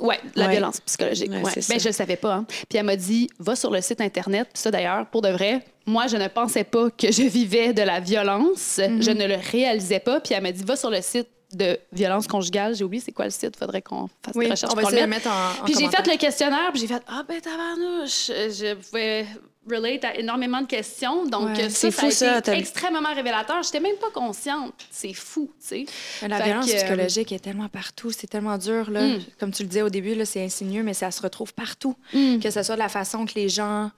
Oui, 0.00 0.14
la 0.36 0.48
violence 0.48 0.80
psychologique. 0.80 1.30
Ouais, 1.30 1.42
ben, 1.42 1.80
je 1.80 1.88
ne 1.88 1.92
savais 1.92 2.16
pas. 2.16 2.34
Hein. 2.34 2.46
Puis 2.68 2.78
elle 2.78 2.86
m'a 2.86 2.96
dit, 2.96 3.28
va 3.38 3.56
sur 3.56 3.70
le 3.70 3.80
site 3.80 4.00
Internet. 4.00 4.48
Puis 4.52 4.62
ça, 4.62 4.70
d'ailleurs, 4.70 5.06
pour 5.06 5.22
de 5.22 5.28
vrai, 5.28 5.64
moi, 5.86 6.06
je 6.06 6.16
ne 6.16 6.28
pensais 6.28 6.64
pas 6.64 6.90
que 6.90 7.10
je 7.10 7.22
vivais 7.22 7.72
de 7.72 7.82
la 7.82 7.98
violence. 7.98 8.78
Mm-hmm. 8.78 9.02
Je 9.02 9.10
ne 9.10 9.26
le 9.26 9.36
réalisais 9.50 10.00
pas. 10.00 10.20
Puis 10.20 10.34
elle 10.34 10.42
m'a 10.42 10.52
dit, 10.52 10.62
va 10.62 10.76
sur 10.76 10.90
le 10.90 11.00
site 11.00 11.28
de 11.52 11.78
violence 11.92 12.26
conjugale. 12.26 12.74
J'ai 12.74 12.84
oublié 12.84 13.02
c'est 13.04 13.12
quoi 13.12 13.24
le 13.24 13.30
site. 13.30 13.56
Faudrait 13.56 13.82
qu'on 13.82 14.08
fasse 14.22 14.34
oui, 14.34 14.46
des 14.46 14.50
recherches. 14.50 14.72
On 14.72 14.76
va 14.76 14.82
essayer 14.82 14.98
de 14.98 15.02
le 15.02 15.10
mettre 15.10 15.28
en, 15.28 15.64
Puis 15.64 15.74
j'ai 15.78 15.88
fait 15.88 16.06
le 16.06 16.16
questionnaire, 16.16 16.70
puis 16.72 16.80
j'ai 16.80 16.86
fait 16.86 17.02
Ah, 17.06 17.22
ben, 17.26 17.40
tabarnouche. 17.40 18.26
Je 18.28 18.74
pouvais 18.74 19.26
relate 19.70 20.04
à 20.04 20.16
énormément 20.16 20.60
de 20.60 20.66
questions. 20.66 21.26
Donc, 21.26 21.56
ça, 21.68 21.90
fou, 21.90 22.10
ça, 22.10 22.36
a 22.36 22.38
été 22.38 22.52
extrêmement 22.52 23.12
révélateur. 23.14 23.62
J'étais 23.62 23.80
même 23.80 23.96
pas 23.96 24.10
consciente. 24.10 24.74
C'est 24.90 25.12
fou, 25.12 25.50
tu 25.60 25.86
sais. 26.20 26.26
La 26.26 26.40
violence 26.40 26.66
psychologique 26.66 27.32
est 27.32 27.38
tellement 27.38 27.68
partout. 27.68 28.10
C'est 28.10 28.26
tellement 28.26 28.58
dur, 28.58 28.90
là. 28.90 29.06
Mm. 29.06 29.20
Comme 29.38 29.52
tu 29.52 29.62
le 29.62 29.68
disais 29.68 29.82
au 29.82 29.90
début, 29.90 30.14
là, 30.14 30.24
c'est 30.24 30.42
insinueux, 30.42 30.82
mais 30.82 30.94
ça 30.94 31.10
se 31.10 31.20
retrouve 31.20 31.52
partout. 31.54 31.96
Mm. 32.12 32.38
Que 32.38 32.50
ce 32.50 32.62
soit 32.62 32.74
de 32.74 32.80
la 32.80 32.88
façon 32.88 33.26
que 33.26 33.34
les 33.34 33.48
gens 33.48 33.90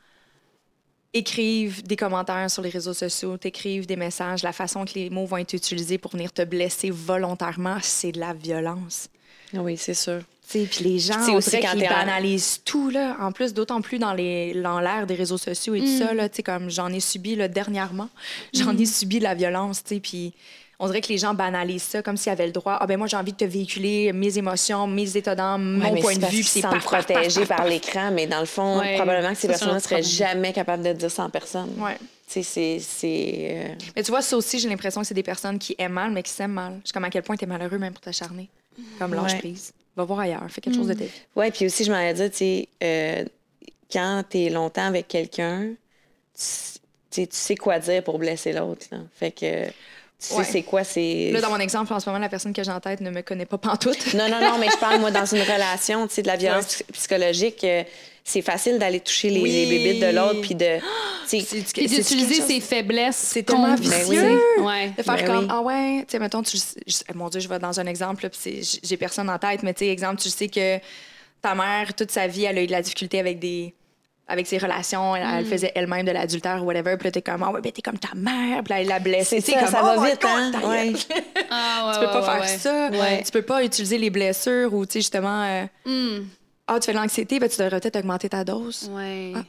écrivent 1.12 1.82
des 1.82 1.96
commentaires 1.96 2.50
sur 2.50 2.62
les 2.62 2.70
réseaux 2.70 2.94
sociaux, 2.94 3.36
t'écrivent 3.36 3.86
des 3.86 3.96
messages, 3.96 4.42
la 4.42 4.52
façon 4.52 4.84
que 4.84 4.94
les 4.94 5.10
mots 5.10 5.26
vont 5.26 5.38
être 5.38 5.54
utilisés 5.54 5.98
pour 5.98 6.12
venir 6.12 6.32
te 6.32 6.42
blesser 6.42 6.90
volontairement, 6.90 7.78
c'est 7.82 8.12
de 8.12 8.20
la 8.20 8.32
violence. 8.32 9.08
Oui, 9.54 9.76
c'est 9.76 9.94
sûr. 9.94 10.20
Puis 10.48 10.68
les 10.82 10.98
gens, 10.98 11.24
c'est 11.24 11.34
aussi 11.34 11.60
quand 11.60 11.74
ils 11.74 11.88
banalisent 11.88 12.60
tout, 12.64 12.90
là. 12.90 13.16
En 13.20 13.30
plus, 13.30 13.54
d'autant 13.54 13.80
plus 13.80 13.98
dans 13.98 14.14
l'ère 14.14 15.06
des 15.06 15.14
réseaux 15.14 15.38
sociaux 15.38 15.74
et 15.74 15.80
tout 15.80 15.98
ça, 15.98 16.12
mm. 16.12 16.16
là, 16.16 16.28
comme 16.44 16.70
j'en 16.70 16.88
ai 16.88 16.98
subi 16.98 17.36
là, 17.36 17.46
dernièrement, 17.46 18.08
j'en 18.52 18.76
ai 18.76 18.82
mm. 18.82 18.86
subi 18.86 19.18
de 19.18 19.24
la 19.24 19.34
violence, 19.34 19.84
tu 19.84 19.94
sais, 19.94 20.00
puis 20.00 20.32
on 20.82 20.86
dirait 20.86 21.02
que 21.02 21.08
les 21.08 21.18
gens 21.18 21.34
banalisent 21.34 21.82
ça 21.82 22.02
comme 22.02 22.16
s'ils 22.16 22.32
avaient 22.32 22.46
le 22.46 22.52
droit. 22.52 22.78
Ah 22.80 22.86
ben 22.86 22.96
moi 22.96 23.06
j'ai 23.06 23.16
envie 23.16 23.32
de 23.32 23.36
te 23.36 23.44
véhiculer 23.44 24.12
mes 24.12 24.38
émotions, 24.38 24.86
mes 24.86 25.16
états 25.16 25.34
d'âme, 25.34 25.78
mon 25.78 25.94
point 25.96 26.16
de 26.16 26.26
vue, 26.26 26.42
c'est 26.42 26.62
pas 26.62 26.78
protégé 26.78 27.44
par 27.44 27.66
l'écran, 27.66 28.10
mais 28.10 28.26
dans 28.26 28.40
le 28.40 28.46
fond, 28.46 28.82
probablement 28.96 29.32
que 29.32 29.38
ces 29.38 29.48
personnes 29.48 29.74
ne 29.74 29.78
seraient 29.78 30.02
jamais 30.02 30.52
capables 30.52 30.82
de 30.82 30.94
dire 30.94 31.10
ça 31.10 31.24
en 31.24 31.30
personne. 31.30 31.70
Ouais. 31.78 31.96
C'est. 32.26 32.78
Euh, 33.04 33.74
mais 33.96 34.02
tu 34.04 34.10
vois, 34.10 34.22
ça 34.22 34.36
aussi, 34.36 34.60
j'ai 34.60 34.68
l'impression 34.68 35.00
que 35.00 35.06
c'est 35.06 35.14
des 35.14 35.22
personnes 35.22 35.58
qui 35.58 35.74
aiment 35.78 35.92
mal, 35.92 36.12
mais 36.12 36.22
qui 36.22 36.30
s'aiment 36.30 36.52
mal. 36.52 36.80
Je 36.86 36.92
comme 36.92 37.04
à 37.04 37.10
quel 37.10 37.24
point 37.24 37.36
tu 37.36 37.44
es 37.44 37.46
malheureux 37.46 37.78
même 37.78 37.92
pour 37.92 38.02
t'acharner. 38.02 38.48
Comme 38.98 39.14
lâche 39.14 39.36
prise. 39.38 39.72
Va 39.96 40.04
voir 40.04 40.20
ailleurs, 40.20 40.46
fais 40.48 40.60
quelque 40.60 40.76
chose 40.76 40.86
de 40.86 40.94
mm. 40.94 40.98
tes. 40.98 41.10
Oui, 41.34 41.50
puis 41.50 41.66
aussi, 41.66 41.84
je 41.84 41.90
m'en 41.90 41.98
ai 41.98 42.14
dit, 42.14 42.30
tu 42.30 42.36
sais, 42.36 42.68
euh, 42.84 43.24
quand 43.92 44.22
tu 44.30 44.38
es 44.38 44.50
longtemps 44.50 44.86
avec 44.86 45.08
quelqu'un, 45.08 45.72
tu 47.10 47.26
sais 47.28 47.56
quoi 47.56 47.80
dire 47.80 48.04
pour 48.04 48.18
blesser 48.18 48.52
l'autre. 48.52 48.86
Fait 49.12 49.32
que 49.32 49.66
tu 50.20 50.34
sais, 50.34 50.44
c'est 50.44 50.62
quoi, 50.62 50.84
c'est... 50.84 51.30
Là, 51.32 51.40
dans 51.40 51.48
mon 51.48 51.58
exemple, 51.58 51.92
en 51.94 51.98
ce 51.98 52.06
moment, 52.08 52.18
la 52.18 52.28
personne 52.28 52.52
que 52.52 52.62
j'ai 52.62 52.70
en 52.70 52.80
tête 52.80 53.00
ne 53.00 53.10
me 53.10 53.22
connaît 53.22 53.46
pas 53.46 53.56
pantoute. 53.56 54.12
non, 54.14 54.28
non, 54.28 54.40
non, 54.40 54.58
mais 54.58 54.68
je 54.70 54.76
parle, 54.76 55.00
moi, 55.00 55.10
dans 55.10 55.24
une 55.24 55.40
relation, 55.42 56.06
tu 56.06 56.14
sais, 56.14 56.22
de 56.22 56.26
la 56.26 56.36
violence 56.36 56.82
psychologique, 56.92 57.64
euh, 57.64 57.82
c'est 58.22 58.42
facile 58.42 58.78
d'aller 58.78 59.00
toucher 59.00 59.30
les, 59.30 59.40
oui. 59.40 59.66
bébites 59.66 60.02
de 60.02 60.14
l'autre, 60.14 60.42
puis 60.42 60.54
de... 60.54 60.78
Puis 61.26 61.86
d'utiliser 61.86 62.42
ses 62.42 62.60
faiblesses 62.60 63.16
C'est 63.16 63.44
tellement 63.44 63.74
vicieux. 63.76 64.38
Ouais. 64.58 64.92
De 64.96 65.02
faire 65.02 65.16
ben 65.16 65.26
comme, 65.26 65.48
ah 65.48 65.60
ouais, 65.62 66.00
tu 66.00 66.12
sais, 66.12 66.18
mettons, 66.18 66.42
tu, 66.42 66.58
mon 67.14 67.28
Dieu, 67.28 67.40
je 67.40 67.48
vais 67.48 67.58
dans 67.58 67.78
un 67.80 67.86
exemple, 67.86 68.28
puis 68.28 68.80
j'ai 68.82 68.96
personne 68.96 69.30
en 69.30 69.38
tête, 69.38 69.62
mais 69.62 69.72
tu 69.72 69.84
sais, 69.84 69.90
exemple, 69.90 70.20
tu 70.20 70.28
sais 70.28 70.48
que 70.48 70.78
ta 71.40 71.54
mère, 71.54 71.94
toute 71.94 72.10
sa 72.10 72.26
vie, 72.26 72.44
elle 72.44 72.58
a 72.58 72.62
eu 72.62 72.66
de 72.66 72.72
la 72.72 72.82
difficulté 72.82 73.18
avec 73.18 73.38
des 73.38 73.74
avec 74.30 74.46
ses 74.46 74.58
relations. 74.58 75.16
Elle, 75.16 75.44
mm. 75.44 75.46
faisait 75.46 75.72
elle-même 75.74 76.06
de 76.06 76.12
l'adultère 76.12 76.62
ou 76.62 76.66
whatever. 76.66 76.96
Puis 76.96 77.08
là, 77.08 77.10
t'es 77.10 77.22
comme, 77.22 77.42
ah 77.42 77.50
ouais, 77.50 77.60
ben 77.60 77.72
t'es 77.72 77.82
comme 77.82 77.98
ta 77.98 78.14
mère. 78.14 78.62
Puis 78.62 78.72
là, 78.72 78.80
elle 78.80 78.86
l'a 78.86 79.00
blessée. 79.00 79.40
C'est 79.40 79.52
ça, 79.52 79.60
comme, 79.60 79.68
ça 79.68 79.82
va 79.82 79.96
oh 79.98 80.04
vite, 80.04 80.24
hein? 80.24 80.52
Ouais. 80.64 80.92
ah, 81.50 81.88
ouais, 81.88 81.94
tu 81.94 82.00
peux 82.00 82.12
pas 82.12 82.38
faire 82.38 82.48
ça. 82.48 82.90
Tu 83.24 83.32
peux 83.32 83.42
pas 83.42 83.64
utiliser 83.64 83.98
les 83.98 84.10
blessures 84.10 84.72
ou, 84.72 84.86
tu 84.86 84.94
sais, 84.94 85.00
justement, 85.00 85.44
euh, 85.44 85.64
mm. 85.84 86.26
ah, 86.68 86.78
tu 86.78 86.86
fais 86.86 86.92
de 86.92 86.98
l'anxiété, 86.98 87.40
ben 87.40 87.48
tu 87.48 87.58
devrais 87.58 87.80
peut-être 87.80 87.96
augmenter 87.96 88.28
ta 88.28 88.44
dose. 88.44 88.88
Ouais. 88.94 89.32
Ah. 89.34 89.42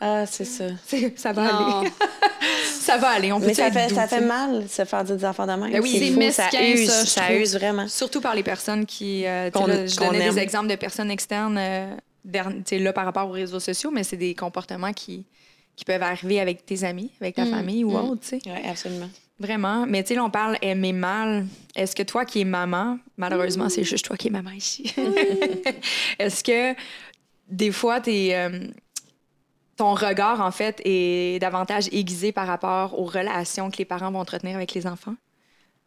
ah 0.00 0.26
c'est 0.26 0.44
ça. 0.44 0.66
ça 1.16 1.32
va 1.32 1.46
aller. 1.46 1.90
ça 2.80 2.96
va 2.98 3.08
aller. 3.08 3.32
On 3.32 3.40
peut 3.40 3.46
Mais 3.46 3.54
ça 3.54 3.72
fait, 3.72 3.88
ça 3.88 4.06
fait 4.06 4.20
mal, 4.20 4.68
se 4.68 4.84
faire 4.84 5.02
dire 5.02 5.16
des 5.16 5.24
enfants 5.24 5.46
de 5.46 5.52
même. 5.52 5.72
Ben 5.72 5.82
oui, 5.82 5.98
c'est 5.98 6.12
fou, 6.12 6.30
ça 6.30 6.64
use, 6.64 6.88
ça, 6.88 7.06
ça 7.06 7.34
use 7.34 7.56
vraiment. 7.56 7.88
Surtout 7.88 8.20
par 8.20 8.36
les 8.36 8.44
personnes 8.44 8.86
qui. 8.86 9.26
Euh, 9.26 9.50
je 9.52 9.96
donnais 9.96 10.30
des 10.30 10.38
exemples 10.38 10.68
de 10.68 10.76
personnes 10.76 11.10
externes. 11.10 11.58
Euh, 11.58 11.96
là 12.24 12.92
par 12.92 13.04
rapport 13.04 13.28
aux 13.28 13.32
réseaux 13.32 13.60
sociaux, 13.60 13.90
mais 13.90 14.04
c'est 14.04 14.16
des 14.16 14.34
comportements 14.34 14.92
qui, 14.92 15.26
qui 15.76 15.84
peuvent 15.84 16.02
arriver 16.02 16.40
avec 16.40 16.64
tes 16.64 16.84
amis, 16.84 17.10
avec 17.20 17.36
ta 17.36 17.44
mm. 17.44 17.50
famille 17.50 17.84
ou 17.84 17.90
mm. 17.90 17.96
autre, 17.96 18.20
tu 18.22 18.28
sais. 18.28 18.40
Oui, 18.46 18.68
absolument. 18.68 19.08
Vraiment. 19.38 19.86
Mais 19.86 20.04
tu 20.04 20.14
sais, 20.14 20.20
on 20.20 20.30
parle 20.30 20.56
aimer 20.62 20.92
mal. 20.92 21.46
Est-ce 21.74 21.96
que 21.96 22.02
toi 22.02 22.24
qui 22.24 22.42
es 22.42 22.44
maman, 22.44 22.98
malheureusement, 23.16 23.68
c'est 23.68 23.82
juste 23.82 24.04
toi 24.04 24.16
qui 24.16 24.28
es 24.28 24.30
maman 24.30 24.52
ici, 24.52 24.94
est-ce 26.18 26.44
que 26.44 26.78
des 27.48 27.72
fois, 27.72 28.00
es, 28.06 28.36
euh, 28.36 28.68
ton 29.76 29.94
regard, 29.94 30.40
en 30.40 30.50
fait, 30.50 30.80
est 30.84 31.40
davantage 31.40 31.88
aiguisé 31.92 32.30
par 32.30 32.46
rapport 32.46 32.98
aux 32.98 33.04
relations 33.04 33.70
que 33.70 33.78
les 33.78 33.84
parents 33.84 34.12
vont 34.12 34.20
entretenir 34.20 34.56
avec 34.56 34.74
les 34.74 34.86
enfants? 34.86 35.16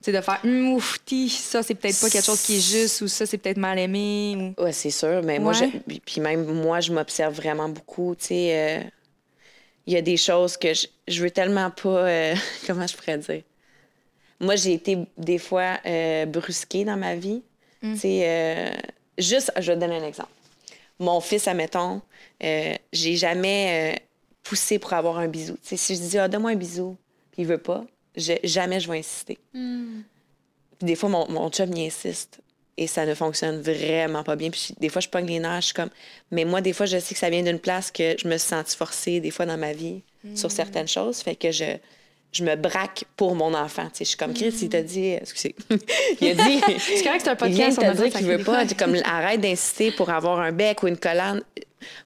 C'est 0.05 0.11
de 0.11 0.21
faire 0.21 0.39
hum, 0.43 0.73
ouf, 0.73 0.99
ça 1.29 1.63
c'est 1.63 1.73
peut-être 1.73 1.99
pas 1.99 2.11
quelque 2.11 2.25
chose 2.25 2.43
qui 2.43 2.57
est 2.57 2.59
juste 2.59 3.01
ou 3.01 3.07
ça 3.07 3.25
c'est 3.25 3.39
peut-être 3.39 3.57
mal 3.57 3.79
aimé. 3.79 4.53
Ou... 4.55 4.61
Ouais, 4.61 4.71
c'est 4.71 4.91
sûr, 4.91 5.23
mais 5.23 5.39
moi 5.39 5.51
je, 5.51 5.65
puis 6.05 6.21
même 6.21 6.45
moi 6.45 6.79
je 6.79 6.93
m'observe 6.93 7.33
vraiment 7.33 7.69
beaucoup, 7.69 8.13
tu 8.13 8.25
sais 8.25 8.51
euh, 8.53 8.83
il 9.87 9.93
y 9.93 9.97
a 9.97 10.03
des 10.03 10.17
choses 10.17 10.57
que 10.57 10.75
je, 10.75 10.85
je 11.07 11.23
veux 11.23 11.31
tellement 11.31 11.71
pas 11.71 12.07
euh, 12.07 12.35
comment 12.67 12.85
je 12.85 12.95
pourrais 12.95 13.17
dire? 13.17 13.41
Moi 14.39 14.55
j'ai 14.57 14.73
été 14.73 14.95
des 15.17 15.39
fois 15.39 15.79
euh, 15.87 16.27
brusquée 16.27 16.85
dans 16.85 16.97
ma 16.97 17.15
vie, 17.15 17.41
hum. 17.81 17.95
tu 17.95 18.01
sais 18.01 18.71
juste 19.17 19.51
je 19.57 19.71
vais 19.71 19.75
te 19.75 19.79
donner 19.79 19.97
un 19.97 20.05
exemple. 20.05 20.29
Mon 20.99 21.19
fils 21.19 21.47
admettons, 21.47 22.03
j'ai 22.39 23.15
jamais 23.15 23.99
poussé 24.43 24.77
pour 24.77 24.93
avoir 24.93 25.17
un 25.17 25.27
bisou. 25.27 25.57
sais 25.63 25.77
si 25.77 25.95
je 25.95 26.01
dis 26.01 26.17
ah 26.19 26.27
donne-moi 26.27 26.51
un 26.51 26.55
bisou, 26.55 26.95
puis 27.31 27.41
il 27.41 27.47
veut 27.47 27.57
pas, 27.57 27.83
jamais 28.15 28.79
je 28.79 28.91
vais 28.91 28.99
insister. 28.99 29.37
Hmm. 29.53 30.01
Des 30.81 30.95
fois, 30.95 31.09
mon, 31.09 31.29
mon 31.29 31.49
chum 31.49 31.73
y 31.73 31.87
insiste 31.87 32.39
et 32.77 32.87
ça 32.87 33.05
ne 33.05 33.13
fonctionne 33.13 33.61
vraiment 33.61 34.23
pas 34.23 34.35
bien. 34.35 34.49
Puis 34.49 34.73
des 34.79 34.89
fois, 34.89 35.01
je 35.01 35.07
pogne 35.07 35.27
les 35.27 35.39
nerfs, 35.39 35.61
je 35.61 35.65
suis 35.67 35.73
comme. 35.73 35.89
Mais 36.31 36.45
moi, 36.45 36.61
des 36.61 36.73
fois, 36.73 36.85
je 36.85 36.99
sais 36.99 37.13
que 37.13 37.19
ça 37.19 37.29
vient 37.29 37.43
d'une 37.43 37.59
place 37.59 37.91
que 37.91 38.15
je 38.17 38.27
me 38.27 38.37
suis 38.37 38.49
sentie 38.49 38.75
forcée, 38.75 39.19
des 39.19 39.31
fois, 39.31 39.45
dans 39.45 39.57
ma 39.57 39.73
vie, 39.73 40.01
sur 40.35 40.49
hmm. 40.49 40.51
certaines 40.51 40.87
choses. 40.87 41.19
Fait 41.19 41.35
que 41.35 41.51
je, 41.51 41.77
je 42.35 42.43
me 42.43 42.55
braque 42.55 43.05
pour 43.15 43.33
mon 43.33 43.53
enfant. 43.53 43.87
je 43.97 44.03
suis 44.03 44.17
comme 44.17 44.33
Chris, 44.33 44.53
il 44.61 44.69
t'a 44.69 44.83
dit. 44.83 45.11
Excusez. 45.11 45.55
il 46.21 46.31
a 46.31 46.43
dit. 46.43 46.61
c'est 46.79 47.03
correct 47.03 47.17
que 47.17 47.23
c'est 47.23 47.29
un 47.29 47.35
podcast. 47.35 47.77
Il 47.77 47.81
vient 47.81 47.93
de 47.93 47.97
te 47.97 48.03
dire 48.03 48.13
qu'il 48.13 48.27
veut 48.27 48.43
pas. 48.43 48.65
Comme, 48.77 48.95
arrête 49.05 49.39
d'insister 49.39 49.91
pour 49.91 50.09
avoir 50.09 50.39
un 50.39 50.51
bec 50.51 50.83
ou 50.83 50.87
une 50.87 50.97
collane. 50.97 51.41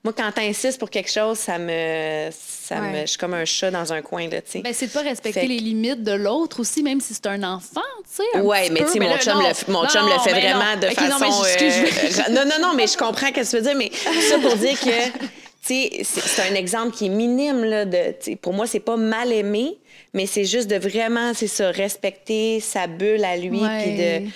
Moi, 0.04 0.14
quand 0.16 0.32
t'insistes 0.32 0.80
pour 0.80 0.90
quelque 0.90 1.12
chose, 1.12 1.38
ça 1.38 1.58
me. 1.58 2.30
Ça 2.32 2.82
me 2.82 3.02
je 3.02 3.06
suis 3.06 3.18
comme 3.18 3.34
un 3.34 3.46
chat 3.46 3.72
dans 3.72 3.92
un 3.92 4.02
coin, 4.02 4.28
là, 4.30 4.42
tu 4.42 4.52
sais. 4.52 4.62
Ben, 4.62 4.74
c'est 4.74 4.88
de 4.88 4.92
pas 4.92 5.02
respecter 5.02 5.48
les 5.48 5.60
limites 5.60 6.04
de 6.04 6.12
l'autre 6.12 6.60
aussi, 6.60 6.84
même 6.84 7.02
si 7.02 7.14
c'est 7.14 7.28
un 7.28 7.44
enfant, 7.44 7.82
tu 8.04 8.24
sais. 8.24 8.40
Oui, 8.42 8.70
mais 8.72 8.82
tu 8.82 8.90
sais, 8.90 9.00
mon, 9.00 9.18
chum, 9.18 9.40
le, 9.40 9.72
mon 9.72 9.88
chum 9.88 10.06
le 10.06 10.20
fait 10.20 10.32
vraiment 10.32 10.78
de 10.80 10.88
façon. 10.88 11.26
Non, 11.26 11.44
euh, 11.44 12.30
non, 12.32 12.46
non, 12.46 12.68
non, 12.68 12.74
mais 12.76 12.88
je 12.88 12.98
comprends 12.98 13.28
ce 13.28 13.32
que 13.32 13.50
tu 13.50 13.56
veux 13.56 13.62
dire, 13.62 13.76
mais 13.76 13.92
ça 14.30 14.38
pour 14.40 14.56
dire 14.56 14.80
que. 14.80 15.30
C'est 15.62 16.42
un 16.50 16.56
exemple 16.56 16.96
qui 16.96 17.08
est 17.08 17.10
minime. 17.10 17.64
Là, 17.64 17.86
de, 17.86 18.36
pour 18.36 18.54
moi, 18.54 18.66
c'est 18.66 18.80
pas 18.80 18.98
mal 18.98 19.32
aimé, 19.32 19.78
mais 20.14 20.26
c'est 20.26 20.46
juste 20.46 20.68
de 20.68 20.78
vraiment, 20.78 21.34
c'est 21.34 21.48
ça, 21.48 21.70
respecter 21.70 22.60
sa 22.60 22.88
bulle 22.88 23.24
à 23.24 23.38
lui. 23.38 23.60
Puis 23.60 23.98
de... 23.98 24.30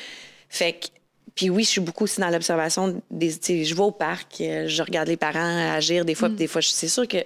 Fait 0.49 0.73
que 0.73 0.87
puis 1.35 1.49
oui, 1.49 1.63
je 1.63 1.69
suis 1.69 1.81
beaucoup 1.81 2.03
aussi 2.03 2.19
dans 2.21 2.29
l'observation 2.29 3.01
des. 3.09 3.29
Je 3.31 3.73
vais 3.73 3.81
au 3.81 3.91
parc, 3.91 4.41
euh, 4.41 4.67
je 4.67 4.83
regarde 4.83 5.07
les 5.07 5.17
parents 5.17 5.73
agir 5.73 6.05
des 6.05 6.15
fois, 6.15 6.29
puis 6.29 6.35
mm. 6.35 6.39
des 6.39 6.47
fois, 6.47 6.61
c'est 6.61 6.87
sûr 6.87 7.07
que 7.07 7.17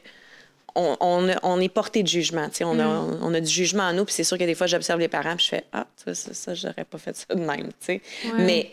on, 0.76 0.96
on, 1.00 1.28
on 1.43 1.60
est 1.60 1.70
porté 1.70 2.04
de 2.04 2.08
jugement. 2.08 2.48
tu 2.50 2.58
sais. 2.58 2.63
On, 2.63 2.80
a, 2.80 2.86
on 2.86 3.34
a 3.34 3.41
du 3.41 3.52
jugement 3.52 3.84
en 3.84 3.93
nous, 3.93 4.06
puis 4.06 4.13
c'est 4.13 4.24
sûr 4.24 4.38
que 4.38 4.43
des 4.43 4.56
fois, 4.56 4.67
j'observe 4.67 5.00
les 5.00 5.08
parents, 5.08 5.36
puis 5.36 5.46
je 5.46 5.50
fais 5.50 5.63
Ah, 5.74 5.88
ça, 5.96 6.13
ça, 6.13 6.34
ça 6.34 6.54
j'aurais 6.54 6.86
pas 6.86 6.98
fait 7.00 7.15
ça 7.15 7.34
de 7.34 7.41
même. 7.41 7.67
tu 7.67 7.74
sais. 7.82 8.02
Mais 8.38 8.72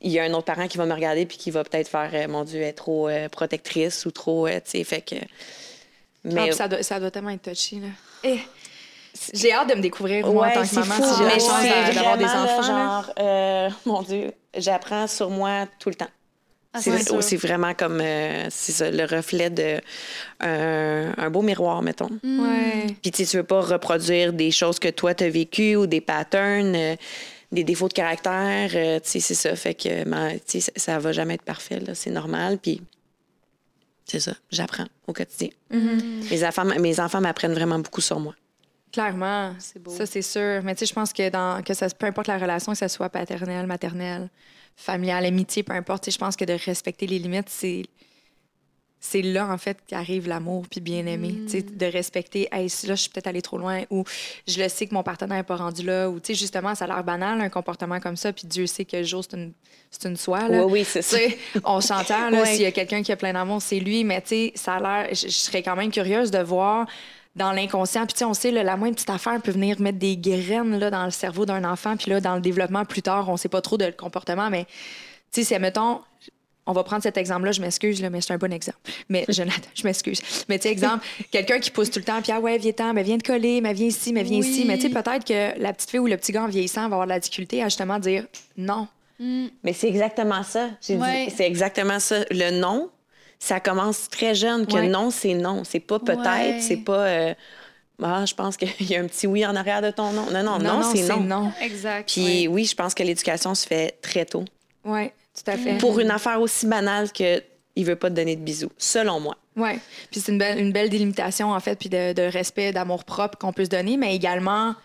il 0.00 0.10
y 0.12 0.18
a 0.18 0.24
un 0.24 0.32
autre 0.32 0.44
parent 0.44 0.66
qui 0.66 0.78
va 0.78 0.86
me 0.86 0.94
regarder, 0.94 1.26
puis 1.26 1.36
qui 1.36 1.50
va 1.50 1.62
peut-être 1.64 1.88
faire 1.88 2.10
euh, 2.12 2.28
Mon 2.28 2.44
Dieu, 2.44 2.60
elle 2.60 2.68
est 2.68 2.72
trop 2.72 3.08
euh, 3.08 3.28
protectrice 3.28 4.04
ou 4.06 4.10
trop. 4.10 4.46
euh, 4.46 4.60
tu 4.64 4.70
sais, 4.72 4.84
fait 4.84 5.02
que. 5.02 5.16
Ah, 5.16 5.28
Mais. 6.24 6.52
ça, 6.52 6.68
doit, 6.68 6.82
ça 6.82 6.98
doit 6.98 7.10
tellement 7.10 7.30
être 7.30 7.50
touchy, 7.50 7.80
là. 7.80 7.88
Eh, 8.24 8.40
J'ai 9.34 9.52
hâte 9.52 9.68
de 9.70 9.74
me 9.74 9.80
découvrir, 9.80 10.26
moi, 10.26 10.48
en 10.48 10.52
tant 10.52 10.60
que 10.62 10.66
c'est 10.68 10.76
maman, 10.76 10.94
fou. 10.94 11.04
si 11.04 11.18
j'ai 11.18 11.24
la 11.24 11.34
Mais 11.34 11.40
chance 11.40 11.94
d'avoir 11.94 12.18
des 12.18 12.24
enfants. 12.24 12.60
là. 12.60 12.66
genre, 12.66 13.12
euh, 13.18 13.70
mon 13.86 14.02
Dieu, 14.02 14.32
j'apprends 14.56 15.06
sur 15.06 15.30
moi 15.30 15.66
tout 15.78 15.88
le 15.88 15.94
temps. 15.94 16.08
Ah, 16.72 16.80
C'est 17.20 17.36
vraiment 17.36 17.72
comme 17.72 18.00
euh, 18.02 18.50
ça, 18.50 18.90
le 18.90 19.04
reflet 19.04 19.48
de 19.48 19.80
un, 20.40 21.12
un 21.16 21.30
beau 21.30 21.40
miroir, 21.40 21.80
mettons. 21.80 22.10
Ouais. 22.22 22.86
Puis 23.00 23.10
tu 23.12 23.24
veux 23.24 23.42
pas 23.44 23.62
reproduire 23.62 24.34
des 24.34 24.50
choses 24.50 24.78
que 24.78 24.88
toi 24.88 25.14
t'as 25.14 25.30
vécues 25.30 25.76
ou 25.76 25.86
des 25.86 26.02
patterns, 26.02 26.74
euh, 26.76 26.96
des 27.50 27.64
défauts 27.64 27.88
de 27.88 27.94
caractère. 27.94 28.70
euh, 28.74 29.00
tu 29.00 29.08
sais, 29.08 29.20
c'est 29.20 29.34
ça. 29.34 29.56
Fait 29.56 29.72
que 29.74 30.04
ben, 30.04 30.32
tu 30.46 30.60
sais, 30.60 30.60
ça, 30.60 30.72
ça 30.76 30.98
va 30.98 31.12
jamais 31.12 31.34
être 31.34 31.44
parfait, 31.44 31.80
là. 31.80 31.94
C'est 31.94 32.10
normal. 32.10 32.58
Puis 32.58 32.82
c'est 34.04 34.20
ça, 34.20 34.32
j'apprends 34.50 34.86
au 35.06 35.14
quotidien. 35.14 35.48
Mm-hmm. 35.72 36.30
mes, 36.30 36.44
enfants, 36.44 36.64
mes 36.64 37.00
enfants 37.00 37.20
m'apprennent 37.22 37.54
vraiment 37.54 37.78
beaucoup 37.78 38.02
sur 38.02 38.20
moi. 38.20 38.34
Clairement. 38.96 39.52
C'est 39.58 39.82
beau. 39.82 39.90
Ça, 39.90 40.06
c'est 40.06 40.22
sûr. 40.22 40.62
Mais 40.64 40.74
tu 40.74 40.80
sais, 40.80 40.86
je 40.86 40.94
pense 40.94 41.12
que 41.12 41.28
dans 41.28 41.62
que 41.62 41.74
ça, 41.74 41.86
peu 41.90 42.06
importe 42.06 42.28
la 42.28 42.38
relation, 42.38 42.72
que 42.72 42.78
ce 42.78 42.88
soit 42.88 43.10
paternelle, 43.10 43.66
maternelle, 43.66 44.30
familiale, 44.74 45.26
amitié, 45.26 45.62
peu 45.62 45.74
importe, 45.74 46.04
tu 46.04 46.10
sais, 46.10 46.14
je 46.14 46.18
pense 46.18 46.34
que 46.34 46.46
de 46.46 46.54
respecter 46.64 47.06
les 47.06 47.18
limites, 47.18 47.50
c'est 47.50 47.82
c'est 48.98 49.20
là, 49.20 49.46
en 49.46 49.58
fait, 49.58 49.76
qu'arrive 49.86 50.26
l'amour 50.26 50.64
puis 50.70 50.80
bien 50.80 51.04
aimer. 51.06 51.34
Tu 51.44 51.50
sais, 51.50 51.62
de 51.62 51.86
respecter, 51.86 52.48
hey, 52.50 52.68
là, 52.86 52.94
je 52.94 53.02
suis 53.02 53.10
peut-être 53.10 53.26
allée 53.26 53.42
trop 53.42 53.58
loin 53.58 53.82
ou 53.90 54.02
je 54.48 54.60
le 54.60 54.68
sais 54.70 54.86
que 54.86 54.94
mon 54.94 55.02
partenaire 55.02 55.36
n'est 55.36 55.42
pas 55.44 55.56
rendu 55.56 55.84
là 55.84 56.08
ou, 56.08 56.18
tu 56.18 56.28
sais, 56.28 56.34
justement, 56.34 56.74
ça 56.74 56.86
a 56.86 56.88
l'air 56.88 57.04
banal, 57.04 57.40
un 57.42 57.50
comportement 57.50 58.00
comme 58.00 58.16
ça, 58.16 58.32
puis 58.32 58.46
Dieu 58.48 58.66
sait 58.66 58.86
que 58.86 58.96
le 58.96 59.02
jour, 59.04 59.22
c'est 59.22 59.36
une, 59.36 59.52
c'est 59.90 60.08
une 60.08 60.16
soie. 60.16 60.48
Là. 60.48 60.64
Oui, 60.64 60.72
oui, 60.80 60.84
c'est 60.84 61.02
ça. 61.02 61.18
on 61.64 61.82
s'entend, 61.82 62.30
là, 62.30 62.40
Ouais. 62.42 62.46
s'il 62.46 62.62
y 62.62 62.66
a 62.66 62.72
quelqu'un 62.72 63.02
qui 63.02 63.12
a 63.12 63.16
plein 63.16 63.34
d'amour, 63.34 63.60
c'est 63.60 63.78
lui, 63.78 64.02
mais 64.02 64.22
tu 64.22 64.28
sais, 64.28 64.52
ça 64.56 64.76
a 64.76 64.80
l'air. 64.80 65.14
Je 65.14 65.28
serais 65.28 65.62
quand 65.62 65.76
même 65.76 65.90
curieuse 65.92 66.30
de 66.30 66.38
voir 66.38 66.86
dans 67.36 67.52
l'inconscient. 67.52 68.04
Puis, 68.06 68.14
tu 68.14 68.18
sais, 68.20 68.24
on 68.24 68.34
sait, 68.34 68.50
là, 68.50 68.62
la 68.64 68.76
moindre 68.76 68.94
petite 68.96 69.10
affaire 69.10 69.40
peut 69.40 69.52
venir 69.52 69.80
mettre 69.80 69.98
des 69.98 70.16
graines 70.16 70.78
là, 70.78 70.90
dans 70.90 71.04
le 71.04 71.10
cerveau 71.12 71.46
d'un 71.46 71.62
enfant. 71.64 71.96
Puis 71.96 72.10
là, 72.10 72.20
dans 72.20 72.34
le 72.34 72.40
développement 72.40 72.84
plus 72.84 73.02
tard, 73.02 73.28
on 73.28 73.36
sait 73.36 73.48
pas 73.48 73.60
trop 73.60 73.76
de 73.76 73.84
le 73.84 73.92
comportement, 73.92 74.50
mais 74.50 74.64
tu 74.64 75.42
sais, 75.42 75.44
c'est, 75.44 75.58
mettons, 75.58 76.00
on 76.68 76.72
va 76.72 76.82
prendre 76.82 77.02
cet 77.02 77.16
exemple-là, 77.16 77.52
je 77.52 77.60
m'excuse, 77.60 78.02
mais 78.02 78.20
c'est 78.20 78.32
un 78.32 78.38
bon 78.38 78.52
exemple. 78.52 78.78
Mais 79.08 79.24
Jonathan, 79.28 79.60
je 79.74 79.84
m'excuse. 79.84 80.20
Mais 80.48 80.58
tu 80.58 80.64
sais, 80.64 80.72
exemple, 80.72 81.06
quelqu'un 81.30 81.60
qui 81.60 81.70
pousse 81.70 81.90
tout 81.90 82.00
le 82.00 82.04
temps, 82.04 82.20
puis 82.22 82.32
ah 82.32 82.40
ouais, 82.40 82.58
viens-ten, 82.58 82.92
mais 82.92 83.04
viens 83.04 83.18
te 83.18 83.26
coller, 83.26 83.60
mais 83.60 83.72
viens 83.72 83.86
ici, 83.86 84.12
mais 84.12 84.24
viens 84.24 84.40
Oui. 84.40 84.46
ici. 84.48 84.64
Mais 84.66 84.76
tu 84.76 84.82
sais, 84.82 84.88
peut-être 84.88 85.24
que 85.24 85.60
la 85.60 85.72
petite 85.72 85.90
fille 85.90 86.00
ou 86.00 86.06
le 86.06 86.16
petit 86.16 86.32
gars 86.32 86.42
en 86.42 86.48
vieillissant 86.48 86.80
va 86.88 86.96
avoir 86.96 87.04
de 87.06 87.10
la 87.12 87.20
difficulté 87.20 87.62
à 87.62 87.66
justement 87.66 87.98
dire 88.00 88.26
non. 88.56 88.88
Mais 89.18 89.72
c'est 89.72 89.88
exactement 89.88 90.42
ça. 90.42 90.70
J'ai 90.80 90.96
Ouais. 90.96 91.26
dit, 91.26 91.34
c'est 91.36 91.46
exactement 91.46 91.98
ça. 92.00 92.24
Le 92.30 92.58
non, 92.60 92.90
ça 93.38 93.60
commence 93.60 94.08
très 94.08 94.34
jeune. 94.34 94.66
Que 94.66 94.74
Ouais. 94.74 94.88
non, 94.88 95.10
c'est 95.10 95.34
non. 95.34 95.62
C'est 95.64 95.80
pas 95.80 95.98
peut-être, 95.98 96.20
Ouais. 96.56 96.60
c'est 96.60 96.78
pas. 96.78 97.06
euh, 97.06 97.34
ah, 98.02 98.24
je 98.26 98.34
pense 98.34 98.56
qu'il 98.56 98.68
y 98.90 98.96
a 98.96 99.00
un 99.00 99.06
petit 99.06 99.26
oui 99.26 99.44
en 99.46 99.56
arrière 99.56 99.82
de 99.82 99.90
ton 99.90 100.12
non. 100.12 100.26
Non, 100.30 100.42
non, 100.42 100.58
non, 100.58 100.82
c'est 100.94 101.08
non. 101.08 101.20
non. 101.20 101.52
Exact. 101.60 102.10
Puis 102.12 102.24
ouais. 102.42 102.48
oui, 102.48 102.64
je 102.64 102.74
pense 102.74 102.94
que 102.94 103.02
l'éducation 103.02 103.54
se 103.54 103.66
fait 103.66 103.98
très 104.02 104.24
tôt. 104.24 104.44
Oui, 104.84 105.08
tout 105.34 105.50
à 105.50 105.56
fait. 105.56 105.78
Pour 105.78 105.98
une 106.00 106.10
affaire 106.10 106.40
aussi 106.40 106.66
banale 106.66 107.10
que 107.12 107.42
il 107.78 107.84
veut 107.84 107.96
pas 107.96 108.08
te 108.08 108.14
donner 108.14 108.36
de 108.36 108.40
bisous, 108.40 108.70
selon 108.78 109.20
moi. 109.20 109.36
Oui. 109.56 109.78
Puis 110.10 110.20
c'est 110.20 110.32
une 110.32 110.38
belle, 110.38 110.58
une 110.58 110.72
belle 110.72 110.88
délimitation, 110.88 111.50
en 111.52 111.60
fait, 111.60 111.76
puis 111.78 111.88
de, 111.90 112.12
de 112.14 112.22
respect, 112.22 112.72
d'amour 112.72 113.04
propre 113.04 113.36
qu'on 113.38 113.52
peut 113.52 113.64
se 113.64 113.70
donner, 113.70 113.96
mais 113.98 114.14
également, 114.14 114.72
tu 114.72 114.78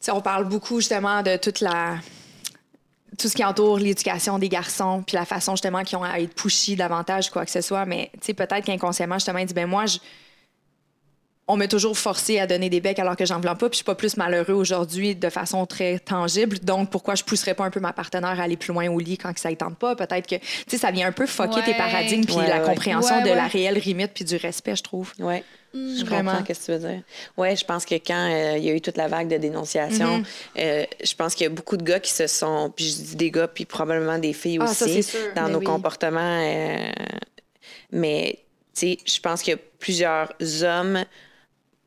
sais, 0.00 0.12
on 0.12 0.20
parle 0.20 0.44
beaucoup 0.44 0.78
justement 0.80 1.22
de 1.22 1.36
toute 1.36 1.60
la. 1.60 1.96
Tout 3.18 3.28
ce 3.28 3.34
qui 3.34 3.44
entoure 3.44 3.78
l'éducation 3.78 4.38
des 4.38 4.48
garçons, 4.48 5.02
puis 5.06 5.16
la 5.16 5.24
façon 5.24 5.52
justement 5.52 5.82
qu'ils 5.82 5.98
ont 5.98 6.04
à 6.04 6.18
être 6.20 6.34
pushy 6.34 6.76
davantage, 6.76 7.30
quoi 7.30 7.44
que 7.44 7.50
ce 7.50 7.60
soit. 7.60 7.84
Mais 7.84 8.10
tu 8.14 8.18
sais, 8.26 8.34
peut-être 8.34 8.64
qu'inconsciemment, 8.64 9.16
justement, 9.16 9.38
il 9.38 9.46
dit 9.46 9.54
ben 9.54 9.66
moi, 9.68 9.86
je- 9.86 9.98
on 11.48 11.56
m'a 11.56 11.66
toujours 11.66 11.98
forcé 11.98 12.38
à 12.38 12.46
donner 12.46 12.70
des 12.70 12.80
becs 12.80 13.00
alors 13.00 13.16
que 13.16 13.26
j'en 13.26 13.40
veux 13.40 13.42
pas, 13.42 13.54
puis 13.56 13.70
je 13.72 13.76
suis 13.76 13.84
pas 13.84 13.96
plus 13.96 14.16
malheureux 14.16 14.52
aujourd'hui 14.54 15.16
de 15.16 15.28
façon 15.30 15.66
très 15.66 15.98
tangible. 15.98 16.60
Donc, 16.60 16.90
pourquoi 16.90 17.16
je 17.16 17.24
pousserais 17.24 17.54
pas 17.54 17.64
un 17.64 17.70
peu 17.70 17.80
ma 17.80 17.92
partenaire 17.92 18.38
à 18.38 18.44
aller 18.44 18.56
plus 18.56 18.72
loin 18.72 18.88
au 18.88 19.00
lit 19.00 19.18
quand 19.18 19.32
que 19.32 19.40
ça 19.40 19.50
ne 19.50 19.56
tente 19.56 19.76
pas? 19.76 19.96
Peut-être 19.96 20.28
que, 20.28 20.36
tu 20.36 20.46
sais, 20.68 20.78
ça 20.78 20.92
vient 20.92 21.08
un 21.08 21.12
peu 21.12 21.26
fucker 21.26 21.60
tes 21.64 21.74
paradigmes 21.74 22.24
puis 22.24 22.36
Ouais, 22.36 22.46
la 22.48 22.60
ouais. 22.60 22.66
compréhension 22.68 23.16
Ouais, 23.16 23.28
de 23.28 23.34
la 23.34 23.48
réelle 23.48 23.80
limite 23.80 24.12
puis 24.14 24.24
du 24.24 24.36
respect, 24.36 24.76
je 24.76 24.82
trouve. 24.84 25.12
Ouais. 25.18 25.42
Je 25.72 26.04
Vraiment. 26.04 26.32
comprends 26.32 26.44
ce 26.54 26.60
que 26.60 26.64
tu 26.66 26.72
veux 26.72 26.78
dire. 26.88 27.02
Ouais, 27.36 27.54
je 27.54 27.64
pense 27.64 27.84
que 27.84 27.94
quand 27.94 28.28
euh, 28.32 28.58
il 28.58 28.64
y 28.64 28.70
a 28.70 28.74
eu 28.74 28.80
toute 28.80 28.96
la 28.96 29.06
vague 29.06 29.28
de 29.28 29.36
dénonciation, 29.36 30.18
Mm-hmm. 30.18 30.24
euh, 30.58 30.84
je 31.04 31.14
pense 31.14 31.34
qu'il 31.34 31.44
y 31.44 31.46
a 31.46 31.50
beaucoup 31.50 31.76
de 31.76 31.84
gars 31.84 32.00
qui 32.00 32.10
se 32.10 32.26
sont, 32.26 32.72
puis 32.74 32.86
je 32.86 32.96
dis 32.96 33.16
des 33.16 33.30
gars, 33.30 33.46
puis 33.48 33.64
probablement 33.66 34.18
des 34.18 34.32
filles 34.32 34.58
Ah, 34.60 34.70
aussi, 34.70 35.02
ça, 35.04 35.18
dans 35.36 35.44
Mais 35.46 35.50
nos 35.52 35.58
oui. 35.60 35.64
comportements. 35.66 36.40
euh, 36.42 36.90
mais, 37.92 38.38
tu 38.74 38.80
sais, 38.92 38.98
je 39.04 39.20
pense 39.20 39.42
qu'il 39.42 39.52
y 39.52 39.56
a 39.56 39.60
plusieurs 39.78 40.32
hommes, 40.62 41.04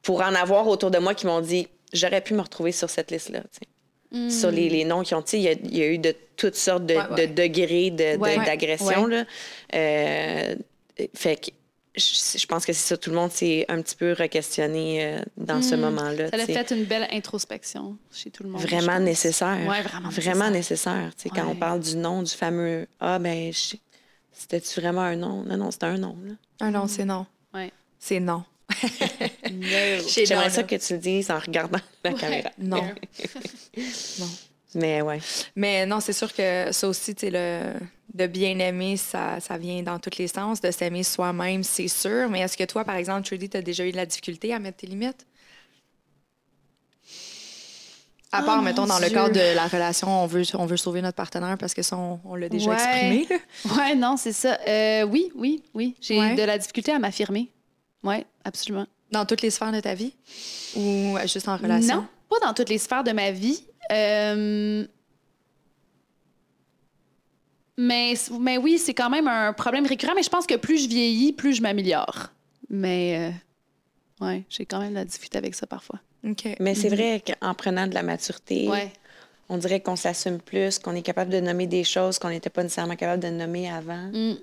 pour 0.01 0.21
en 0.21 0.33
avoir 0.35 0.67
autour 0.67 0.91
de 0.91 0.97
moi, 0.99 1.13
qui 1.13 1.25
m'ont 1.25 1.41
dit 1.41 1.67
j'aurais 1.93 2.21
pu 2.21 2.33
me 2.33 2.41
retrouver 2.41 2.71
sur 2.71 2.89
cette 2.89 3.11
liste-là. 3.11 3.41
sais. 3.51 4.29
Sur 4.29 4.51
les, 4.51 4.69
les 4.69 4.85
noms 4.85 5.01
qui 5.01 5.15
ont, 5.15 5.23
tu 5.23 5.31
sais, 5.31 5.37
il 5.39 5.43
y 5.43 5.47
a- 5.47 5.53
il 5.53 5.75
y, 5.75 5.81
a 5.81 5.87
eu 5.87 5.97
de 5.97 6.15
toutes 6.35 6.55
sortes 6.55 6.85
de, 6.85 6.93
Ouais, 6.93 7.01
ouais. 7.09 7.27
de 7.27 7.33
degrés 7.33 7.89
de- 7.89 8.15
de- 8.15 8.19
Ouais. 8.21 8.35
d'agression. 8.45 9.09
Euh, 9.73 10.55
fait 11.15 11.35
que 11.37 11.49
je, 11.95 12.37
je 12.39 12.45
pense 12.47 12.65
que 12.65 12.73
c'est 12.73 12.87
ça, 12.87 12.97
tout 12.97 13.09
le 13.09 13.15
monde 13.15 13.31
s'est 13.31 13.65
un 13.69 13.81
petit 13.81 13.95
peu 13.95 14.13
re-questionné 14.13 15.05
euh, 15.05 15.19
dans 15.37 15.61
ce 15.61 15.75
moment-là. 15.75 16.29
Ça 16.29 16.37
a 16.41 16.45
fait 16.45 16.71
une 16.71 16.85
belle 16.85 17.07
introspection 17.11 17.97
chez 18.11 18.31
tout 18.31 18.43
le 18.43 18.49
monde. 18.49 18.61
Vraiment 18.61 18.99
nécessaire. 18.99 19.59
Ouais, 19.67 19.81
vraiment 19.81 20.09
Vraiment 20.09 20.49
nécessaire. 20.49 20.95
nécessaire. 20.95 21.15
Tu 21.15 21.23
sais, 21.23 21.29
Quand 21.29 21.45
Ouais. 21.45 21.51
on 21.51 21.55
parle 21.55 21.79
du 21.81 21.95
nom, 21.95 22.23
du 22.23 22.31
fameux 22.31 22.87
Ah, 22.99 23.19
ben, 23.19 23.51
je- 23.53 23.75
c'était-tu 24.31 24.81
vraiment 24.81 25.01
un 25.01 25.15
nom? 25.15 25.43
Non, 25.43 25.57
non, 25.57 25.71
c'était 25.71 25.85
un 25.85 25.97
nom. 25.97 26.17
là. 26.25 26.33
Ah 26.59 26.71
non, 26.71 26.87
c'est 26.87 27.05
non. 27.05 27.25
Ouais. 27.53 27.71
C'est 27.99 28.19
non. 28.19 28.43
No. 29.51 29.67
J'aimerais 30.25 30.49
ça 30.49 30.63
que 30.63 30.75
tu 30.75 30.93
le 30.93 30.99
dises 30.99 31.29
en 31.29 31.37
regardant 31.37 31.79
la 32.03 32.13
caméra. 32.13 32.49
Non. 32.57 32.81
non. 34.19 34.29
Mais 34.75 35.01
ouais. 35.01 35.19
Mais 35.55 35.85
non, 35.85 35.99
c'est 35.99 36.13
sûr 36.13 36.33
que 36.33 36.71
ça 36.71 36.87
aussi, 36.87 37.13
tu 37.15 37.29
le 37.29 37.73
de 38.13 38.27
bien 38.27 38.57
aimer, 38.59 38.95
ça, 38.97 39.39
ça 39.39 39.57
vient 39.57 39.81
dans 39.81 39.97
tous 39.97 40.17
les 40.19 40.27
sens. 40.27 40.61
De 40.61 40.69
s'aimer 40.71 41.03
soi-même, 41.03 41.63
c'est 41.63 41.87
sûr. 41.87 42.29
Mais 42.29 42.41
est-ce 42.41 42.55
que 42.57 42.63
toi, 42.63 42.83
par 42.85 42.95
exemple, 42.95 43.23
Trudy, 43.25 43.49
tu 43.49 43.57
as 43.57 43.61
déjà 43.61 43.85
eu 43.85 43.91
de 43.91 43.97
la 43.97 44.05
difficulté 44.05 44.53
à 44.53 44.59
mettre 44.59 44.77
tes 44.77 44.87
limites? 44.87 45.25
À 48.31 48.41
part, 48.41 48.57
Oh, 48.59 48.63
mettons, 48.63 48.87
dans 48.87 48.97
le 48.97 49.09
cadre 49.09 49.33
de 49.35 49.55
la 49.55 49.67
relation, 49.67 50.07
on 50.23 50.25
veut, 50.25 50.43
on 50.55 50.65
veut 50.65 50.77
sauver 50.77 51.01
notre 51.03 51.15
partenaire 51.15 51.55
parce 51.59 51.73
que 51.75 51.83
ça, 51.83 51.95
on, 51.97 52.19
on 52.25 52.33
l'a 52.35 52.49
déjà 52.49 52.69
Ouais. 52.71 52.75
exprimé. 52.75 53.27
Ouais, 53.77 53.93
non, 53.95 54.17
c'est 54.17 54.33
ça. 54.33 54.57
Euh, 54.67 55.03
oui, 55.03 55.31
oui, 55.35 55.61
oui. 55.75 55.95
J'ai 56.01 56.19
Ouais. 56.19 56.35
de 56.35 56.41
la 56.41 56.57
difficulté 56.57 56.91
à 56.91 56.97
m'affirmer. 56.99 57.49
Oui, 58.03 58.25
absolument. 58.43 58.87
Dans 59.11 59.25
toutes 59.25 59.43
les 59.43 59.51
sphères 59.51 59.71
de 59.71 59.79
ta 59.79 59.93
vie? 59.93 60.13
Ou 60.75 61.15
euh, 61.17 61.21
juste 61.27 61.47
en 61.47 61.57
relation? 61.57 61.95
Non, 61.97 62.07
pas 62.27 62.45
dans 62.47 62.53
toutes 62.55 62.69
les 62.69 62.79
sphères 62.79 63.03
de 63.03 63.11
ma 63.11 63.29
vie. 63.29 63.63
Euh, 63.91 64.85
Mais, 67.77 68.13
mais 68.39 68.57
oui, 68.57 68.77
c'est 68.77 68.93
quand 68.93 69.09
même 69.09 69.27
un 69.27 69.51
problème 69.53 69.85
récurrent. 69.85 70.13
Mais 70.15 70.23
je 70.23 70.29
pense 70.29 70.45
que 70.45 70.55
plus 70.55 70.83
je 70.83 70.87
vieillis, 70.87 71.33
plus 71.33 71.53
je 71.55 71.61
m'améliore. 71.61 72.29
Mais 72.69 73.33
euh, 74.21 74.25
ouais, 74.25 74.43
j'ai 74.49 74.65
quand 74.65 74.79
même 74.79 74.91
de 74.91 74.95
la 74.95 75.05
difficulté 75.05 75.37
avec 75.37 75.55
ça 75.55 75.65
parfois. 75.67 75.99
Mais 76.59 76.75
c'est 76.75 76.89
vrai 76.89 77.21
qu'en 77.25 77.53
prenant 77.53 77.87
de 77.87 77.93
la 77.93 78.03
maturité, 78.03 78.67
Ouais. 78.69 78.91
on 79.49 79.57
dirait 79.57 79.81
qu'on 79.81 79.95
s'assume 79.97 80.39
plus, 80.39 80.79
qu'on 80.79 80.95
est 80.95 81.01
capable 81.01 81.31
de 81.31 81.39
nommer 81.39 81.67
des 81.67 81.83
choses 81.83 82.19
qu'on 82.19 82.29
n'était 82.29 82.49
pas 82.49 82.63
nécessairement 82.63 82.95
capable 82.95 83.23
de 83.23 83.29
nommer 83.29 83.69
avant. 83.69 84.09
Mm. 84.13 84.35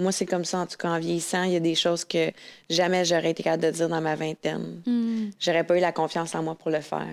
Moi, 0.00 0.10
c'est 0.10 0.26
comme 0.26 0.44
ça, 0.44 0.58
en 0.58 0.66
tout 0.66 0.76
cas, 0.76 0.88
en 0.90 0.98
vieillissant, 0.98 1.44
il 1.44 1.52
y 1.52 1.56
a 1.56 1.60
des 1.60 1.76
choses 1.76 2.04
que 2.04 2.32
jamais 2.68 3.04
j'aurais 3.04 3.30
été 3.30 3.44
capable 3.44 3.62
de 3.62 3.70
dire 3.70 3.88
dans 3.88 4.00
ma 4.00 4.16
vingtaine. 4.16 4.82
Mm. 4.84 5.30
J'aurais 5.38 5.64
pas 5.64 5.76
eu 5.78 5.80
la 5.80 5.92
confiance 5.92 6.34
en 6.34 6.42
moi 6.42 6.56
pour 6.56 6.70
le 6.72 6.80
faire. 6.80 7.06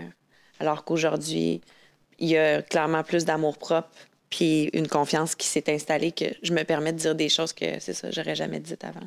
Alors 0.62 0.84
qu'aujourd'hui, 0.84 1.60
il 2.20 2.30
y 2.30 2.38
a 2.38 2.62
clairement 2.62 3.04
plus 3.04 3.26
d'amour 3.26 3.58
propre, 3.58 3.90
puis 4.30 4.70
une 4.74 4.88
confiance 4.88 5.34
qui 5.34 5.48
s'est 5.48 5.74
installée 5.74 6.12
que 6.12 6.26
je 6.44 6.54
me 6.54 6.64
permets 6.64 6.94
de 6.94 7.00
dire 7.00 7.16
des 7.16 7.30
choses 7.30 7.52
que, 7.52 7.80
c'est 7.80 7.94
ça, 7.94 8.12
j'aurais 8.12 8.36
jamais 8.36 8.60
dites 8.60 8.84
avant. 8.84 9.02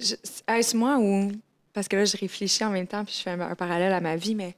Je- 0.00 0.14
Est-ce 0.48 0.74
moi 0.76 0.96
ou. 0.98 1.30
Parce 1.74 1.86
que 1.88 1.96
là, 1.96 2.04
je 2.06 2.16
réfléchis 2.16 2.64
en 2.64 2.70
même 2.70 2.86
temps 2.86 3.04
puis 3.04 3.14
je 3.16 3.22
fais 3.22 3.30
un, 3.30 3.54
parallèle 3.54 3.92
à 3.92 4.00
ma 4.00 4.16
vie, 4.16 4.34
mais. 4.34 4.54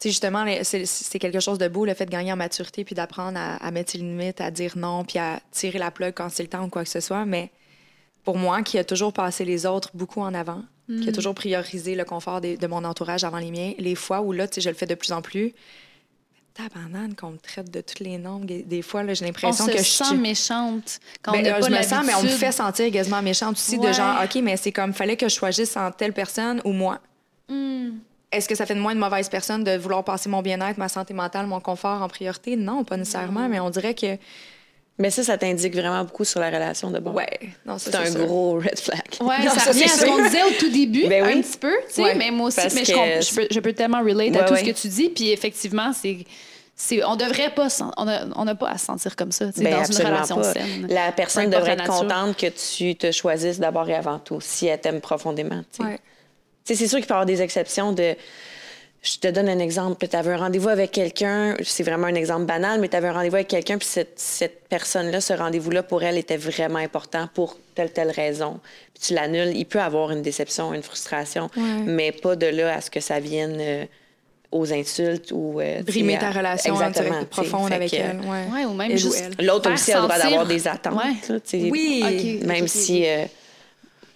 Tu 0.00 0.04
sais, 0.04 0.08
justement, 0.10 0.44
c'est 0.62 1.18
quelque 1.18 1.40
chose 1.40 1.58
de 1.58 1.66
beau, 1.68 1.84
le 1.84 1.92
fait 1.92 2.06
de 2.06 2.10
gagner 2.10 2.32
en 2.32 2.36
maturité 2.36 2.84
puis 2.84 2.94
d'apprendre 2.94 3.36
à, 3.38 3.56
à 3.56 3.70
mettre 3.72 3.90
ses 3.92 3.98
limites, 3.98 4.40
à 4.40 4.50
dire 4.52 4.78
non 4.78 5.04
puis 5.04 5.18
à 5.18 5.40
tirer 5.50 5.78
la 5.78 5.90
plug 5.90 6.14
quand 6.14 6.28
c'est 6.30 6.44
le 6.44 6.48
temps 6.48 6.64
ou 6.64 6.68
quoi 6.70 6.84
que 6.84 6.90
ce 6.90 7.00
soit. 7.00 7.24
Mais 7.26 7.50
pour 8.24 8.38
moi, 8.38 8.62
qui 8.62 8.78
a 8.78 8.84
toujours 8.84 9.12
passé 9.12 9.44
les 9.44 9.66
autres 9.66 9.90
beaucoup 9.94 10.20
en 10.20 10.34
avant, 10.34 10.62
qui 10.88 11.08
a 11.08 11.12
toujours 11.12 11.34
priorisé 11.34 11.94
le 11.94 12.04
confort 12.04 12.40
de 12.40 12.66
mon 12.66 12.82
entourage 12.84 13.22
avant 13.22 13.38
les 13.38 13.50
miens, 13.50 13.72
les 13.78 13.94
fois 13.94 14.22
où 14.22 14.32
là, 14.32 14.48
tu 14.48 14.54
sais, 14.54 14.60
je 14.62 14.70
le 14.70 14.74
fais 14.74 14.86
de 14.86 14.94
plus 14.94 15.12
en 15.12 15.20
plus, 15.20 15.52
tabarnane 16.54 17.14
qu'on 17.14 17.30
me 17.32 17.36
traite 17.38 17.70
de 17.70 17.80
tous 17.80 18.02
les 18.02 18.18
noms. 18.18 18.40
Des 18.40 18.82
fois, 18.82 19.02
là, 19.04 19.14
j'ai 19.14 19.24
On 19.24 19.28
l'impression 19.28 19.66
que 19.66 19.78
je 19.78 19.82
sent 19.82 20.04
suis. 20.04 20.16
méchante 20.16 20.98
quand 21.22 21.32
Ben, 21.32 21.40
on 21.40 21.42
n'a 21.42 21.56
euh, 21.56 21.60
pas 21.60 21.66
je 21.68 21.72
me 21.72 21.82
sens, 21.82 22.06
mais 22.06 22.14
on 22.14 22.22
me 22.22 22.28
fait 22.28 22.52
sentir 22.52 22.90
quasiment 22.90 23.22
méchante 23.22 23.56
aussi, 23.56 23.78
de 23.78 23.84
Ouais. 23.84 23.92
genre, 23.92 24.16
OK, 24.24 24.40
mais 24.42 24.56
c'est 24.56 24.72
comme, 24.72 24.92
fallait 24.92 25.16
que 25.16 25.28
je 25.28 25.34
choisisse 25.34 25.76
entre 25.76 25.96
telle 25.96 26.12
personne 26.12 26.60
ou 26.64 26.72
moi. 26.72 26.98
Hmm. 27.48 27.90
Est-ce 28.32 28.48
que 28.48 28.54
ça 28.54 28.66
fait 28.66 28.74
de 28.74 28.80
moi 28.80 28.92
une 28.92 28.98
mauvaise 28.98 29.28
personne 29.28 29.64
de 29.64 29.76
vouloir 29.76 30.04
passer 30.04 30.28
mon 30.28 30.42
bien-être, 30.42 30.76
ma 30.78 30.88
santé 30.88 31.14
mentale, 31.14 31.46
mon 31.46 31.60
confort 31.60 32.02
en 32.02 32.08
priorité? 32.08 32.56
Non, 32.56 32.84
pas 32.84 32.96
nécessairement, 32.96 33.48
mais 33.48 33.60
on 33.60 33.70
dirait 33.70 33.94
que. 33.94 34.16
Mais 34.98 35.10
ça, 35.10 35.22
ça 35.22 35.38
t'indique 35.38 35.74
vraiment 35.76 36.02
beaucoup 36.04 36.24
sur 36.24 36.40
la 36.40 36.48
relation 36.48 36.90
de 36.90 36.98
bon. 36.98 37.12
Ouais, 37.12 37.28
non, 37.64 37.78
C'est 37.78 37.94
un 37.94 38.04
sûr. 38.04 38.26
gros 38.26 38.54
red 38.56 38.78
flag. 38.78 39.00
Ouais, 39.20 39.38
Non, 39.44 39.50
ça, 39.52 39.60
ça, 39.60 39.70
revient 39.70 39.84
à 39.84 39.88
ce 39.88 40.04
qu'on 40.04 40.22
disait 40.24 40.42
au 40.42 40.50
tout 40.58 40.70
début, 40.70 41.06
Ben 41.06 41.24
oui. 41.24 41.32
un 41.38 41.40
petit 41.40 41.56
peu, 41.56 41.72
tu 41.88 41.94
sais, 41.94 42.02
Ouais, 42.02 42.14
mais 42.16 42.30
moi 42.32 42.48
aussi, 42.48 42.60
mais 42.74 42.84
je, 42.84 42.92
je 43.28 43.34
peux, 43.34 43.46
je 43.48 43.60
peux 43.60 43.72
tellement 43.72 44.00
relate 44.02 44.34
à 44.36 44.44
tout 44.44 44.54
ouais. 44.54 44.60
ce 44.60 44.64
que 44.64 44.76
tu 44.76 44.88
dis, 44.88 45.08
puis 45.10 45.30
effectivement, 45.30 45.92
c'est, 45.92 47.04
on 47.04 47.14
devrait 47.16 47.50
pas, 47.54 47.68
on 47.96 48.44
n'a 48.44 48.54
pas 48.56 48.70
à 48.70 48.78
se 48.78 48.86
sentir 48.86 49.14
comme 49.14 49.30
ça, 49.30 49.46
Ben, 49.56 49.70
dans 49.72 49.84
une 49.84 50.06
relation 50.06 50.36
pas. 50.36 50.52
saine. 50.52 50.86
La 50.88 51.12
personne 51.12 51.48
devrait 51.50 51.72
être 51.74 51.84
contente 51.86 52.36
que 52.36 52.46
tu 52.48 52.96
te 52.96 53.12
choisisses 53.12 53.60
d'abord 53.60 53.88
et 53.88 53.94
avant 53.94 54.18
tout, 54.18 54.40
si 54.40 54.66
elle 54.66 54.80
t'aime 54.80 55.00
profondément. 55.00 55.62
Ouais. 55.78 55.98
C'est 56.64 56.74
sûr 56.74 56.98
qu'il 56.98 57.06
peut 57.06 57.12
y 57.12 57.14
avoir 57.14 57.24
des 57.26 57.40
exceptions 57.40 57.92
de. 57.92 58.14
Je 59.00 59.16
te 59.18 59.28
donne 59.28 59.48
un 59.48 59.60
exemple. 59.60 60.06
Tu 60.08 60.16
avais 60.16 60.32
un 60.32 60.36
rendez-vous 60.38 60.68
avec 60.68 60.90
quelqu'un, 60.90 61.56
c'est 61.62 61.84
vraiment 61.84 62.08
un 62.08 62.14
exemple 62.14 62.46
banal, 62.46 62.80
mais 62.80 62.88
tu 62.88 62.96
avais 62.96 63.08
un 63.08 63.12
rendez-vous 63.12 63.36
avec 63.36 63.48
quelqu'un, 63.48 63.78
puis 63.78 63.86
cette, 63.86 64.18
cette 64.18 64.64
personne-là, 64.68 65.20
ce 65.20 65.32
rendez-vous-là, 65.34 65.82
pour 65.84 66.02
elle, 66.02 66.18
était 66.18 66.36
vraiment 66.36 66.80
important 66.80 67.28
pour 67.32 67.56
telle, 67.76 67.92
telle 67.92 68.10
raison. 68.10 68.58
Puis 68.94 69.04
tu 69.08 69.14
l'annules. 69.14 69.56
Il 69.56 69.66
peut 69.66 69.80
avoir 69.80 70.10
une 70.10 70.20
déception, 70.22 70.74
une 70.74 70.82
frustration, 70.82 71.48
Ouais. 71.56 71.62
mais 71.86 72.12
pas 72.12 72.34
de 72.34 72.46
là 72.46 72.74
à 72.74 72.80
ce 72.80 72.90
que 72.90 72.98
ça 73.00 73.20
vienne 73.20 73.56
euh, 73.60 73.84
aux 74.50 74.72
insultes 74.72 75.30
ou. 75.32 75.60
euh, 75.60 75.80
Brimer 75.82 76.18
ta 76.18 76.30
relation 76.32 76.74
Exactement, 76.74 77.14
hein, 77.16 77.20
sais. 77.20 77.26
profonde 77.26 77.72
avec 77.72 77.90
que 77.92 77.96
elle. 77.96 78.20
Ouais. 78.20 78.44
Ouais, 78.52 78.64
ou 78.64 78.72
même. 78.74 78.92
L'autre 79.40 79.72
aussi 79.72 79.92
a 79.92 80.00
le 80.00 80.02
droit 80.08 80.18
d'avoir 80.18 80.46
des 80.46 80.66
attentes. 80.66 80.94
Là. 81.28 81.38
Oui. 81.70 82.40
Même 82.44 82.66
si. 82.66 83.06
euh, 83.06 83.24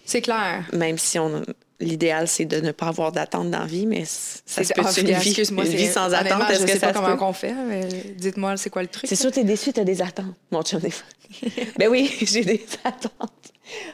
c'est 0.05 0.21
clair. 0.21 0.65
même 0.73 0.97
si 0.97 1.17
on 1.17 1.41
l'idéal 1.83 2.27
c'est 2.27 2.45
de 2.45 2.59
ne 2.59 2.71
pas 2.71 2.87
avoir 2.87 3.11
d'attente 3.11 3.49
dans 3.51 3.59
la 3.59 3.65
vie 3.65 3.85
mais 3.85 4.05
ça 4.05 4.39
se 4.45 4.63
C'est- 4.63 4.73
peut 4.73 4.81
ah, 4.85 4.91
une 4.99 5.07
vie, 5.07 5.29
excuse-moi, 5.29 5.65
une 5.65 5.71
vie 5.71 5.87
sans 5.87 6.13
attente? 6.13 6.43
Je 6.49 6.53
est-ce 6.53 6.67
sais 6.67 6.73
que 6.73 6.79
pas 6.79 6.87
ça 6.87 6.93
comment 6.93 7.17
peut? 7.17 7.23
on 7.23 7.33
fait, 7.33 7.53
mais 7.67 7.87
dites-moi, 8.17 8.57
c'est 8.57 8.69
quoi 8.69 8.81
le 8.81 8.87
truc? 8.87 9.05
c'est 9.07 9.15
sûr 9.15 9.31
t'es 9.31 9.43
déçu 9.43 9.73
t'as 9.73 9.83
des 9.83 10.01
attentes. 10.01 10.35
Mon 10.51 10.61
chum 10.63 10.79
des 10.79 10.91
fois. 10.91 11.05
Ben 11.77 11.89
oui 11.89 12.11
j'ai 12.21 12.43
des 12.45 12.65
attentes 12.83 13.31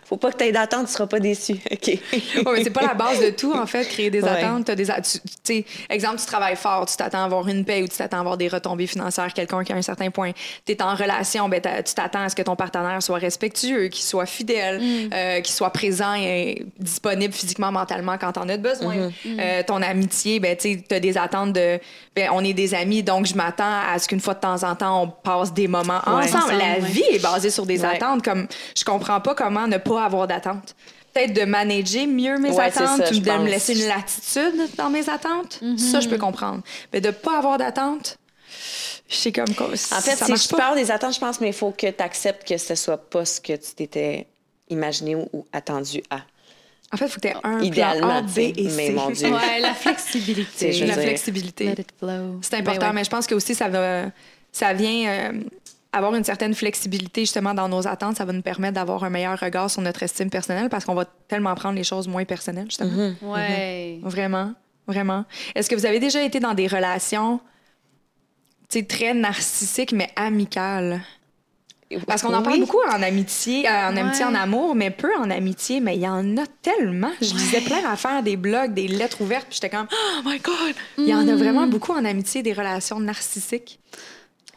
faut 0.05 0.17
pas 0.17 0.31
que 0.31 0.37
t'aies 0.37 0.51
d'attente 0.51 0.87
tu 0.87 0.93
seras 0.93 1.05
pas 1.07 1.19
déçu 1.19 1.53
ok 1.71 1.87
Ouais, 1.87 1.99
mais 2.53 2.63
c'est 2.63 2.69
pas 2.71 2.81
la 2.87 2.93
base 2.95 3.19
de 3.21 3.29
tout, 3.29 3.53
en 3.53 3.65
fait, 3.65 3.85
créer 3.87 4.09
des 4.09 4.21
Ouais. 4.23 4.29
attentes. 4.29 4.65
T'as 4.65 4.75
des, 4.75 4.89
a- 4.89 5.01
tu 5.01 5.19
tu 5.43 5.63
exemple, 5.89 6.19
tu 6.19 6.25
travailles 6.25 6.55
fort, 6.55 6.85
tu 6.85 6.95
t'attends 6.97 7.21
à 7.21 7.25
avoir 7.25 7.47
une 7.47 7.63
paie 7.65 7.81
ou 7.83 7.87
tu 7.87 7.95
t'attends 7.97 8.17
à 8.17 8.19
avoir 8.21 8.37
des 8.37 8.47
retombées 8.47 8.87
financières, 8.87 9.31
quelqu'un 9.33 9.63
qui 9.63 9.71
a 9.73 9.75
un 9.75 9.81
certain 9.81 10.09
point. 10.09 10.31
Tu 10.65 10.71
es 10.73 10.81
en 10.81 10.95
relation, 10.95 11.47
ben, 11.49 11.61
tu 11.61 11.93
t'attends 11.93 12.21
à 12.23 12.29
ce 12.29 12.35
que 12.35 12.41
ton 12.41 12.55
partenaire 12.55 13.01
soit 13.03 13.17
respectueux, 13.19 13.87
qu'il 13.87 14.03
soit 14.03 14.25
fidèle, 14.25 14.81
euh, 15.13 15.41
qu'il 15.41 15.53
soit 15.53 15.69
présent 15.71 16.13
et 16.15 16.65
disponible 16.79 17.33
physiquement, 17.33 17.71
mentalement 17.71 18.17
quand 18.17 18.31
t'en 18.33 18.47
as 18.49 18.57
besoin. 18.57 19.09
Euh, 19.25 19.63
ton 19.63 19.81
amitié, 19.81 20.39
ben, 20.39 20.55
tu 20.57 20.81
as 20.91 20.99
des 20.99 21.17
attentes 21.17 21.53
de. 21.53 21.79
Ben, 22.15 22.29
on 22.33 22.43
est 22.43 22.53
des 22.53 22.73
amis, 22.73 23.03
donc 23.03 23.25
je 23.27 23.35
m'attends 23.35 23.63
à 23.93 23.97
ce 23.99 24.07
qu'une 24.07 24.19
fois 24.19 24.33
de 24.33 24.39
temps 24.39 24.63
en 24.63 24.75
temps, 24.75 25.03
on 25.03 25.07
passe 25.07 25.53
des 25.53 25.67
moments 25.67 26.01
Ouais. 26.07 26.23
ensemble. 26.25 26.53
La 26.57 26.79
ouais. 26.83 26.89
vie 26.91 27.03
est 27.11 27.21
basée 27.21 27.49
sur 27.49 27.65
des 27.65 27.85
attentes. 27.85 28.23
Comme 28.23 28.47
je 28.77 28.83
comprends 28.83 29.21
pas 29.21 29.35
comment 29.35 29.58
ne 29.67 29.77
pas 29.77 30.03
avoir 30.05 30.27
d'attentes. 30.27 30.75
Peut-être 31.13 31.33
de 31.33 31.43
manager 31.45 32.05
mieux 32.07 32.37
mes 32.37 32.49
Ouais, 32.51 32.69
c'est 32.71 32.81
attentes 32.83 33.05
ça, 33.05 33.09
de 33.11 33.43
me 33.43 33.49
laisser 33.49 33.79
une 33.79 33.87
latitude 33.87 34.69
dans 34.77 34.89
mes 34.89 35.09
attentes. 35.09 35.59
Ça, 35.77 35.99
je 36.01 36.07
peux 36.09 36.17
comprendre. 36.19 36.61
Mais 36.93 37.01
de 37.01 37.09
pas 37.11 37.37
avoir 37.39 37.57
d'attentes, 37.57 38.17
je 39.09 39.15
sais 39.15 39.31
comme 39.31 39.53
quoi. 39.55 39.67
en 39.67 39.69
fait 39.69 40.15
si 40.15 40.35
je 40.43 40.49
pas. 40.49 40.57
parle 40.57 40.75
des 40.77 40.91
attentes 40.91 41.15
je 41.15 41.19
pense 41.19 41.41
mais 41.41 41.47
il 41.47 41.53
faut 41.53 41.71
que 41.71 41.87
tu 41.89 42.03
acceptes 42.03 42.47
que 42.47 42.57
ce 42.57 42.75
soit 42.75 42.97
pas 43.09 43.25
ce 43.25 43.41
que 43.41 43.53
tu 43.53 43.73
t'étais 43.75 44.27
imaginé 44.69 45.15
ou, 45.15 45.27
ou 45.33 45.45
attendu 45.51 46.03
à 46.11 46.17
En 46.93 46.97
fait, 46.97 47.05
il 47.05 47.09
faut 47.11 47.15
que 47.15 47.21
tu 47.21 47.27
aies 47.29 47.35
un 47.43 47.59
idéalement 47.61 48.07
plan 48.07 48.17
A, 48.17 48.21
B 48.21 48.37
et 48.55 48.69
C. 48.69 48.73
mais 48.77 48.89
mon 48.91 49.09
dieu 49.09 49.29
Ouais, 49.31 49.59
la 49.59 49.73
flexibilité. 49.73 50.71
La 50.85 50.93
dire- 50.93 51.03
flexibilité. 51.03 51.65
Let 51.65 51.81
it 51.81 51.89
flow. 51.97 52.39
C'est 52.41 52.55
important, 52.55 52.79
Ben 52.81 52.87
ouais. 52.89 52.93
mais 52.93 53.03
je 53.03 53.09
pense 53.09 53.25
que 53.25 53.33
aussi 53.33 53.55
ça 53.55 53.67
va, 53.67 54.05
ça 54.51 54.73
vient 54.73 55.07
euh, 55.09 55.31
avoir 55.91 56.13
une 56.15 56.23
certaine 56.23 56.53
flexibilité 56.53 57.21
justement 57.21 57.53
dans 57.53 57.67
nos 57.67 57.87
attentes. 57.87 58.17
Ça 58.17 58.25
va 58.25 58.33
nous 58.33 58.41
permettre 58.41 58.75
d'avoir 58.75 59.03
un 59.03 59.09
meilleur 59.09 59.39
regard 59.39 59.69
sur 59.71 59.81
notre 59.81 60.03
estime 60.03 60.29
personnelle 60.29 60.69
parce 60.69 60.85
qu'on 60.85 60.93
va 60.95 61.05
tellement 61.27 61.55
prendre 61.55 61.75
les 61.75 61.83
choses 61.83 62.07
moins 62.07 62.25
personnelles 62.25 62.65
justement. 62.67 62.91
Mhm. 62.91 63.15
Ouais. 63.29 63.99
Vraiment, 64.03 64.53
vraiment. 64.87 65.25
Est-ce 65.55 65.69
que 65.69 65.75
vous 65.75 65.85
avez 65.85 65.99
déjà 65.99 66.21
été 66.21 66.39
dans 66.39 66.53
des 66.53 66.67
relations, 66.67 67.39
tu 68.69 68.79
sais, 68.79 68.85
très 68.85 69.13
narcissiques 69.13 69.91
mais 69.93 70.09
amicales? 70.15 71.01
Parce 72.05 72.21
qu'on 72.21 72.35
en 72.35 72.43
parle 72.43 72.57
Oui. 72.57 72.59
beaucoup 72.59 72.83
en 72.87 73.01
amitié, 73.01 73.67
euh, 73.67 73.89
en 73.89 73.97
amitié, 73.97 74.23
Ouais. 74.23 74.31
en 74.31 74.35
amour, 74.35 74.75
mais 74.75 74.91
peu 74.91 75.09
en 75.17 75.31
amitié. 75.31 75.79
Mais 75.79 75.95
il 75.95 76.01
y 76.03 76.07
en 76.07 76.37
a 76.37 76.43
tellement. 76.61 77.09
Je 77.19 77.33
lisais 77.33 77.61
plein 77.61 77.81
d'affaires, 77.81 78.21
des 78.21 78.37
blogs, 78.37 78.75
des 78.75 78.87
lettres 78.87 79.21
ouvertes, 79.21 79.47
puis 79.49 79.55
j'étais 79.59 79.75
comme, 79.75 79.87
oh 79.91 80.21
my 80.23 80.37
God! 80.37 80.75
Il 80.99 81.07
y 81.07 81.15
en 81.15 81.27
a 81.27 81.35
vraiment 81.35 81.65
beaucoup 81.65 81.93
en 81.93 82.05
amitié, 82.05 82.43
des 82.43 82.53
relations 82.53 82.99
narcissiques. 82.99 83.79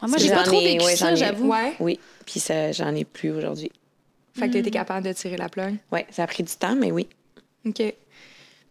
Ouais, 0.03 0.09
moi, 0.09 0.17
j'ai 0.17 0.29
pas 0.29 0.43
trop 0.43 0.59
vécu 0.59 0.83
ouais, 0.85 0.95
ça, 0.95 1.15
j'avoue. 1.15 1.49
Ouais. 1.51 1.73
oui 1.79 1.99
puis 2.25 2.39
ça 2.39 2.71
j'en 2.71 2.93
ai 2.95 3.03
plus 3.05 3.31
aujourd'hui 3.31 3.71
Fait 4.37 4.47
que 4.47 4.53
tu 4.53 4.57
été 4.59 4.71
capable 4.71 5.05
de 5.07 5.13
tirer 5.13 5.37
la 5.37 5.49
plug? 5.49 5.75
ouais 5.91 6.05
ça 6.11 6.23
a 6.23 6.27
pris 6.27 6.43
du 6.43 6.53
temps 6.55 6.75
mais 6.75 6.91
oui 6.91 7.07
OK. 7.65 7.81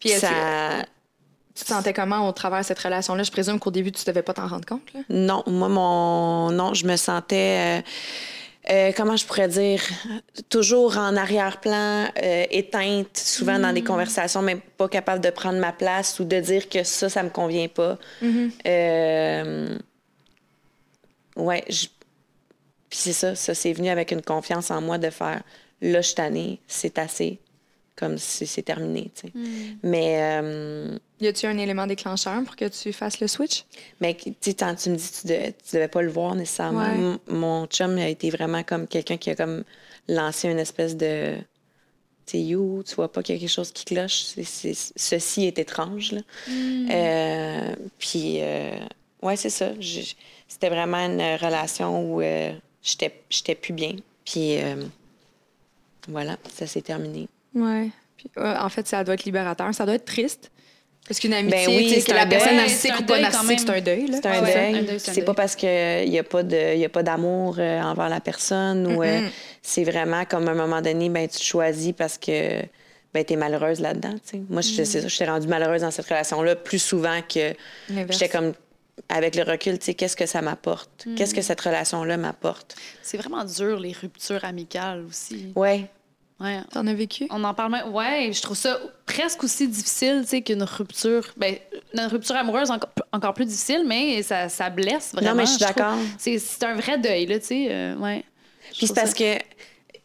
Puis 0.01 0.11
est-ce 0.11 0.21
que 0.21 0.27
ça 0.27 0.85
tu 1.55 1.65
te 1.65 1.69
sentais 1.69 1.93
comment 1.93 2.27
au 2.29 2.33
travers 2.33 2.61
de 2.61 2.65
cette 2.65 2.79
relation-là? 2.79 3.23
Je 3.25 3.31
présume 3.31 3.59
qu'au 3.59 3.71
début, 3.71 3.93
tu 3.93 4.05
devais 4.07 4.23
pas 4.23 4.33
t'en 4.33 4.47
rendre 4.49 4.65
compte. 4.65 4.91
Là. 4.95 5.01
Non, 5.11 5.43
moi, 5.47 5.69
mon. 5.69 6.51
Non, 6.51 6.73
je 6.73 6.87
me 6.87 6.97
sentais. 6.97 7.81
euh, 7.81 8.73
euh, 8.73 8.93
comment 8.97 9.19
je 9.19 9.27
pourrais 9.27 9.49
dire? 9.49 9.83
Toujours 10.49 10.97
en 10.97 11.15
arrière-plan, 11.15 12.07
euh, 12.23 12.45
éteinte, 12.51 13.19
souvent 13.19 13.59
dans 13.59 13.75
des 13.75 13.83
conversations, 13.85 14.41
mais 14.41 14.57
pas 14.79 14.89
capable 14.89 15.23
de 15.23 15.29
prendre 15.29 15.59
ma 15.59 15.73
place 15.73 16.19
ou 16.21 16.25
de 16.25 16.41
dire 16.41 16.71
que 16.71 16.85
ça, 16.85 17.11
ça 17.11 17.23
me 17.23 17.29
convient 17.29 17.69
pas. 17.69 17.99
Euh, 18.67 19.79
ouais, 21.37 21.65
je- 21.69 21.87
Puis 22.91 22.99
c'est 22.99 23.13
ça, 23.13 23.35
ça, 23.35 23.55
c'est 23.55 23.73
venu 23.73 23.89
avec 23.89 24.11
une 24.13 24.23
confiance 24.23 24.71
en 24.71 24.81
moi 24.83 24.99
de 24.99 25.11
faire 25.11 25.43
là, 25.81 26.01
je 26.01 26.07
suis 26.09 26.15
tannée, 26.15 26.61
c'est 26.69 26.99
assez, 26.99 27.39
comme 27.97 28.19
si 28.19 28.47
c'est 28.47 28.63
terminé, 28.63 29.11
tu 29.15 29.29
sais. 29.29 29.33
Mais. 29.83 30.19
euh, 30.43 30.99
Y 31.21 31.27
a-tu 31.29 31.47
un 31.47 31.57
élément 31.59 31.87
déclencheur 31.87 32.43
pour 32.45 32.55
que 32.57 32.67
tu 32.69 32.93
fasses 32.93 33.21
le 33.21 33.29
switch? 33.29 33.65
mais 34.01 34.15
tu 34.15 34.33
sais, 34.41 34.55
quand 34.55 34.75
tu 34.75 34.91
me 34.91 34.97
dis 34.97 35.09
que 35.11 35.21
tu 35.23 35.27
devais, 35.27 35.53
tu 35.53 35.77
devais 35.77 35.89
pas 35.89 36.03
le 36.03 36.11
voir 36.11 36.35
nécessairement, 36.35 36.93
Ouais. 37.13 37.19
Mon 37.29 37.67
chum 37.67 37.97
a 37.99 38.09
été 38.09 38.29
vraiment 38.31 38.63
comme 38.63 38.87
quelqu'un 38.87 39.17
qui 39.17 39.31
a 39.31 39.35
comme 39.37 39.65
lancé 40.09 40.49
une 40.49 40.59
espèce 40.59 40.97
de. 40.97 41.37
Tu 42.27 42.39
you, 42.39 42.83
tu 42.87 42.95
vois 42.95 43.11
pas 43.11 43.23
qu'il 43.23 43.35
y 43.35 43.39
a 43.39 43.41
quelque 43.41 43.51
chose 43.51 43.73
qui 43.73 43.85
cloche. 43.85 44.23
Ceci 44.97 45.47
est 45.47 45.59
étrange, 45.59 46.13
là. 46.13 46.21
Euh, 46.91 47.75
puis, 47.99 48.39
euh, 48.41 48.77
ouais, 49.23 49.37
c'est 49.37 49.51
ça. 49.51 49.71
C'était 50.49 50.69
vraiment 50.69 50.99
une 50.99 51.21
relation 51.41 52.01
où 52.13 52.21
euh, 52.21 52.53
j'étais 52.83 53.13
j'étais 53.31 53.55
plus 53.55 53.73
bien. 53.73 53.93
Puis, 54.25 54.61
euh, 54.63 54.85
voilà, 56.09 56.37
ça 56.53 56.67
s'est 56.67 56.83
terminé. 56.83 57.29
Ouais. 57.55 57.89
Puis, 58.17 58.31
euh, 58.39 58.55
en 58.59 58.69
fait, 58.69 58.87
ça 58.87 59.03
doit 59.05 59.15
être 59.15 59.25
libérateur. 59.25 59.73
Ça 59.75 59.85
doit 59.87 59.95
être 59.95 60.05
triste. 60.05 60.51
Parce 61.09 61.19
qu'une 61.19 61.35
amitié, 61.35 61.67
Ben 61.67 61.77
oui, 61.77 61.91
c'est 62.01 62.07
que 62.13 62.17
la 62.17 62.27
personne 62.27 62.51
deuil. 62.51 62.59
narcissique 62.59 62.93
ou 63.01 63.03
pas 63.03 63.21
narcissique, 63.21 63.59
c'est 63.59 63.67
même. 63.67 63.77
un 63.77 63.81
deuil. 63.81 64.07
là. 64.07 64.19
C'est 64.23 64.27
un 64.29 64.43
Ouais, 64.43 64.55
deuil. 64.55 64.79
un 64.79 64.83
deuil, 64.85 65.01
c'est 65.01 65.25
pas 65.25 65.35
parce 65.35 65.57
qu'il 65.57 66.09
n'y 66.11 66.19
a 66.19 66.23
pas 66.23 66.43
de, 66.45 66.77
y 66.77 66.85
a 66.85 66.89
pas 66.89 67.03
d'amour 67.03 67.57
euh, 67.59 67.81
envers 67.83 68.09
la 68.09 68.21
personne 68.21 68.87
ou 68.87 69.03
euh, 69.03 69.27
c'est 69.63 69.83
vraiment 69.83 70.25
comme 70.25 70.47
à 70.47 70.53
un 70.53 70.55
moment 70.55 70.81
donné, 70.81 71.09
ben, 71.09 71.27
tu 71.29 71.39
te 71.39 71.43
choisis 71.43 71.93
parce 71.93 72.19
que 72.19 72.63
ben, 73.13 73.25
tu 73.25 73.33
es 73.33 73.37
malheureuse 73.37 73.81
là-dedans. 73.81 74.13
tu 74.15 74.39
sais. 74.39 74.43
Moi, 74.49 74.61
je 74.61 74.69
c'est 74.69 74.85
ça, 74.85 75.01
je 75.01 75.09
suis 75.09 75.25
rendue 75.25 75.49
malheureuse 75.49 75.81
dans 75.81 75.91
cette 75.91 76.07
relation-là 76.07 76.55
plus 76.55 76.79
souvent 76.81 77.19
que 77.29 77.53
j'étais 78.09 78.29
comme 78.29 78.53
avec 79.09 79.37
le 79.37 79.43
recul, 79.43 79.79
tu 79.79 79.87
sais, 79.87 79.95
qu'est-ce 79.95 80.17
que 80.17 80.27
ça 80.27 80.43
m'apporte? 80.43 81.07
Qu'est-ce 81.17 81.35
que 81.35 81.43
cette 81.43 81.61
relation-là 81.61 82.17
m'apporte? 82.17 82.77
C'est 83.03 83.17
vraiment 83.19 83.45
dur, 83.45 83.81
les 83.81 83.93
ruptures 83.93 84.45
amicales 84.45 85.05
aussi. 85.09 85.53
Ouais. 85.57 85.89
Ouais. 86.41 86.61
T'en 86.73 86.87
as 86.89 86.95
vécu? 86.95 87.27
On 87.31 87.45
en 87.45 87.55
parle 87.55 87.71
même. 87.73 87.93
Ouais, 87.93 88.31
je 88.33 88.43
trouve 88.43 88.57
ça 88.57 88.79
presque 89.07 89.45
aussi 89.45 89.69
difficile, 89.69 90.21
tu 90.23 90.29
sais, 90.29 90.43
qu'une 90.43 90.63
rupture. 90.65 91.25
Ben, 91.37 91.55
une 91.95 92.01
rupture 92.07 92.35
amoureuse, 92.37 92.71
encore, 92.71 92.91
encore 93.13 93.33
plus 93.35 93.45
difficile, 93.47 93.85
mais 93.87 94.23
ça, 94.23 94.49
ça 94.49 94.69
blesse 94.69 95.13
vraiment. 95.13 95.31
Non, 95.31 95.37
mais 95.37 95.47
je 95.47 95.51
suis 95.51 95.59
d'accord. 95.61 95.95
C'est 96.19 96.39
c'est 96.39 96.65
un 96.65 96.75
vrai 96.75 96.99
deuil, 96.99 97.27
là, 97.27 97.39
tu 97.39 97.47
sais. 97.47 97.67
euh, 97.71 97.95
ouais. 97.97 98.25
Puis 98.77 98.87
c'est 98.89 98.95
parce 98.95 99.11
ça- 99.11 99.17
que. 99.17 99.39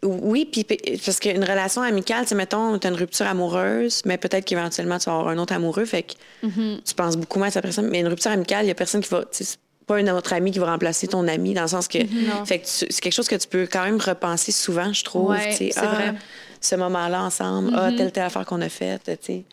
Oui, 0.04 0.46
puis 0.46 0.64
parce 1.04 1.20
qu'une 1.20 1.44
relation 1.44 1.82
amicale, 1.82 2.28
sais, 2.28 2.36
mettons, 2.36 2.78
tu 2.78 2.86
as 2.86 2.90
une 2.92 2.96
rupture 2.96 3.26
amoureuse, 3.26 4.04
mais 4.06 4.18
peut-être 4.18 4.46
qu'éventuellement, 4.46 5.00
tu 5.00 5.06
vas 5.10 5.14
avoir 5.18 5.30
un 5.30 5.38
autre 5.40 5.54
amoureux, 5.54 5.86
fait 5.86 6.04
que 6.04 6.14
Mm-hmm. 6.46 6.84
tu 6.86 6.94
penses 6.94 7.18
beaucoup 7.18 7.40
moins 7.40 7.48
à 7.48 7.52
cette 7.52 7.64
personne. 7.64 7.88
Mais 7.90 8.00
une 8.02 8.08
rupture 8.08 8.30
amicale, 8.32 8.66
il 8.66 8.68
y 8.68 8.72
a 8.72 8.76
personne 8.76 9.02
qui 9.02 9.10
va. 9.10 9.24
tu 9.26 9.44
sais, 9.44 9.58
pas 9.88 9.96
un 9.98 10.08
autre 10.16 10.34
ami 10.34 10.52
qui 10.52 10.60
va 10.60 10.68
remplacer 10.72 11.08
ton 11.08 11.28
ami, 11.28 11.54
dans 11.56 11.64
le 11.64 11.68
sens 11.68 11.88
que. 11.88 11.98
Non. 12.00 12.46
Fait 12.46 12.60
que 12.60 12.66
tu- 12.66 12.86
c'est 12.90 13.00
quelque 13.02 13.14
chose 13.14 13.28
que 13.28 13.36
tu 13.36 13.48
peux 13.48 13.66
quand 13.72 13.84
même 13.86 14.00
repenser 14.00 14.52
souvent, 14.52 14.94
je 14.94 15.04
trouve. 15.04 15.30
Ouais, 15.32 15.52
c'est 15.58 15.72
Ah, 15.78 15.86
vrai. 15.88 16.14
Ce 16.62 16.76
moment-là 16.76 17.24
ensemble, 17.24 17.72
ah, 17.76 17.90
telle, 17.96 18.12
telle 18.12 18.24
affaire 18.26 18.46
qu'on 18.46 18.62
a 18.62 18.70
faite, 18.70 19.10
tu 19.24 19.26
sais. 19.26 19.46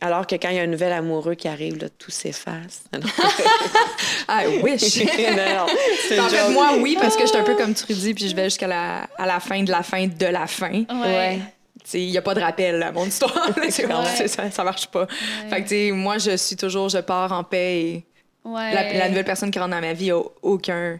Alors 0.00 0.26
que 0.26 0.36
quand 0.36 0.50
il 0.50 0.56
y 0.56 0.58
a 0.60 0.62
un 0.62 0.66
nouvel 0.68 0.92
amoureux 0.92 1.34
qui 1.34 1.48
arrive, 1.48 1.78
là, 1.78 1.88
tout 1.88 2.10
s'efface. 2.10 2.84
I 4.28 4.60
wish. 4.62 4.96
non, 5.04 5.36
non, 6.16 6.22
en 6.24 6.28
fait, 6.28 6.48
moi, 6.50 6.70
oui, 6.80 6.96
parce 7.00 7.16
que 7.16 7.22
je 7.22 7.28
suis 7.28 7.36
un 7.36 7.42
peu 7.44 7.56
comme 7.56 7.74
Trudy, 7.74 8.14
puis 8.14 8.28
je 8.28 8.36
vais 8.36 8.44
jusqu'à 8.44 8.66
la, 8.68 9.08
à 9.16 9.26
la 9.26 9.40
fin 9.40 9.62
de 9.62 9.70
la 9.70 9.82
fin 9.82 10.06
de 10.06 10.26
la 10.26 10.46
fin. 10.46 10.84
Ouais. 10.88 11.40
Il 11.94 12.10
n'y 12.10 12.18
a 12.18 12.22
pas 12.22 12.34
de 12.34 12.40
rappel 12.40 12.82
à 12.82 12.92
mon 12.92 13.06
histoire. 13.06 13.50
Ouais. 13.56 13.70
ça, 13.70 14.50
ça 14.50 14.64
marche 14.64 14.88
pas. 14.88 15.06
Fait 15.48 15.64
que, 15.64 15.92
moi, 15.92 16.18
je 16.18 16.36
suis 16.36 16.56
toujours, 16.56 16.88
je 16.88 16.98
pars 16.98 17.32
en 17.32 17.44
paix 17.44 17.80
et 17.80 18.04
Ouais. 18.44 18.72
la, 18.72 18.92
la 18.94 19.08
nouvelle 19.08 19.24
personne 19.24 19.50
qui 19.50 19.58
rentre 19.58 19.72
dans 19.72 19.80
ma 19.80 19.92
vie 19.92 20.10
a 20.10 20.18
aucun, 20.42 20.98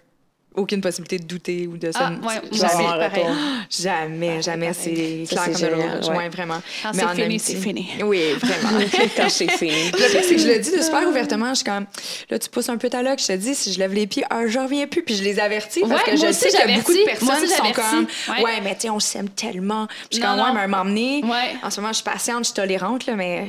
aucune 0.59 0.81
possibilité 0.81 1.19
de 1.19 1.25
douter 1.25 1.67
ou 1.67 1.77
de 1.77 1.91
Ah, 1.95 2.11
ouais, 2.11 2.19
vas 2.53 2.69
Jamais, 2.69 2.85
pareil. 2.85 3.25
retour. 3.25 3.37
Jamais, 3.71 4.43
jamais. 4.43 4.73
C'est 4.73 5.25
Ça, 5.27 5.45
clair 5.45 5.71
comme 5.71 5.79
de 5.79 6.07
l'eau. 6.07 6.13
ouais. 6.17 6.29
Vraiment. 6.29 6.61
Quand 6.83 6.93
Mais 6.95 7.03
c'est 7.15 7.23
fini, 7.23 7.39
c'est 7.39 7.55
fini. 7.57 7.89
Oui, 8.05 8.33
vraiment. 8.41 8.85
Quand 9.17 9.29
c'est 9.29 9.51
fini. 9.51 9.91
Le 9.91 10.11
pire, 10.11 10.21
c'est 10.25 10.35
que 10.35 10.41
je 10.41 10.49
le 10.49 10.59
dis 10.59 10.71
de 10.77 10.83
super 10.83 11.07
ouvertement. 11.09 11.51
Je 11.51 11.55
suis 11.57 11.65
comme, 11.65 11.87
là, 12.31 12.39
tu 12.39 12.49
pousses 12.51 12.69
un 12.69 12.77
peu 12.77 12.89
ta 12.89 13.03
loque. 13.03 13.21
Je 13.21 13.27
te 13.29 13.33
dis, 13.33 13.55
si 13.55 13.73
je 13.73 13.79
lève 13.79 13.95
les 13.95 14.07
pieds, 14.07 14.25
ah, 14.31 14.47
je 14.47 14.59
reviens 14.59 14.87
plus. 14.87 15.03
Puis 15.03 15.17
je 15.17 15.23
les 15.23 15.39
avertis 15.41 15.81
parce 15.81 15.93
Ouais, 16.05 16.11
que 16.13 16.17
je 16.17 16.33
sais 16.33 16.49
qu'il 16.49 16.59
y 16.59 16.63
a 16.73 16.77
beaucoup 16.77 16.93
de 16.93 17.05
personnes 17.05 17.29
aussi, 17.43 17.47
qui 17.47 17.57
sont 17.57 17.73
comme, 17.73 18.07
ouais, 18.37 18.43
Ouais. 18.45 18.61
mais 18.63 18.75
tu 18.75 18.83
sais, 18.83 18.91
on 18.91 19.01
s'aime 19.01 19.29
tellement. 19.29 19.87
Puis 19.87 19.97
je 20.13 20.17
suis 20.17 20.23
comme, 20.25 20.39
ouais, 20.39 20.53
mais 20.55 20.61
à 20.61 20.65
un 20.65 20.67
moment 20.69 20.85
donné, 20.85 21.23
en 21.63 21.71
ce 21.71 21.81
moment, 21.81 21.93
je 21.93 21.97
suis 21.99 22.05
patiente, 22.05 22.41
je 22.41 22.45
suis 22.45 22.55
tolérante, 22.55 23.07
là, 23.07 23.15
mais 23.17 23.47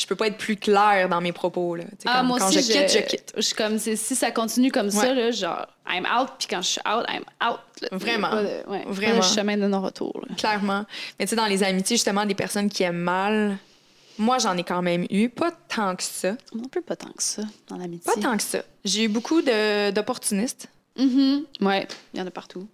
je, 0.00 0.06
peux 0.06 0.16
pas 0.16 0.26
être 0.28 0.38
plus 0.38 0.56
claire 0.56 1.08
dans 1.08 1.20
mes 1.20 1.32
propos. 1.32 1.76
Là. 1.76 1.84
Ah, 2.06 2.18
comme, 2.18 2.26
moi 2.28 2.38
quand 2.38 2.48
aussi, 2.48 2.62
je 2.62 2.72
quitte, 2.72 2.90
je 2.92 2.98
quitte. 3.00 3.32
Je 3.36 3.40
suis 3.42 3.54
comme, 3.54 3.78
si 3.78 3.96
ça 3.96 4.30
continue 4.30 4.70
comme 4.72 4.90
ça, 4.90 5.12
là, 5.14 5.30
genre, 5.30 5.66
I'm 5.88 6.04
out, 6.06 6.28
puis 6.38 6.48
quand 6.48 6.62
je 6.62 6.68
suis 6.68 6.80
out, 6.80 7.04
I'm 7.08 7.22
out. 7.46 7.58
là. 7.80 7.88
Vraiment. 7.92 8.30
Pas 8.30 8.42
de- 8.42 8.70
ouais, 8.70 8.84
Vraiment. 8.86 9.20
Pas 9.20 9.28
de 9.28 9.34
chemin 9.34 9.56
de 9.56 9.66
non-retour. 9.66 10.24
Clairement. 10.36 10.84
Mais 11.18 11.26
tu 11.26 11.30
sais, 11.30 11.36
dans 11.36 11.46
les 11.46 11.62
amitiés, 11.62 11.96
justement, 11.96 12.24
des 12.24 12.34
personnes 12.34 12.68
qui 12.70 12.82
aiment 12.82 12.96
mal, 12.96 13.58
moi, 14.18 14.38
j'en 14.38 14.56
ai 14.56 14.62
quand 14.64 14.82
même 14.82 15.06
eu. 15.10 15.28
Pas 15.28 15.50
tant 15.68 15.96
que 15.96 16.02
ça. 16.02 16.36
Non 16.54 16.64
plus 16.68 16.82
pas 16.82 16.96
tant 16.96 17.10
que 17.12 17.22
ça, 17.22 17.42
dans 17.68 17.76
l'amitié. 17.76 18.12
Pas 18.14 18.20
tant 18.20 18.36
que 18.36 18.42
ça. 18.42 18.58
J'ai 18.84 19.04
eu 19.04 19.08
beaucoup 19.08 19.42
de- 19.42 19.90
d'opportunistes. 19.90 20.68
Mhm. 20.98 21.44
Ouais, 21.62 21.88
il 22.12 22.20
y 22.20 22.22
en 22.22 22.26
a 22.26 22.30
partout. 22.30 22.68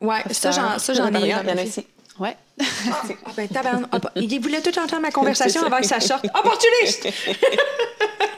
Ouais, 0.00 0.22
ça, 0.30 0.52
j'en, 0.52 0.78
ça, 0.78 0.92
j'en 0.94 1.12
ai 1.12 1.18
eu. 1.18 1.22
Il 1.22 1.28
y 1.28 1.34
en 1.34 1.38
en 1.40 1.48
a 1.48 1.52
effet. 1.54 1.64
ici. 1.66 1.86
Ouais. 2.18 2.36
Ah, 2.60 2.64
ah 3.26 3.30
ben, 3.36 3.48
tabarnak. 3.48 3.88
Ah, 3.92 3.98
bah, 3.98 4.12
il 4.16 4.40
voulait 4.40 4.60
tout 4.60 4.78
entendre 4.78 5.02
ma 5.02 5.10
conversation 5.10 5.62
avant 5.64 5.78
que 5.78 5.86
ça 5.86 6.00
sorte. 6.00 6.26
Opportuniste! 6.26 7.08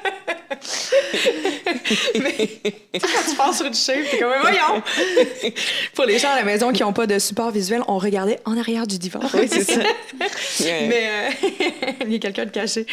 Mais 2.20 2.48
quand 2.94 3.30
tu 3.30 3.36
passes 3.36 3.56
sur 3.56 3.66
une 3.66 3.74
shape, 3.74 4.10
t'es 4.10 4.18
comme, 4.18 4.32
voyons! 4.40 4.82
Pour 5.94 6.04
les 6.04 6.18
gens 6.18 6.30
à 6.30 6.36
la 6.36 6.44
maison 6.44 6.72
qui 6.72 6.82
n'ont 6.82 6.92
pas 6.92 7.06
de 7.06 7.18
support 7.18 7.50
visuel, 7.50 7.82
on 7.88 7.98
regardait 7.98 8.38
en 8.44 8.56
arrière 8.56 8.86
du 8.86 8.98
divan. 8.98 9.20
Oui, 9.34 9.48
c'est 9.50 9.64
ça. 9.64 9.80
Mais 10.60 11.08
euh, 11.08 11.30
il 12.06 12.12
y 12.12 12.16
a 12.16 12.18
quelqu'un 12.18 12.44
de 12.44 12.50
caché. 12.50 12.86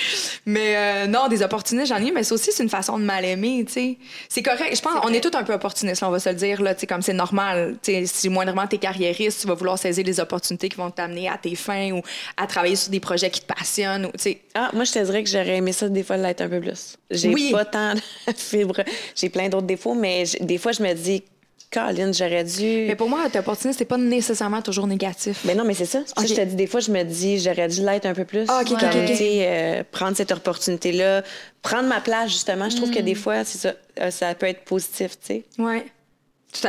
Mais 0.46 0.76
euh, 0.76 1.08
non, 1.08 1.28
des 1.28 1.42
opportunistes, 1.44 1.88
j'en 1.88 2.04
ai, 2.04 2.12
mais 2.12 2.24
ça 2.24 2.36
aussi, 2.36 2.52
c'est 2.52 2.64
une 2.64 2.70
façon 2.70 2.98
de 2.98 3.04
mal 3.04 3.26
aimer, 3.26 3.64
tu 3.66 3.74
sais. 3.74 3.98
C'est 4.30 4.44
correct. 4.44 4.76
Je 4.76 4.82
pense 4.82 4.94
on 5.04 5.14
est 5.14 5.22
tous 5.22 5.36
un 5.38 5.44
peu 5.44 5.54
opportunistes, 5.54 6.02
là, 6.02 6.08
on 6.10 6.12
va 6.12 6.20
se 6.20 6.30
le 6.30 6.36
dire, 6.36 6.62
là, 6.62 6.74
tu 6.74 6.82
sais, 6.82 6.88
comme 6.88 7.02
c'est 7.02 7.14
normal. 7.14 7.78
Tu 7.82 7.92
sais, 7.92 8.06
si 8.06 8.30
moindrement 8.30 8.68
t'es 8.68 8.78
carriériste, 8.78 9.42
tu 9.42 9.48
vas 9.48 9.54
vouloir 9.54 9.78
saisir 9.78 10.04
les 10.06 10.20
opportunités 10.20 10.70
qui 10.70 10.78
vont 10.78 10.92
t'amener 10.92 11.30
à 11.30 11.38
tes 11.38 11.56
fins 11.56 11.92
ou 11.92 12.02
à 12.38 12.48
travailler 12.48 12.76
sur 12.76 12.92
des 12.92 13.00
projets 13.00 13.30
qui 13.30 13.42
te 13.42 13.54
passionnent, 13.54 14.06
ou, 14.06 14.12
tu 14.12 14.20
sais. 14.20 14.42
Ah, 14.54 14.70
moi, 14.74 14.84
je 14.84 14.92
te 14.92 15.00
dirais 15.00 15.24
que 15.24 15.30
j'aurais 15.30 15.58
aimé 15.58 15.72
ça 15.72 15.90
des 15.90 16.04
fois 16.04 16.18
l'être 16.18 16.42
un 16.42 16.50
peu 16.50 16.60
plus. 16.60 16.98
Oui. 17.26 17.53
Pas 17.58 17.66
tant 17.66 17.94
de 17.94 18.00
fibre. 18.36 18.76
J'ai 19.16 19.30
plein 19.30 19.50
d'autres 19.50 19.68
défauts, 19.68 19.94
mais 19.96 20.24
des 20.42 20.58
fois, 20.58 20.72
je 20.72 20.82
me 20.84 20.94
dis, 20.94 21.24
Colin, 21.72 22.12
j'aurais 22.12 22.44
dû. 22.44 22.86
Mais 22.88 22.96
pour 22.96 23.10
moi, 23.10 23.26
être 23.26 23.36
opportuniste, 23.38 23.80
c'est 23.80 23.86
pas 23.86 23.98
nécessairement 23.98 24.62
toujours 24.62 24.86
négatif. 24.86 25.40
Mais 25.46 25.56
non, 25.56 25.64
mais 25.64 25.74
c'est 25.74 25.86
ça. 25.86 26.04
C'est 26.06 26.14
pour 26.14 26.22
ça 26.24 26.28
que 26.28 26.32
Ok. 26.34 26.38
je 26.38 26.44
te 26.44 26.50
dis, 26.50 26.56
des 26.56 26.68
fois, 26.68 26.80
je 26.82 26.92
me 26.92 27.02
dis, 27.04 27.40
j'aurais 27.40 27.68
dû 27.68 27.82
l'être 27.82 28.06
un 28.06 28.14
peu 28.14 28.26
plus. 28.26 28.46
Ah, 28.48 28.62
ok, 28.62 28.72
ok, 28.74 28.80
Comme, 28.80 28.90
ok, 28.90 28.96
ok. 28.98 29.06
tu 29.08 29.16
sais, 29.16 29.38
euh, 29.48 29.84
prendre 29.92 30.16
cette 30.16 30.32
opportunité-là, 30.32 31.24
prendre 31.64 31.88
ma 31.90 32.00
place, 32.00 32.30
justement. 32.32 32.70
Je 32.70 32.76
trouve 32.76 32.92
que 32.92 33.00
des 33.00 33.16
fois, 33.16 33.44
c'est 33.44 33.58
ça, 33.58 33.74
euh, 34.02 34.12
ça 34.12 34.36
peut 34.36 34.46
être 34.46 34.64
positif, 34.66 35.12
tu 35.20 35.26
sais. 35.28 35.44
Ouais. 35.58 35.86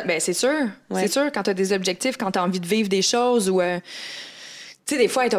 Ben, 0.06 0.18
c'est 0.18 0.32
sûr. 0.32 0.48
Ouais. 0.88 1.02
C'est 1.02 1.12
sûr, 1.12 1.30
quand 1.30 1.42
tu 1.42 1.50
as 1.50 1.54
des 1.54 1.74
objectifs, 1.74 2.16
quand 2.16 2.30
tu 2.30 2.38
as 2.38 2.42
envie 2.42 2.60
de 2.60 2.66
vivre 2.66 2.88
des 2.88 3.02
choses 3.02 3.50
ou. 3.50 3.60
euh, 3.60 3.78
tu 4.86 4.94
sais, 4.94 5.00
des 5.00 5.08
fois, 5.08 5.24
être 5.24 5.34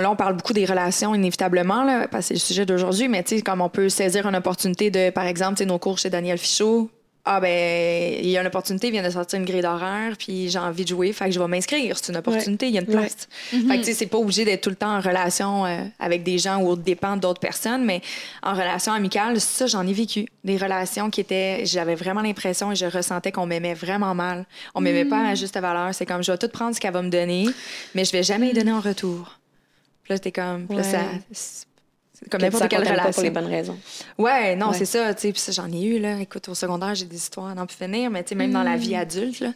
Là, 0.00 0.10
on 0.10 0.16
parle 0.16 0.34
beaucoup 0.34 0.52
des 0.52 0.64
relations, 0.64 1.14
inévitablement, 1.14 1.84
là, 1.84 2.08
parce 2.08 2.24
que 2.24 2.28
c'est 2.28 2.34
le 2.34 2.40
sujet 2.40 2.66
d'aujourd'hui, 2.66 3.08
mais 3.08 3.22
tu 3.22 3.36
sais, 3.36 3.42
comme 3.42 3.60
on 3.60 3.68
peut 3.68 3.88
saisir 3.88 4.26
une 4.26 4.34
opportunité 4.34 4.90
de, 4.90 5.10
par 5.10 5.24
exemple, 5.24 5.64
nos 5.64 5.78
cours 5.78 5.98
chez 5.98 6.10
Daniel 6.10 6.38
Fichot. 6.38 6.90
Ah, 7.28 7.40
ben, 7.40 8.20
il 8.22 8.28
y 8.30 8.38
a 8.38 8.40
une 8.40 8.46
opportunité, 8.46 8.86
il 8.86 8.92
vient 8.92 9.02
de 9.02 9.10
sortir 9.10 9.40
une 9.40 9.44
grille 9.44 9.60
d'horaire, 9.60 10.14
puis 10.16 10.48
j'ai 10.48 10.60
envie 10.60 10.84
de 10.84 10.88
jouer, 10.90 11.12
fait 11.12 11.24
que 11.24 11.32
je 11.32 11.40
vais 11.40 11.48
m'inscrire. 11.48 11.96
C'est 11.98 12.12
une 12.12 12.18
opportunité, 12.18 12.68
il 12.68 12.74
y 12.74 12.78
a 12.78 12.82
une 12.82 12.86
place. 12.86 13.26
Fait 13.50 13.58
que, 13.58 13.74
tu 13.78 13.84
sais, 13.84 13.94
c'est 13.94 14.06
pas 14.06 14.18
obligé 14.18 14.44
d'être 14.44 14.60
tout 14.62 14.70
le 14.70 14.76
temps 14.76 14.96
en 14.96 15.00
relation 15.00 15.66
euh, 15.66 15.82
avec 15.98 16.22
des 16.22 16.38
gens 16.38 16.62
ou 16.62 16.76
dépend 16.76 17.16
d'autres 17.16 17.40
personnes, 17.40 17.84
mais 17.84 18.00
en 18.44 18.52
relation 18.52 18.92
amicale, 18.92 19.40
ça, 19.40 19.66
j'en 19.66 19.84
ai 19.84 19.92
vécu. 19.92 20.26
Des 20.44 20.56
relations 20.56 21.10
qui 21.10 21.20
étaient. 21.20 21.66
J'avais 21.66 21.96
vraiment 21.96 22.22
l'impression 22.22 22.70
et 22.70 22.76
je 22.76 22.86
ressentais 22.86 23.32
qu'on 23.32 23.46
m'aimait 23.46 23.74
vraiment 23.74 24.14
mal. 24.14 24.46
On 24.76 24.80
m'aimait 24.80 25.04
pas 25.04 25.26
à 25.30 25.34
juste 25.34 25.58
valeur. 25.58 25.92
C'est 25.96 26.06
comme, 26.06 26.22
je 26.22 26.30
vais 26.30 26.38
tout 26.38 26.48
prendre 26.48 26.76
ce 26.76 26.80
qu'elle 26.80 26.92
va 26.92 27.02
me 27.02 27.10
donner, 27.10 27.46
mais 27.96 28.04
je 28.04 28.12
vais 28.12 28.22
jamais 28.22 28.50
y 28.50 28.52
donner 28.52 28.70
en 28.70 28.80
retour. 28.80 29.36
Puis 30.04 30.12
là, 30.12 30.16
c'était 30.18 30.30
comme. 30.30 30.66
puis 30.68 30.76
là, 30.76 30.82
Ouais. 30.84 30.88
ça. 31.32 31.65
Comme 32.30 32.40
n'importe 32.40 32.68
quelle 32.68 32.80
compte 32.80 32.88
pas 32.88 32.94
relation. 32.94 33.12
pour 33.12 33.22
les 33.22 33.30
bonnes 33.30 33.46
raisons. 33.46 33.78
Ouais, 34.18 34.56
non, 34.56 34.70
Ouais. 34.70 34.78
c'est 34.78 34.84
ça, 34.86 35.14
tu 35.14 35.22
sais, 35.22 35.32
puis 35.32 35.40
ça, 35.40 35.52
j'en 35.52 35.70
ai 35.70 35.82
eu, 35.84 35.98
là. 35.98 36.20
Écoute, 36.20 36.48
au 36.48 36.54
secondaire, 36.54 36.94
j'ai 36.94 37.04
des 37.06 37.16
histoires 37.16 37.46
à 37.48 37.54
n'en 37.54 37.66
plus 37.66 37.76
finir, 37.76 38.10
mais 38.10 38.22
tu 38.24 38.30
sais, 38.30 38.34
même 38.34 38.52
dans 38.52 38.62
la 38.62 38.76
vie 38.76 38.94
adulte, 38.96 39.40
là. 39.40 39.52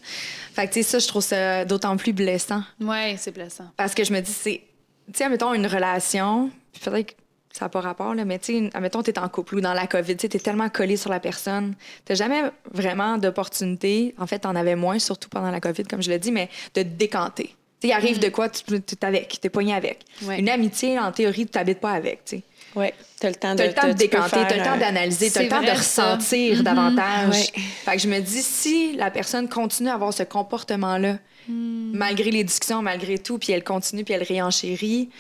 Fait 0.55 0.67
que, 0.69 0.73
tu 0.75 0.83
sais, 0.83 0.89
ça, 0.91 0.99
je 0.99 1.09
trouve 1.09 1.23
ça 1.23 1.65
d'autant 1.65 1.97
plus 1.97 2.13
blessant. 2.13 2.63
Ouais, 2.81 3.17
c'est 3.19 3.33
blessant. 3.33 3.65
Parce 3.77 3.95
que 3.95 4.05
je 4.05 4.13
me 4.13 4.21
dis, 4.21 4.33
c'est. 4.33 4.63
Tu 5.07 5.19
sais, 5.19 5.25
admettons, 5.25 5.55
une 5.55 5.67
relation, 5.67 6.51
puis 6.73 6.83
peut-être 6.83 7.07
que 7.09 7.13
ça 7.53 7.65
n'a 7.65 7.69
pas 7.69 7.81
rapport, 7.81 8.15
là, 8.15 8.25
mais 8.25 8.39
tu 8.39 8.53
sais, 8.61 8.71
admettons, 8.75 9.03
t'es 9.03 9.19
en 9.19 9.29
couple 9.29 9.57
ou 9.57 9.61
dans 9.61 9.75
la 9.75 9.87
COVID, 9.89 10.17
tu 10.17 10.29
t'es 10.29 10.39
tellement 10.39 10.69
collé 10.69 10.97
sur 10.97 11.11
la 11.11 11.19
personne. 11.19 11.75
T'as 12.05 12.15
jamais 12.15 12.43
vraiment 12.73 13.19
d'opportunité. 13.19 14.15
En 14.19 14.27
fait, 14.27 14.41
t'en 14.41 14.55
avais 14.55 14.77
moins, 14.77 14.99
surtout 15.01 15.29
pendant 15.29 15.51
la 15.51 15.59
COVID, 15.61 15.83
comme 15.85 16.03
je 16.03 16.11
l'ai 16.11 16.19
dit, 16.21 16.31
mais 16.31 16.49
de 16.75 16.83
te 16.83 16.89
décanter. 16.89 17.55
Tu 17.81 17.89
il 17.89 17.93
arrive 17.93 18.19
de 18.19 18.29
quoi, 18.29 18.49
tu 18.51 18.63
tu 18.63 18.75
es 18.95 19.05
avec, 19.05 19.41
t'es 19.41 19.49
pogné 19.49 19.75
avec. 19.75 20.05
Ouais. 20.23 20.39
Une 20.39 20.49
amitié, 20.51 20.99
en 20.99 21.11
théorie, 21.13 21.47
tu 21.47 21.53
t'habites 21.53 21.81
pas 21.81 21.93
avec, 21.93 22.25
tu 22.27 22.37
sais. 22.37 22.43
Ouais. 22.77 22.95
T'as 23.19 23.29
le 23.29 23.35
temps 23.35 23.53
de. 23.55 23.59
T'as 23.59 23.67
le 23.67 23.75
temps 23.75 23.87
de 23.89 23.93
tu 23.93 23.99
décanter, 23.99 24.29
faire, 24.31 24.47
t'as 24.49 24.57
le 24.57 24.63
temps 24.63 24.75
euh, 24.77 24.79
d'analyser, 24.79 25.31
t'as 25.31 25.41
le 25.43 25.49
c'est 25.49 25.55
temps 25.55 25.61
de 25.61 25.67
ça. 25.67 25.75
ressentir 26.15 26.63
davantage. 26.63 27.35
Ouais. 27.35 27.63
Fait 27.85 27.97
que 27.97 28.03
je 28.03 28.09
me 28.09 28.21
dis, 28.21 28.43
si 28.43 28.95
la 28.97 29.11
personne 29.11 29.49
continue 29.49 29.89
à 29.91 29.95
avoir 29.95 30.13
ce 30.15 30.23
comportement-là, 30.23 31.19
malgré 31.49 32.31
les 32.31 32.45
discussions, 32.45 32.81
malgré 32.83 33.19
tout, 33.19 33.39
puis 33.39 33.53
elle 33.53 33.65
continue, 33.65 34.05
puis 34.05 34.15
elle 34.15 34.23
réenchérit, 34.23 35.11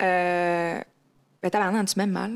euh, 0.00 0.78
ben 1.42 1.50
tabarnak, 1.50 1.86
tu 1.86 1.94
m'aimes 1.98 2.10
mal. 2.10 2.32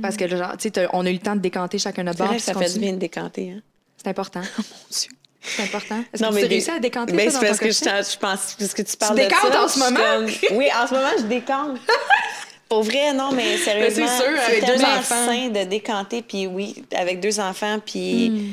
Parce 0.00 0.16
que, 0.16 0.26
genre, 0.28 0.52
tu 0.52 0.62
sais, 0.62 0.70
t'as- 0.70 0.88
on 0.94 1.04
a 1.04 1.10
eu 1.10 1.14
le 1.14 1.18
temps 1.18 1.36
de 1.36 1.40
décanter 1.40 1.78
chacun 1.78 2.04
notre 2.04 2.16
C'est 2.16 2.22
bord. 2.22 2.28
vrai 2.28 2.36
puis 2.36 2.46
que 2.46 2.52
ça 2.52 2.58
tu 2.58 2.64
fait 2.66 2.72
du 2.72 2.78
bien 2.78 2.92
de 2.94 2.98
décanter. 2.98 3.50
Hein? 3.50 3.60
C'est 3.98 4.08
important. 4.08 4.40
Mon 4.58 4.64
Dieu. 4.90 5.10
C'est 5.42 5.62
important. 5.64 6.02
Est-ce 6.12 6.22
Non, 6.22 6.28
que 6.30 6.34
mais 6.36 6.40
tu 6.40 6.44
as 6.46 6.48
des- 6.48 6.54
réussi 6.54 6.70
à 6.70 6.78
décanter 6.78 7.12
Ben, 7.14 7.28
dans 7.30 7.40
parce 7.40 7.58
ton 7.58 7.64
que 7.66 7.70
je, 7.72 7.78
je 7.78 8.16
pense 8.18 8.56
parce 8.58 8.74
que 8.74 8.82
tu 8.82 8.96
parles 8.96 9.16
de 9.18 9.22
décantes 9.24 9.52
ça, 9.52 9.64
en 9.64 9.68
ce 9.68 9.78
moment? 9.80 9.98
comme- 9.98 10.56
oui, 10.56 10.68
en 10.80 10.86
ce 10.86 10.94
moment, 10.94 11.08
je 11.18 11.24
décante. 11.24 11.78
Pour 12.72 12.82
vrai, 12.84 13.12
non, 13.12 13.32
mais 13.32 13.58
sérieusement, 13.58 14.06
Ben, 14.06 14.12
c'est 14.18 14.24
sûr, 14.24 14.40
avec 14.48 14.60
deux 14.60 14.66
tellement 14.66 14.94
enfants. 14.98 15.26
sain 15.26 15.48
de 15.48 15.64
décanter. 15.64 16.22
Puis 16.22 16.46
oui, 16.46 16.82
avec 16.94 17.20
deux 17.20 17.38
enfants, 17.38 17.78
puis 17.84 18.30
Hmm. 18.30 18.52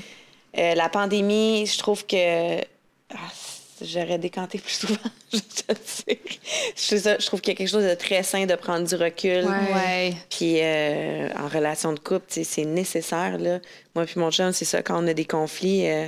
euh, 0.59 0.75
la 0.75 0.89
pandémie, 0.89 1.65
je 1.65 1.77
trouve 1.77 2.05
que 2.05 2.59
ah, 2.59 3.15
j'aurais 3.81 4.17
décanté 4.17 4.57
plus 4.59 4.73
souvent. 4.73 4.99
je 5.33 5.37
sais. 5.85 6.19
Trouve 6.75 6.99
ça- 6.99 7.17
je 7.17 7.25
trouve 7.27 7.39
qu'il 7.39 7.53
y 7.53 7.55
a 7.55 7.57
quelque 7.57 7.69
chose 7.69 7.85
de 7.85 7.93
très 7.95 8.23
sain 8.23 8.45
de 8.45 8.55
prendre 8.55 8.85
du 8.85 8.95
recul. 8.95 9.45
Ouais. 9.45 10.13
Puis 10.29 10.57
euh, 10.59 11.29
en 11.39 11.47
relation 11.47 11.93
de 11.93 11.99
couple, 11.99 12.25
c'est 12.29 12.65
nécessaire. 12.65 13.37
Là. 13.37 13.59
Moi 13.95 14.05
puis 14.05 14.19
mon 14.19 14.31
chum, 14.31 14.51
c'est 14.51 14.65
ça, 14.65 14.81
quand 14.81 15.01
on 15.01 15.07
a 15.07 15.13
des 15.13 15.25
conflits, 15.25 15.87
euh, 15.87 16.07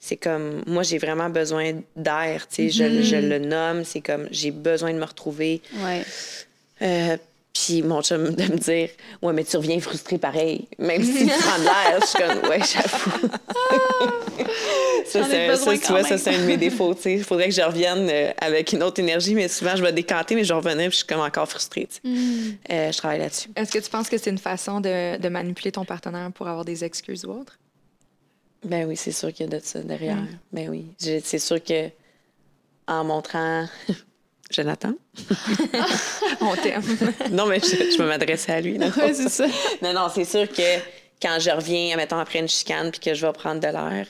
c'est 0.00 0.16
comme, 0.16 0.62
moi, 0.68 0.84
j'ai 0.84 0.98
vraiment 0.98 1.28
besoin 1.28 1.72
d'air. 1.96 2.46
tu 2.46 2.70
sais, 2.70 2.70
je, 2.70 3.02
je 3.02 3.16
le 3.16 3.40
nomme, 3.40 3.82
c'est 3.84 4.00
comme, 4.00 4.28
j'ai 4.30 4.52
besoin 4.52 4.92
de 4.92 4.98
me 4.98 5.04
retrouver. 5.04 5.60
Ouais. 5.84 6.04
Euh, 6.82 7.16
puis 7.58 7.82
mon 7.82 8.02
chum 8.02 8.34
de 8.34 8.42
me 8.44 8.56
dire, 8.56 8.90
ouais, 9.22 9.32
mais 9.32 9.44
tu 9.44 9.56
reviens 9.56 9.80
frustré 9.80 10.18
pareil, 10.18 10.68
même 10.78 11.02
si 11.02 11.26
tu 11.26 11.26
prends 11.26 11.58
de 11.58 11.64
l'air. 11.64 12.00
Je 12.00 12.06
suis 12.06 12.18
comme, 12.18 12.50
ouais, 12.50 12.60
j'avoue. 12.60 13.28
ça, 15.06 15.24
c'est, 15.24 15.56
ça, 15.56 15.72
tu 15.72 16.18
c'est 16.18 16.34
un 16.34 16.38
de 16.38 16.46
mes 16.46 16.56
défauts. 16.56 16.94
Il 17.04 17.24
faudrait 17.24 17.48
que 17.48 17.54
je 17.54 17.62
revienne 17.62 18.08
euh, 18.10 18.32
avec 18.38 18.72
une 18.72 18.82
autre 18.82 19.00
énergie, 19.00 19.34
mais 19.34 19.48
souvent, 19.48 19.74
je 19.76 19.82
vais 19.82 19.92
décanter, 19.92 20.34
mais 20.34 20.44
je 20.44 20.52
revenais, 20.52 20.88
puis 20.88 20.92
je 20.92 20.96
suis 20.98 21.06
comme 21.06 21.20
encore 21.20 21.48
frustrée. 21.48 21.88
tu 21.90 21.94
sais. 21.94 22.08
Mm. 22.08 22.58
Euh, 22.70 22.92
je 22.92 22.98
travaille 22.98 23.18
là-dessus. 23.18 23.48
Est-ce 23.56 23.72
que 23.72 23.78
tu 23.78 23.90
penses 23.90 24.08
que 24.08 24.18
c'est 24.18 24.30
une 24.30 24.38
façon 24.38 24.80
de, 24.80 25.18
de 25.18 25.28
manipuler 25.28 25.72
ton 25.72 25.84
partenaire 25.84 26.30
pour 26.32 26.46
avoir 26.46 26.64
des 26.64 26.84
excuses 26.84 27.24
ou 27.24 27.32
autre? 27.32 27.58
Ben 28.64 28.86
oui, 28.88 28.96
c'est 28.96 29.12
sûr 29.12 29.32
qu'il 29.32 29.46
y 29.50 29.54
a 29.54 29.58
de 29.58 29.64
ça 29.64 29.80
derrière. 29.80 30.18
Ben 30.52 30.68
oui. 30.68 30.86
C'est 30.98 31.38
sûr 31.38 31.62
que 31.62 31.88
en 32.86 33.04
montrant. 33.04 33.66
Jonathan? 34.50 34.94
On 36.40 36.54
t'aime. 36.56 36.82
non, 37.32 37.46
mais 37.46 37.60
je, 37.60 37.66
je 37.66 37.96
peux 37.96 38.06
m'adresser 38.06 38.52
à 38.52 38.60
lui. 38.60 38.78
Non, 38.78 38.90
Ouais, 38.96 39.12
c'est 39.14 39.28
ça. 39.28 39.46
non, 39.82 39.92
non, 39.92 40.08
c'est 40.14 40.24
sûr 40.24 40.48
que 40.48 40.78
quand 41.20 41.38
je 41.40 41.50
reviens, 41.50 41.96
mettons, 41.96 42.18
après 42.18 42.38
une 42.38 42.48
chicane, 42.48 42.90
puis 42.90 43.00
que 43.00 43.14
je 43.14 43.26
vais 43.26 43.32
prendre 43.32 43.60
de 43.60 43.66
l'air, 43.66 44.06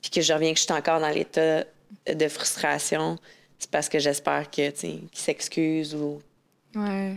puis 0.00 0.10
que 0.10 0.20
je 0.20 0.32
reviens 0.32 0.52
que 0.52 0.58
je 0.58 0.64
suis 0.64 0.72
encore 0.72 1.00
dans 1.00 1.08
l'état 1.10 1.64
de 2.12 2.28
frustration, 2.28 3.18
c'est 3.58 3.70
parce 3.70 3.88
que 3.88 3.98
j'espère 3.98 4.50
que, 4.50 4.70
tu 4.70 4.76
sais, 4.78 4.88
qu'il 4.88 5.08
s'excuse 5.20 5.94
ou... 5.94 6.20
Ouais. 6.74 7.16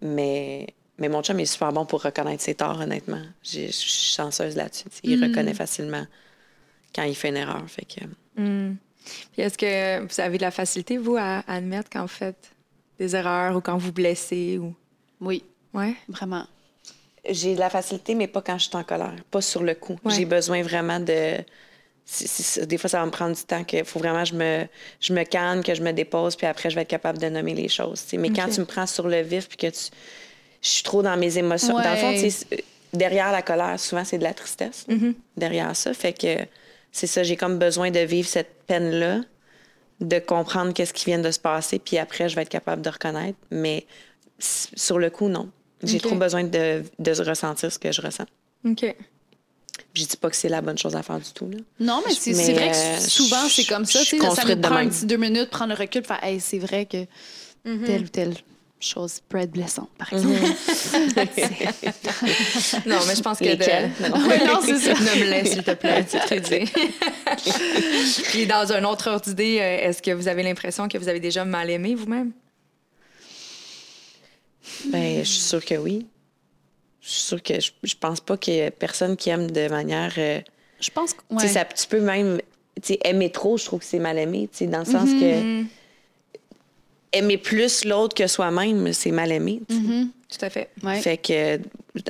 Mais, 0.00 0.66
mais 0.98 1.08
mon 1.08 1.22
chum 1.22 1.38
est 1.40 1.46
super 1.46 1.72
bon 1.72 1.84
pour 1.86 2.02
reconnaître 2.02 2.42
ses 2.42 2.54
torts, 2.54 2.80
honnêtement. 2.80 3.22
J'ai- 3.42 3.68
Je 3.68 3.72
suis 3.72 4.14
chanceuse 4.14 4.56
là-dessus. 4.56 4.86
Il 5.02 5.22
reconnaît 5.22 5.54
facilement 5.54 6.04
quand 6.94 7.04
il 7.04 7.14
fait 7.14 7.28
une 7.28 7.36
erreur. 7.36 7.62
Fait 7.68 7.84
que... 7.84 8.04
Hmm. 8.40 8.76
Puis 9.32 9.42
est-ce 9.42 9.58
que 9.58 10.00
vous 10.06 10.20
avez 10.20 10.36
de 10.36 10.42
la 10.42 10.50
facilité, 10.50 10.98
vous, 10.98 11.16
à 11.16 11.42
à 11.46 11.54
admettre 11.56 11.88
quand 11.90 12.02
vous 12.02 12.08
faites 12.08 12.50
des 12.98 13.16
erreurs 13.16 13.56
ou 13.56 13.60
quand 13.60 13.76
vous 13.76 13.92
blessez 13.92 14.58
ou... 14.58 14.74
Oui, 15.20 15.44
Ouais? 15.74 15.94
vraiment. 16.08 16.46
J'ai 17.28 17.54
de 17.54 17.60
la 17.60 17.70
facilité, 17.70 18.14
mais 18.14 18.26
pas 18.26 18.42
quand 18.42 18.58
je 18.58 18.68
suis 18.68 18.76
en 18.76 18.82
colère. 18.82 19.14
Pas 19.30 19.40
sur 19.40 19.62
le 19.62 19.74
coup. 19.74 19.96
Ouais. 20.04 20.12
J'ai 20.12 20.24
besoin 20.24 20.62
vraiment 20.62 20.98
de. 20.98 21.36
des 22.66 22.78
fois, 22.78 22.90
ça 22.90 22.98
va 22.98 23.06
me 23.06 23.12
prendre 23.12 23.36
du 23.36 23.42
temps 23.44 23.62
qu'il 23.62 23.84
faut 23.84 24.00
vraiment 24.00 24.24
que 24.24 24.30
je 24.30 24.34
me, 24.34 24.66
je 25.00 25.12
me 25.12 25.22
calme, 25.22 25.62
que 25.62 25.72
je 25.74 25.82
me 25.82 25.92
dépose, 25.92 26.34
puis 26.34 26.46
après, 26.48 26.68
je 26.68 26.74
vais 26.74 26.82
être 26.82 26.88
capable 26.88 27.18
de 27.18 27.28
nommer 27.28 27.54
les 27.54 27.68
choses. 27.68 28.04
Mais 28.18 28.30
quand 28.30 28.48
tu 28.48 28.60
me 28.60 28.66
prends 28.66 28.86
sur 28.88 29.06
le 29.06 29.20
vif, 29.22 29.48
puis 29.48 29.56
que 29.56 29.68
tu, 29.68 29.90
je 30.62 30.68
suis 30.68 30.82
trop 30.82 31.02
dans 31.02 31.16
mes 31.16 31.38
émotions. 31.38 31.74
Dans 31.78 31.90
le 31.92 31.96
fond, 31.96 32.56
derrière 32.92 33.30
la 33.30 33.42
colère, 33.42 33.78
souvent, 33.78 34.04
c'est 34.04 34.18
de 34.18 34.24
la 34.24 34.34
tristesse. 34.34 34.84
là, 34.88 34.96
Derrière 35.36 35.76
ça. 35.76 35.94
Fait 35.94 36.12
que 36.12 36.36
c'est 36.92 37.06
ça, 37.06 37.22
j'ai 37.22 37.36
comme 37.36 37.58
besoin 37.58 37.90
de 37.90 38.00
vivre 38.00 38.28
cette 38.28 38.62
peine-là, 38.66 39.22
de 40.00 40.18
comprendre 40.18 40.72
qu'est-ce 40.72 40.92
qui 40.92 41.06
vient 41.06 41.18
de 41.18 41.30
se 41.30 41.38
passer, 41.38 41.78
puis 41.78 41.98
après, 41.98 42.28
je 42.28 42.36
vais 42.36 42.42
être 42.42 42.48
capable 42.48 42.82
de 42.82 42.90
reconnaître. 42.90 43.38
Mais 43.50 43.86
sur 44.38 44.98
le 44.98 45.10
coup, 45.10 45.28
non. 45.28 45.50
J'ai 45.82 45.98
trop 45.98 46.14
besoin 46.14 46.44
de, 46.44 46.84
de 46.98 47.22
ressentir 47.22 47.72
ce 47.72 47.78
que 47.78 47.90
je 47.90 48.00
ressens. 48.00 48.26
OK. 48.64 48.94
Je 49.94 50.04
dis 50.04 50.16
pas 50.16 50.30
que 50.30 50.36
c'est 50.36 50.48
la 50.48 50.60
bonne 50.60 50.78
chose 50.78 50.94
à 50.94 51.02
faire 51.02 51.18
du 51.18 51.32
tout. 51.32 51.48
Là. 51.50 51.58
Non, 51.80 52.02
mais 52.06 52.14
c'est 52.14 52.32
vrai 52.52 52.70
que 52.70 52.76
euh, 52.76 53.00
souvent, 53.00 53.48
c'est 53.48 53.64
comme 53.64 53.84
ça. 53.84 54.04
Ça 54.04 54.16
nous 54.44 54.54
de 54.54 54.60
prend 54.60 54.76
un 54.76 54.88
petit 54.88 55.06
deux 55.06 55.16
minutes, 55.16 55.50
prendre 55.50 55.74
le 55.74 55.78
recul, 55.78 56.04
faire 56.04 56.22
hey, 56.22 56.40
c'est 56.40 56.58
vrai 56.58 56.86
que 56.86 57.04
telle 57.64 58.04
ou 58.04 58.08
telle 58.08 58.34
chose 58.86 59.20
peut 59.28 59.38
être 59.38 59.50
blessante, 59.52 59.90
par 59.98 60.12
exemple. 60.12 60.34
Non, 62.86 62.98
mais 63.06 63.14
je 63.16 63.22
pense 63.22 63.38
que... 63.38 63.54
De... 63.54 64.08
Non. 64.08 64.18
Non, 64.54 64.60
c'est 64.64 64.78
ça. 64.78 64.92
Nomme-les, 64.94 65.44
s'il 65.46 65.62
te 65.62 65.72
plaît. 65.72 66.04
C'est 66.08 66.18
très 66.20 66.40
dit. 66.40 66.70
Puis 68.30 68.46
dans 68.46 68.72
un 68.72 68.84
autre 68.84 69.08
ordre 69.10 69.24
d'idée, 69.24 69.58
euh, 69.60 69.88
est-ce 69.88 70.02
que 70.02 70.10
vous 70.10 70.28
avez 70.28 70.42
l'impression 70.42 70.88
que 70.88 70.98
vous 70.98 71.08
avez 71.08 71.20
déjà 71.20 71.44
mal 71.44 71.70
aimé 71.70 71.94
vous-même? 71.94 72.32
Ben, 74.86 75.18
je 75.24 75.28
suis 75.28 75.40
sûre 75.40 75.64
que 75.64 75.74
oui. 75.74 76.06
Je 77.00 77.08
suis 77.10 77.20
sûre 77.22 77.42
que 77.42 77.60
je, 77.60 77.70
je 77.82 77.94
pense 77.98 78.20
pas 78.20 78.36
qu'il 78.36 78.54
y 78.54 78.58
ait 78.58 78.70
personne 78.70 79.16
qui 79.16 79.30
aime 79.30 79.50
de 79.50 79.68
manière. 79.68 80.12
euh, 80.18 80.40
Je 80.80 80.90
pense 80.90 81.14
que. 81.14 81.20
tu 81.30 81.36
sais, 81.38 81.44
ouais. 81.46 81.48
ça- 81.48 81.64
tu 81.64 81.86
peux 81.88 82.00
même. 82.00 82.40
tu 82.80 82.94
sais, 82.94 82.98
aimer 83.04 83.30
trop, 83.30 83.56
je 83.58 83.64
trouve 83.64 83.80
que 83.80 83.84
c'est 83.86 83.98
mal 83.98 84.18
aimé. 84.18 84.48
tu 84.52 84.58
sais, 84.58 84.66
Dans 84.66 84.80
le 84.80 84.84
sens 84.84 85.10
que. 85.10 85.62
Aimer 87.12 87.36
plus 87.38 87.84
l'autre 87.84 88.14
que 88.14 88.26
soi-même, 88.26 88.92
c'est 88.92 89.10
mal 89.10 89.32
aimé. 89.32 89.60
sais. 89.68 90.08
Tout 90.30 90.44
à 90.44 90.50
fait. 90.50 90.70
Ouais. 90.82 91.00
Fait 91.02 91.18
que, 91.18 91.58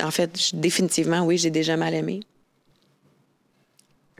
en 0.01 0.11
fait, 0.11 0.31
je- 0.39 0.55
définitivement, 0.55 1.21
oui, 1.25 1.37
j'ai 1.37 1.49
déjà 1.49 1.75
mal 1.75 1.93
aimé. 1.93 2.21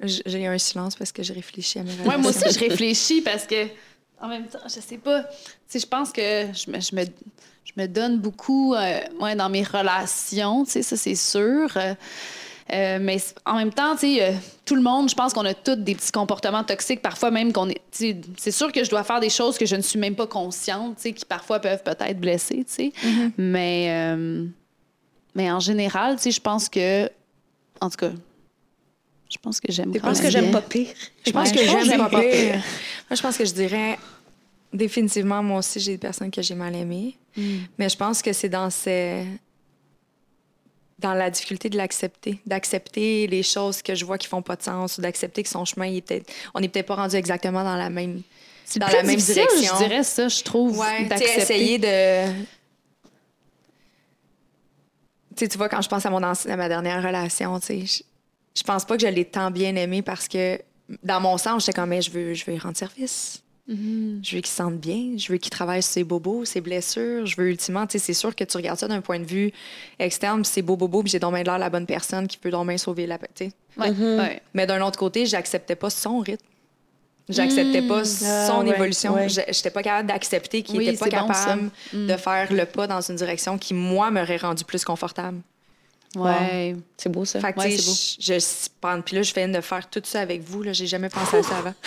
J'ai 0.04 0.42
eu 0.42 0.46
un 0.48 0.58
silence 0.58 0.96
parce 0.96 1.12
que 1.14 1.24
je 1.24 1.32
réfléchis 1.34 1.80
à 1.80 1.84
mes 1.84 1.92
Ouais, 2.06 2.18
moi 2.18 2.30
aussi, 2.32 2.40
relations. 2.40 2.62
je 2.66 2.70
réfléchis 2.70 3.22
parce 3.22 3.46
que, 3.46 3.68
en 4.20 4.28
même 4.28 4.48
temps, 4.48 4.60
je 4.66 4.82
sais 4.82 4.98
pas. 4.98 5.24
Tu 5.70 5.80
je 5.80 5.86
pense 5.86 6.12
que 6.12 6.48
je 6.54 6.70
me, 6.72 6.82
je 6.82 6.96
me, 6.96 7.06
je 7.06 7.72
me 7.78 7.88
donne 7.88 8.20
beaucoup 8.20 8.74
euh, 8.74 9.00
ouais, 9.22 9.36
dans 9.36 9.48
mes 9.50 9.64
relations, 9.64 10.66
tu 10.66 10.72
sais, 10.72 10.84
ça, 10.84 10.98
c'est 10.98 11.16
sûr. 11.16 11.70
Euh, 11.78 11.94
euh, 12.72 13.00
mais 13.02 13.18
en 13.46 13.56
même 13.56 13.74
temps, 13.74 13.94
tu 13.94 14.16
sais, 14.16 14.24
euh, 14.24 14.32
tout 14.66 14.76
le 14.76 14.82
monde, 14.82 15.10
je 15.10 15.16
pense 15.16 15.34
qu'on 15.34 15.46
a 15.46 15.54
tous 15.54 15.76
des 15.76 15.96
petits 15.96 16.12
comportements 16.12 16.64
toxiques, 16.64 17.02
parfois 17.02 17.32
même 17.32 17.52
qu'on 17.52 17.70
est. 17.70 17.82
C'est 17.92 18.52
sûr 18.52 18.72
que 18.72 18.84
je 18.84 18.90
dois 18.90 19.04
faire 19.04 19.20
des 19.20 19.30
choses 19.30 19.58
que 19.58 19.66
je 19.66 19.76
ne 19.76 19.82
suis 19.82 20.00
même 20.00 20.16
pas 20.16 20.28
consciente, 20.28 20.96
tu 20.98 21.02
sais, 21.04 21.14
qui 21.14 21.26
parfois 21.26 21.60
peuvent 21.60 21.84
peut-être 21.84 22.20
blesser, 22.20 22.66
tu 22.66 22.92
sais. 22.92 22.94
Mais, 23.38 23.88
euh, 23.90 24.46
mais 25.36 25.52
en 25.52 25.60
général, 25.60 26.16
tu 26.16 26.24
sais, 26.24 26.32
je 26.32 26.42
pense 26.42 26.70
que. 26.70 27.10
En 27.82 27.90
tout 27.90 27.98
cas, 27.98 28.12
je 29.30 29.38
pense 29.42 29.60
que 29.60 29.72
j'aime 29.72 29.92
Je 29.94 30.00
pense 30.00 30.22
que 30.22 30.30
j'aime 30.30 30.52
pas 30.52 30.62
pire. 30.62 30.88
Je 31.26 31.32
pense 31.32 31.50
Ouais, 31.50 31.56
que 31.58 31.86
j'aime 31.86 31.98
pas 31.98 32.10
pire. 32.10 32.54
Moi, 33.10 33.16
je 33.16 33.22
pense 33.22 33.38
que 33.38 33.46
je 33.46 33.54
dirais 33.54 33.98
définitivement, 34.72 35.44
moi 35.44 35.60
aussi, 35.60 35.80
j'ai 35.80 35.94
des 35.94 35.98
personnes 35.98 36.32
que 36.32 36.42
j'ai 36.42 36.56
mal 36.56 36.76
aimées. 36.76 37.16
Mais 37.78 37.90
je 37.90 37.98
pense 37.98 38.22
que 38.22 38.32
c'est 38.34 38.50
dans 38.50 38.70
ces... 38.70 39.26
dans 41.04 41.14
la 41.14 41.30
difficulté 41.30 41.70
de 41.70 41.78
l'accepter, 41.78 42.40
d'accepter 42.46 43.28
les 43.28 43.44
choses 43.44 43.82
que 43.82 43.94
je 43.94 44.06
vois 44.06 44.18
qui 44.18 44.28
font 44.28 44.42
pas 44.42 44.56
de 44.56 44.64
sens 44.64 44.98
ou 44.98 45.02
d'accepter 45.02 45.44
que 45.44 45.50
son 45.50 45.66
chemin, 45.66 45.86
il 45.86 45.98
est 45.98 46.02
peut-être... 46.02 46.32
on 46.54 46.62
n'est 46.62 46.70
peut-être 46.70 46.88
pas 46.88 46.96
rendu 46.96 47.16
exactement 47.18 47.64
dans 47.64 47.76
la 47.76 47.90
même, 47.90 48.22
C'est 48.66 48.80
dans 48.80 48.88
la 48.88 49.04
même 49.04 49.18
direction. 49.18 49.76
Je 49.78 49.84
dirais 49.84 50.04
ça, 50.04 50.30
je 50.30 50.42
trouve. 50.44 50.80
Ouais, 50.80 51.08
essayer 51.38 51.78
de. 51.78 52.32
Tu 55.36 55.46
sais, 55.46 55.48
tu 55.48 55.58
vois, 55.58 55.68
quand 55.68 55.82
je 55.82 55.90
pense 55.90 56.06
à, 56.06 56.10
mon 56.10 56.24
à 56.24 56.56
ma 56.56 56.70
dernière 56.70 57.04
relation, 57.04 57.60
je, 57.68 58.02
je 58.56 58.64
pense 58.64 58.86
pas 58.86 58.96
que 58.96 59.02
je 59.02 59.08
l'ai 59.08 59.26
tant 59.26 59.52
bien 59.52 59.76
aimé 59.76 60.02
parce 60.02 60.28
que, 60.28 60.62
dans 61.04 61.20
mon 61.20 61.38
sens, 61.38 61.66
j'étais 61.66 61.74
comme, 61.74 61.90
mais 61.90 62.02
je 62.02 62.12
veux, 62.12 62.34
je 62.34 62.46
veux 62.46 62.54
lui 62.54 62.60
rendre 62.60 62.78
service. 62.78 63.43
Mm-hmm. 63.70 64.20
Je 64.26 64.36
veux 64.36 64.42
qu'il 64.42 64.48
se 64.48 64.56
sente 64.58 64.78
bien. 64.78 65.18
Je 65.18 65.32
veux 65.32 65.38
qu'il 65.38 65.50
travaille 65.50 65.82
sur 65.82 65.94
ses 65.94 66.04
bobos, 66.04 66.44
ses 66.46 66.60
blessures. 66.60 67.26
Je 67.26 67.36
veux 67.38 67.50
ultimement, 67.50 67.88
tu 67.88 67.94
sais, 67.94 68.00
c'est 68.00 68.14
sûr 68.14 68.36
que 68.36 68.44
tu 68.44 68.58
regardes 68.58 68.78
ça 68.80 68.88
d'un 68.90 69.00
point 69.02 69.20
de 69.20 69.26
vue 69.26 69.52
externe, 70.00 70.44
c'est 70.44 70.62
beau 70.62 70.76
bobo, 70.76 71.02
puis 71.02 71.12
j'ai 71.12 71.20
donc 71.20 71.34
bien 71.34 71.44
l'air 71.44 71.58
la 71.58 71.70
bonne 71.70 71.86
personne 71.86 72.28
qui 72.28 72.38
peut 72.38 72.52
donc 72.52 72.68
bien 72.68 72.78
sauver 72.78 73.08
la. 73.08 73.18
Tu 73.34 73.52
ouais. 73.78 74.42
Mais 74.54 74.68
d'un 74.68 74.82
autre 74.86 75.00
côté, 75.00 75.26
j'acceptais 75.26 75.76
pas 75.76 75.90
son 75.90 76.20
rythme. 76.20 76.46
J'acceptais 77.30 77.82
pas 77.82 78.04
son 78.04 78.26
Ah, 78.28 78.60
ouais, 78.64 78.76
évolution. 78.76 79.14
ouais. 79.14 79.30
J'étais 79.30 79.70
pas 79.72 79.82
capable 79.82 80.10
d'accepter 80.10 80.62
qu'il 80.62 80.78
Oui, 80.78 80.90
était 80.90 80.98
pas 80.98 81.06
bon, 81.22 81.28
capable. 81.28 81.70
Mm. 81.94 82.08
de 82.08 82.18
faire 82.18 82.52
le 82.52 82.66
pas 82.66 82.86
dans 82.86 83.00
une 83.00 83.16
direction 83.16 83.58
qui, 83.58 83.74
moi, 83.74 84.12
m'aurait 84.12 84.36
rendu 84.36 84.66
plus 84.66 84.84
confortable. 84.84 85.40
Ouais. 86.16 86.76
C'est 86.98 87.10
beau, 87.10 87.26
ça. 87.26 87.40
Fait 87.40 87.54
que, 87.54 87.60
Ouais, 87.60 87.76
beau. 87.76 87.94
je, 88.20 88.40
je 88.40 89.02
puis 89.02 89.16
là, 89.16 89.22
je 89.24 89.34
viens 89.34 89.48
de 89.48 89.62
faire 89.62 89.90
tout 89.90 90.02
ça 90.04 90.22
avec 90.22 90.44
vous. 90.44 90.62
Là, 90.62 90.74
j'ai 90.74 90.86
jamais 90.86 91.10
pensé 91.10 91.38
à 91.38 91.44
ça 91.44 91.58
avant. 91.58 91.74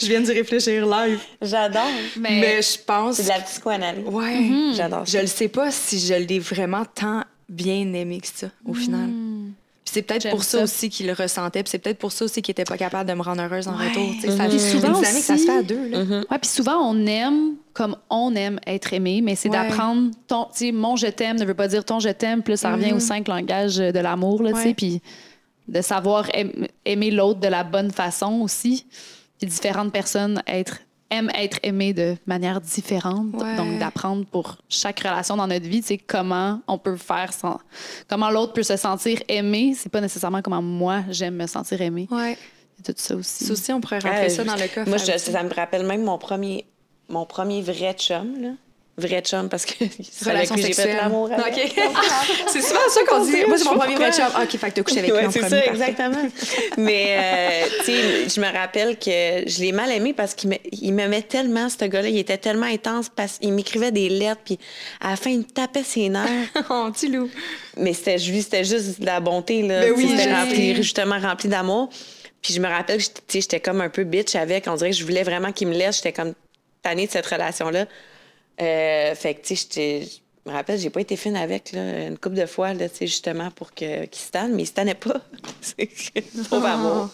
je 0.00 0.06
viens 0.06 0.20
d'y 0.20 0.32
réfléchir 0.32 0.86
live. 0.86 1.20
J'adore. 1.40 1.82
Mais, 2.16 2.40
Mais 2.40 2.62
je 2.62 2.78
pense. 2.84 3.16
C'est 3.16 3.24
de 3.24 3.28
la 3.28 3.40
psychoanalyse. 3.40 4.06
Ouais. 4.06 4.40
Mm-hmm. 4.40 4.74
J'adore 4.74 5.06
Je 5.06 5.18
le 5.18 5.26
sais 5.26 5.48
pas 5.48 5.70
si 5.70 5.98
je 5.98 6.14
l'ai 6.14 6.38
vraiment 6.38 6.84
tant 6.84 7.24
bien 7.48 7.92
aimé 7.94 8.20
que 8.20 8.28
ça, 8.28 8.48
au 8.66 8.74
final. 8.74 9.08
Puis 9.88 9.94
c'est 9.94 10.02
peut-être 10.02 10.28
pour 10.30 10.44
ça, 10.44 10.58
ça. 10.58 10.64
aussi 10.64 10.90
qu'il 10.90 11.06
le 11.06 11.14
ressentait. 11.14 11.62
Puis 11.62 11.70
c'est 11.70 11.78
peut-être 11.78 11.98
pour 11.98 12.12
ça 12.12 12.26
aussi 12.26 12.42
qu'il 12.42 12.52
était 12.52 12.64
pas 12.64 12.76
capable 12.76 13.08
de 13.08 13.14
me 13.14 13.22
rendre 13.22 13.42
heureuse 13.42 13.68
en 13.68 13.78
Ouais. 13.78 13.88
retour. 13.88 14.10
Tu 14.20 14.20
sais, 14.20 14.36
ça- 14.36 14.44
Puis 14.46 14.58
c'est 14.60 14.70
souvent 14.72 14.88
une 14.88 14.94
dynamique, 14.96 15.22
ça 15.24 15.34
se 15.36 15.42
aussi- 15.42 15.46
fait 15.46 15.56
à 15.58 15.62
deux. 15.62 15.88
Là. 15.88 15.98
ouais, 16.30 16.38
puis 16.38 16.50
souvent, 16.50 16.76
on 16.90 17.06
aime 17.06 17.54
comme 17.72 17.96
on 18.10 18.34
aime 18.34 18.60
être 18.66 18.92
aimé, 18.92 19.20
mais 19.22 19.34
c'est 19.34 19.48
Ouais. 19.48 19.56
d'apprendre 19.56 20.10
ton. 20.26 20.44
Tu 20.46 20.50
sais, 20.66 20.72
mon 20.72 20.96
je 20.96 21.06
t'aime 21.06 21.38
ne 21.38 21.44
veut 21.46 21.54
pas 21.54 21.68
dire 21.68 21.84
ton 21.84 22.00
je 22.00 22.10
t'aime, 22.10 22.42
là, 22.46 22.56
ça 22.58 22.72
revient 22.74 22.92
aux 22.92 23.00
cinq 23.00 23.28
langages 23.28 23.76
de 23.76 23.98
l'amour, 23.98 24.42
là, 24.42 24.52
tu 24.62 24.74
puis 24.74 25.00
de 25.68 25.80
savoir 25.80 26.26
aim- 26.34 26.66
aimer 26.84 27.10
l'autre 27.10 27.40
de 27.40 27.48
la 27.48 27.64
bonne 27.64 27.90
façon 27.90 28.40
aussi. 28.42 28.84
Puis 29.38 29.48
différentes 29.48 29.92
personnes 29.92 30.42
être, 30.46 30.78
aiment 31.10 31.30
être 31.34 31.58
aimées 31.62 31.92
de 31.94 32.16
manière 32.26 32.60
différente. 32.60 33.28
Ouais. 33.34 33.56
Donc, 33.56 33.78
d'apprendre 33.78 34.26
pour 34.26 34.56
chaque 34.68 35.00
relation 35.00 35.36
dans 35.36 35.46
notre 35.46 35.66
vie, 35.66 35.80
tu 35.80 35.88
sais, 35.88 35.98
comment 35.98 36.60
on 36.66 36.76
peut 36.78 36.96
faire 36.96 37.32
sans. 37.32 37.58
Comment 38.08 38.30
l'autre 38.30 38.52
peut 38.52 38.62
se 38.62 38.76
sentir 38.76 39.20
aimé. 39.28 39.74
C'est 39.76 39.88
pas 39.90 40.00
nécessairement 40.00 40.42
comment 40.42 40.60
moi, 40.62 41.04
j'aime 41.10 41.36
me 41.36 41.46
sentir 41.46 41.80
aimé. 41.80 42.06
Ouais. 42.10 42.36
Et 42.78 42.82
tout 42.82 42.92
ça 42.96 43.16
aussi. 43.16 43.44
Ça 43.44 43.52
aussi, 43.52 43.72
on 43.72 43.80
pourrait 43.80 43.98
rentrer 44.00 44.26
Ah, 44.26 44.28
ça 44.28 44.44
dans 44.44 44.54
le 44.54 44.68
coffre. 44.72 44.88
Moi, 44.88 44.98
je- 44.98 45.18
ça 45.18 45.42
me 45.42 45.52
rappelle 45.52 45.84
même 45.86 46.04
mon 46.04 46.18
premier, 46.18 46.66
mon 47.08 47.24
premier 47.26 47.62
vrai 47.62 47.94
chum, 47.94 48.40
là. 48.40 48.50
Vrai 48.98 49.22
chum, 49.22 49.48
parce 49.48 49.64
que 49.64 49.72
c'est 50.10 50.28
avec 50.28 50.50
lui 50.50 50.60
j'ai 50.62 50.72
fait 50.72 50.92
l'amour. 50.94 51.30
avec. 51.32 51.54
OK. 51.78 51.82
c'est 52.48 52.60
souvent 52.60 52.80
ça 52.90 53.00
qu'on 53.08 53.24
dit. 53.24 53.36
Moi, 53.46 53.56
c'est 53.56 53.64
mon 53.64 53.78
premier 53.78 53.94
vrai 53.94 54.10
chum. 54.12 54.24
Ah, 54.34 54.42
OK, 54.42 54.50
fait 54.58 54.70
que 54.70 54.74
t'as 54.74 54.82
couché 54.82 54.98
avec 54.98 55.10
lui 55.12 55.16
Ouais, 55.18 55.26
en 55.26 55.30
c'est 55.30 55.38
premier. 55.38 55.50
ça, 55.56 55.62
parfait. 55.62 55.90
exactement. 55.90 56.28
Mais, 56.78 57.16
euh, 57.16 57.68
tu 57.80 57.84
sais, 57.84 58.28
je 58.28 58.40
me 58.40 58.52
rappelle 58.52 58.98
que 58.98 59.48
je 59.48 59.60
l'ai 59.60 59.70
mal 59.70 59.90
aimé 59.92 60.12
parce 60.14 60.34
qu'il 60.34 60.50
me- 60.50 60.56
il 60.72 60.92
m'aimait 60.92 61.22
tellement, 61.22 61.68
ce 61.68 61.84
gars-là. 61.84 62.08
Il 62.08 62.18
était 62.18 62.38
tellement 62.38 62.66
intense 62.66 63.08
parce 63.08 63.38
qu'il 63.38 63.52
m'écrivait 63.52 63.92
des 63.92 64.08
lettres, 64.08 64.40
puis 64.44 64.58
à 65.00 65.10
la 65.10 65.16
fin, 65.16 65.30
il 65.30 65.38
me 65.38 65.44
tapait 65.44 65.84
ses 65.84 66.08
nerfs. 66.08 66.26
Oh, 66.70 66.88
petit 66.92 67.08
loup. 67.08 67.30
Mais 67.76 67.92
c'était 67.92 68.18
juste, 68.18 68.44
c'était 68.50 68.64
juste 68.64 69.00
de 69.00 69.06
la 69.06 69.20
bonté, 69.20 69.62
là. 69.62 69.80
Ben 69.82 69.92
oui, 69.96 70.08
c'était 70.10 70.32
rempli, 70.34 70.74
justement 70.74 71.18
rempli 71.20 71.48
d'amour. 71.48 71.88
Puis 72.42 72.52
je 72.54 72.60
me 72.60 72.66
rappelle 72.68 72.96
que 72.98 73.02
j'étais- 73.04 73.20
tu 73.20 73.32
sais, 73.34 73.40
j'étais 73.42 73.60
comme 73.60 73.80
un 73.80 73.88
peu 73.90 74.02
bitch 74.04 74.34
avec. 74.34 74.66
On 74.66 74.74
dirait 74.74 74.90
que 74.90 74.96
je 74.96 75.04
voulais 75.04 75.22
vraiment 75.22 75.52
qu'il 75.52 75.68
me 75.68 75.74
laisse. 75.74 75.96
J'étais 75.96 76.12
comme 76.12 76.34
tannée 76.82 77.06
de 77.06 77.10
cette 77.12 77.26
relation-là. 77.26 77.86
Euh, 78.60 79.14
fait 79.14 79.34
que, 79.34 79.46
tu 79.46 79.56
sais, 79.56 80.02
je 80.44 80.50
me 80.50 80.54
rappelle, 80.56 80.78
j'ai 80.78 80.90
pas 80.90 81.00
été 81.00 81.16
fine 81.16 81.36
avec, 81.36 81.72
là, 81.72 82.06
une 82.08 82.18
couple 82.18 82.36
de 82.36 82.46
fois, 82.46 82.72
là, 82.74 82.88
tu 82.88 82.96
sais, 82.96 83.06
justement, 83.06 83.50
pour 83.50 83.72
que- 83.74 84.06
qu'il 84.06 84.22
se 84.22 84.30
tanne, 84.30 84.54
mais 84.54 84.62
il 84.62 84.66
se 84.66 84.72
tannait 84.72 84.94
pas. 84.94 85.20
C'est 85.60 85.86
que- 85.86 86.48
Pauvre 86.48 86.66
amour. 86.66 87.08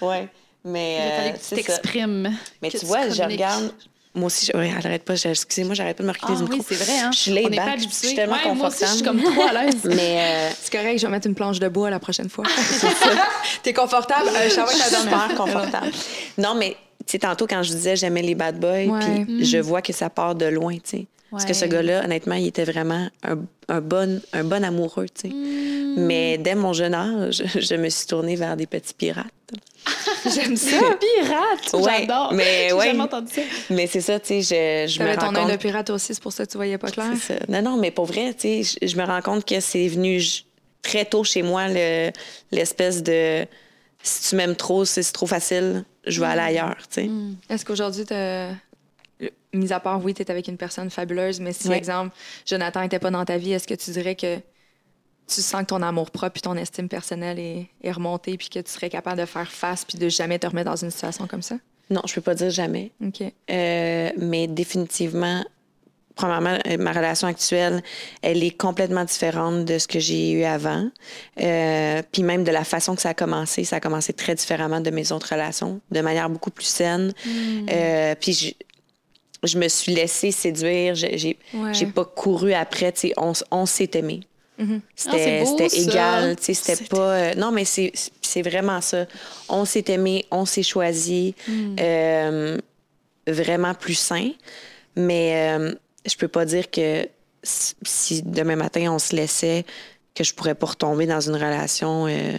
Ouais. 0.00 0.28
Mais. 0.64 0.96
Il 0.96 1.12
fallu 1.12 1.28
euh, 1.28 1.32
que 1.32 1.38
tu 1.48 1.54
t'exprimes. 1.62 2.36
Mais 2.62 2.70
que 2.70 2.78
tu 2.78 2.86
vois, 2.86 3.08
je 3.08 3.22
regarde, 3.22 3.72
moi 4.14 4.26
aussi, 4.26 4.46
je- 4.52 4.56
ouais, 4.58 4.98
pas. 4.98 5.14
Excusez-moi, 5.14 5.74
j'arrête 5.74 5.96
pas 5.96 6.02
de 6.02 6.08
me 6.08 6.12
reculer 6.12 6.32
Ah 6.34 6.36
du 6.36 6.42
micro. 6.42 6.58
oui, 6.58 6.64
c'est 6.68 6.84
vrai, 6.84 6.98
hein? 6.98 7.10
Je 7.12 7.18
suis 7.18 7.30
laid 7.30 7.48
back, 7.50 7.78
je 7.78 7.88
suis 7.88 8.14
tellement 8.16 8.34
Ouais, 8.34 8.54
Moi 8.54 8.68
aussi, 8.68 8.78
je 8.80 8.86
suis 8.86 9.02
confortable. 9.04 9.22
comme 9.22 9.34
trop 9.34 9.42
à 9.56 9.62
l'aise. 9.64 9.76
Mais 9.84 10.18
euh, 10.20 10.50
C'est 10.60 10.72
correct, 10.72 10.98
je 10.98 11.06
vais 11.06 11.12
mettre 11.12 11.26
une 11.28 11.34
planche 11.36 11.60
de 11.60 11.68
bois 11.68 11.88
la 11.90 12.00
prochaine 12.00 12.28
fois. 12.28 12.44
T'es 13.62 13.72
confortable? 13.72 14.28
Euh, 14.34 14.48
je 14.48 14.54
savais 14.54 14.72
que 14.72 14.78
la 14.78 14.90
dernière 14.90 15.22
super 15.22 15.34
confortable. 15.36 15.92
Non, 16.38 16.54
mais 16.54 16.76
sais, 17.12 17.18
tantôt, 17.18 17.46
quand 17.46 17.62
je 17.62 17.70
disais 17.72 17.96
j'aimais 17.96 18.22
les 18.22 18.34
bad 18.34 18.58
boys, 18.58 18.98
puis 19.00 19.44
je 19.44 19.58
vois 19.58 19.82
que 19.82 19.92
ça 19.92 20.10
part 20.10 20.34
de 20.34 20.46
loin, 20.46 20.74
tu 20.74 20.80
sais. 20.84 21.06
Parce 21.30 21.44
que 21.44 21.52
ce 21.54 21.64
gars-là, 21.64 22.02
honnêtement, 22.04 22.34
il 22.34 22.48
était 22.48 22.64
vraiment 22.64 23.06
un, 23.22 23.38
un 23.68 23.80
bon, 23.80 24.20
un 24.32 24.42
bon 24.42 24.64
amoureux, 24.64 25.06
tu 25.08 25.28
sais. 25.28 25.34
Mais 25.96 26.38
dès 26.38 26.56
mon 26.56 26.72
jeune 26.72 26.92
âge, 26.94 27.42
je 27.56 27.74
me 27.76 27.88
suis 27.88 28.06
tournée 28.06 28.34
vers 28.34 28.56
des 28.56 28.66
petits 28.66 28.94
pirates. 28.94 29.26
J'aime 30.34 30.56
ça. 30.56 30.76
Pirate! 30.76 31.72
Ouais, 31.72 32.00
J'adore. 32.00 32.32
mais 32.34 32.66
J'ai 32.68 32.72
ouais. 32.74 32.86
jamais 32.86 33.02
entendu 33.02 33.32
ça. 33.32 33.42
Mais 33.70 33.86
c'est 33.86 34.00
ça, 34.00 34.18
tu 34.18 34.42
sais, 34.42 34.86
je, 34.88 34.92
je 34.92 35.02
me 35.02 35.08
rends 35.14 35.32
ton 35.32 35.36
œil 35.36 35.44
de 35.46 35.50
compte... 35.52 35.60
pirate 35.60 35.90
aussi, 35.90 36.14
c'est 36.14 36.22
pour 36.22 36.32
ça 36.32 36.44
que 36.46 36.50
tu 36.50 36.56
voyais 36.58 36.78
pas 36.78 36.90
clair. 36.90 37.12
Ça. 37.20 37.34
Non, 37.48 37.62
non, 37.62 37.76
mais 37.76 37.92
pour 37.92 38.06
vrai, 38.06 38.34
tu 38.34 38.62
sais, 38.64 38.78
je, 38.82 38.86
je 38.88 38.96
me 38.96 39.04
rends 39.04 39.22
compte 39.22 39.44
que 39.44 39.60
c'est 39.60 39.86
venu 39.86 40.20
très 40.82 41.04
tôt 41.04 41.22
chez 41.22 41.42
moi, 41.42 41.68
le- 41.68 42.10
l'espèce 42.50 43.02
de... 43.04 43.46
Si 44.02 44.30
tu 44.30 44.36
m'aimes 44.36 44.56
trop, 44.56 44.84
si 44.84 45.02
c'est 45.02 45.12
trop 45.12 45.26
facile, 45.26 45.84
je 46.06 46.20
vais 46.20 46.26
aller 46.26 46.40
ailleurs, 46.40 46.76
tu 46.88 47.02
sais. 47.02 47.10
Est-ce 47.48 47.64
qu'aujourd'hui, 47.64 48.04
mis 49.52 49.72
à 49.72 49.80
part, 49.80 50.02
oui, 50.02 50.14
tu 50.14 50.22
es 50.22 50.30
avec 50.30 50.48
une 50.48 50.56
personne 50.56 50.90
fabuleuse, 50.90 51.40
mais 51.40 51.52
si, 51.52 51.68
Ouais. 51.68 51.76
exemple, 51.76 52.14
Jonathan 52.46 52.80
n'était 52.82 52.98
pas 52.98 53.10
dans 53.10 53.24
ta 53.24 53.36
vie, 53.36 53.52
est-ce 53.52 53.66
que 53.66 53.74
tu 53.74 53.90
dirais 53.90 54.14
que 54.14 54.36
tu 55.26 55.42
sens 55.42 55.60
que 55.62 55.66
ton 55.66 55.82
amour 55.82 56.10
propre 56.10 56.32
puis 56.32 56.42
ton 56.42 56.56
estime 56.56 56.88
personnelle 56.88 57.38
est, 57.38 57.68
est 57.82 57.92
remontée 57.92 58.36
puis 58.38 58.48
que 58.48 58.58
tu 58.58 58.70
serais 58.70 58.90
capable 58.90 59.20
de 59.20 59.26
faire 59.26 59.50
face 59.50 59.84
puis 59.84 59.98
de 59.98 60.08
jamais 60.08 60.38
te 60.38 60.46
remettre 60.46 60.70
dans 60.70 60.76
une 60.76 60.90
situation 60.90 61.26
comme 61.26 61.42
ça? 61.42 61.56
Non, 61.90 62.02
je 62.06 62.14
peux 62.14 62.20
pas 62.20 62.34
dire 62.34 62.50
jamais. 62.50 62.92
OK. 63.04 63.22
Euh, 63.50 64.10
mais 64.16 64.46
définitivement, 64.46 65.44
premièrement, 66.16 66.58
euh, 66.66 66.76
ma 66.78 66.92
relation 66.92 67.26
actuelle, 67.28 67.82
elle 68.22 68.42
est 68.44 68.50
complètement 68.56 69.04
différente 69.04 69.64
de 69.64 69.78
ce 69.78 69.86
que 69.88 69.98
j'ai 69.98 70.32
eu 70.32 70.44
avant. 70.44 70.88
Euh, 71.40 72.02
puis 72.12 72.22
même 72.22 72.44
de 72.44 72.50
la 72.50 72.64
façon 72.64 72.94
que 72.94 73.02
ça 73.02 73.10
a 73.10 73.14
commencé, 73.14 73.64
ça 73.64 73.76
a 73.76 73.80
commencé 73.80 74.12
très 74.12 74.34
différemment 74.34 74.80
de 74.80 74.90
mes 74.90 75.12
autres 75.12 75.30
relations, 75.32 75.80
de 75.90 76.00
manière 76.00 76.28
beaucoup 76.28 76.50
plus 76.50 76.66
saine. 76.66 77.12
Euh, 77.70 78.14
puis 78.20 78.32
je, 78.32 78.52
je 79.48 79.58
me 79.58 79.68
suis 79.68 79.94
laissée 79.94 80.30
séduire, 80.32 80.94
j'ai 80.94 81.16
j'ai 81.16 81.36
Ouais. 81.54 81.86
pas 81.86 82.04
couru 82.04 82.52
après, 82.52 82.92
tu 82.92 83.00
sais, 83.08 83.14
on, 83.16 83.32
on 83.50 83.64
s'est 83.66 83.90
aimé. 83.94 84.20
Ah, 84.58 84.64
c'est 84.94 85.44
C'était 85.46 85.68
ça. 85.70 85.76
égal, 85.90 86.36
tu 86.36 86.44
sais, 86.44 86.54
c'était 86.54 86.84
pas... 86.84 86.98
euh, 87.14 87.34
non, 87.34 87.50
mais 87.50 87.64
c'est 87.64 87.92
c'est 88.20 88.42
vraiment 88.42 88.82
ça. 88.82 89.06
On 89.48 89.64
s'est 89.64 89.86
aimé, 89.88 90.26
on 90.30 90.44
s'est 90.44 90.62
choisi. 90.62 91.34
Euh, 91.48 92.58
vraiment 93.26 93.72
plus 93.74 93.94
sain. 93.94 94.30
Mais 94.96 95.56
euh, 95.58 95.74
je 96.06 96.16
peux 96.16 96.28
pas 96.28 96.44
dire 96.44 96.70
que 96.70 97.08
si- 97.42 97.74
si 97.84 98.22
demain 98.22 98.56
matin 98.56 98.92
on 98.92 98.98
se 98.98 99.14
laissait, 99.16 99.64
que 100.14 100.24
je 100.24 100.34
pourrais 100.34 100.54
pas 100.54 100.66
retomber 100.66 101.06
dans 101.06 101.20
une 101.20 101.34
relation 101.34 102.06
euh, 102.08 102.36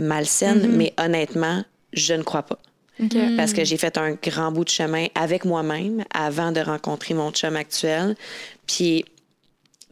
malsaine. 0.00 0.66
Mais 0.76 0.92
honnêtement, 0.98 1.64
je 1.92 2.14
ne 2.14 2.22
crois 2.22 2.42
pas. 2.42 2.58
OK. 3.02 3.16
Parce 3.36 3.52
que 3.52 3.64
j'ai 3.64 3.76
fait 3.76 3.98
un 3.98 4.12
grand 4.12 4.52
bout 4.52 4.64
de 4.64 4.70
chemin 4.70 5.06
avec 5.14 5.44
moi-même 5.44 6.04
avant 6.12 6.52
de 6.52 6.60
rencontrer 6.60 7.14
mon 7.14 7.30
chum 7.32 7.56
actuel. 7.56 8.16
Puis, 8.66 9.04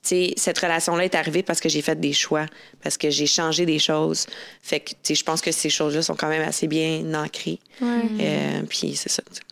tu 0.02 0.08
sais, 0.08 0.34
cette 0.36 0.58
relation-là 0.58 1.04
est 1.04 1.14
arrivée 1.14 1.42
parce 1.42 1.60
que 1.60 1.68
j'ai 1.68 1.82
fait 1.82 1.98
des 2.00 2.12
choix, 2.12 2.46
parce 2.82 2.96
que 2.96 3.10
j'ai 3.10 3.26
changé 3.26 3.66
des 3.66 3.78
choses. 3.78 4.26
Fait 4.62 4.80
que, 4.80 4.90
tu 4.90 4.96
sais, 5.02 5.14
je 5.16 5.24
pense 5.24 5.40
que 5.40 5.52
ces 5.52 5.68
choses-là 5.70 6.02
sont 6.02 6.14
quand 6.16 6.28
même 6.28 6.42
assez 6.46 6.66
bien 6.68 7.02
ancrées. 7.14 7.58
Ouais. 7.80 8.02
Euh, 8.20 8.62
puis, 8.68 8.94
c'est 8.96 9.08
ça. 9.10 9.22
tu 9.30 9.36
sais. 9.36 9.42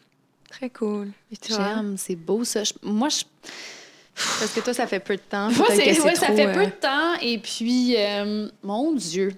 Très 0.61 0.69
cool. 0.69 1.09
J'aime, 1.49 1.95
c'est 1.97 2.17
beau 2.17 2.45
ça. 2.45 2.65
Je- 2.65 2.75
moi, 2.83 3.09
je, 3.09 3.23
Parce 4.15 4.53
que 4.53 4.61
toi, 4.61 4.75
ça 4.75 4.87
fait 4.87 5.01
peu 5.01 5.17
de 5.17 5.23
temps. 5.23 5.51
Moi, 5.53 5.67
ouais, 5.71 5.95
ça 6.15 6.27
fait 6.27 6.49
euh, 6.49 6.53
peu 6.53 6.67
de 6.67 6.71
temps. 6.73 7.15
Et 7.23 7.39
puis, 7.39 7.95
euh, 7.97 8.47
mon 8.63 8.93
Dieu. 8.93 9.33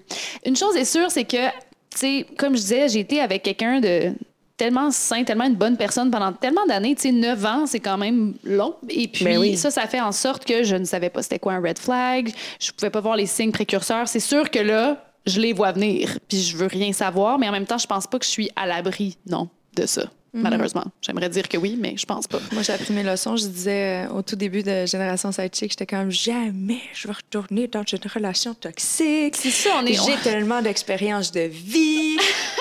Une 0.45 0.57
chose 0.57 0.75
est 0.75 0.83
sûre, 0.83 1.09
c'est 1.09 1.23
que, 1.23 1.47
tu 1.47 1.53
sais, 1.95 2.25
comme 2.37 2.57
je 2.57 2.61
disais, 2.61 2.89
j'ai 2.89 2.99
été 2.99 3.21
avec 3.21 3.41
quelqu'un 3.43 3.79
de 3.79 4.11
tellement 4.57 4.91
sain, 4.91 5.23
tellement 5.23 5.45
une 5.45 5.55
bonne 5.55 5.77
personne 5.77 6.11
pendant 6.11 6.33
tellement 6.33 6.65
d'années. 6.65 6.93
Tu 6.95 7.03
sais, 7.03 7.11
9 7.13 7.45
ans, 7.45 7.65
c'est 7.67 7.79
quand 7.79 7.97
même 7.97 8.33
long. 8.43 8.75
Et 8.89 9.07
puis, 9.07 9.23
Ben 9.23 9.37
oui. 9.37 9.55
ça, 9.55 9.71
ça 9.71 9.87
fait 9.87 10.01
en 10.01 10.11
sorte 10.11 10.43
que 10.43 10.63
je 10.63 10.75
ne 10.75 10.83
savais 10.83 11.09
pas 11.09 11.23
c'était 11.23 11.39
quoi 11.39 11.53
un 11.53 11.61
red 11.61 11.79
flag. 11.79 12.33
Je 12.59 12.69
pouvais 12.73 12.89
pas 12.89 12.99
voir 12.99 13.15
les 13.15 13.27
signes 13.27 13.53
précurseurs. 13.53 14.09
C'est 14.09 14.19
sûr 14.19 14.51
que 14.51 14.59
là, 14.59 15.01
je 15.25 15.39
les 15.39 15.53
vois 15.53 15.71
venir. 15.71 16.17
Puis, 16.27 16.41
je 16.41 16.57
veux 16.57 16.67
rien 16.67 16.91
savoir. 16.91 17.39
Mais 17.39 17.47
en 17.47 17.53
même 17.53 17.65
temps, 17.65 17.77
je 17.77 17.87
pense 17.87 18.07
pas 18.07 18.19
que 18.19 18.25
je 18.25 18.29
suis 18.29 18.49
à 18.57 18.67
l'abri, 18.67 19.17
non, 19.25 19.47
de 19.77 19.85
ça. 19.85 20.03
Malheureusement. 20.33 20.83
J'aimerais 21.01 21.29
dire 21.29 21.47
que 21.47 21.57
oui, 21.57 21.77
mais 21.79 21.93
je 21.95 22.05
pense 22.07 22.25
pas. 22.27 22.39
Moi, 22.53 22.63
j'ai 22.63 22.73
appris 22.73 22.91
mes 22.93 23.03
leçons. 23.03 23.35
Je 23.37 23.45
disais 23.45 24.05
euh, 24.07 24.13
au 24.13 24.21
tout 24.23 24.35
début 24.35 24.63
de 24.63 24.85
Génération 24.87 25.31
Sidechick, 25.31 25.71
j'étais 25.71 25.85
comme 25.85 26.09
jamais 26.11 26.79
je 26.95 27.07
vais 27.07 27.13
retourner 27.13 27.67
dans 27.67 27.83
une 27.83 27.99
relation 28.11 28.53
toxique. 28.55 29.35
C'est 29.37 29.51
ça, 29.51 29.69
on 29.81 29.85
est- 29.85 29.93
J'ai 29.93 30.15
tellement 30.23 30.61
d'expérience 30.61 31.31
de 31.31 31.41
vie. 31.41 32.17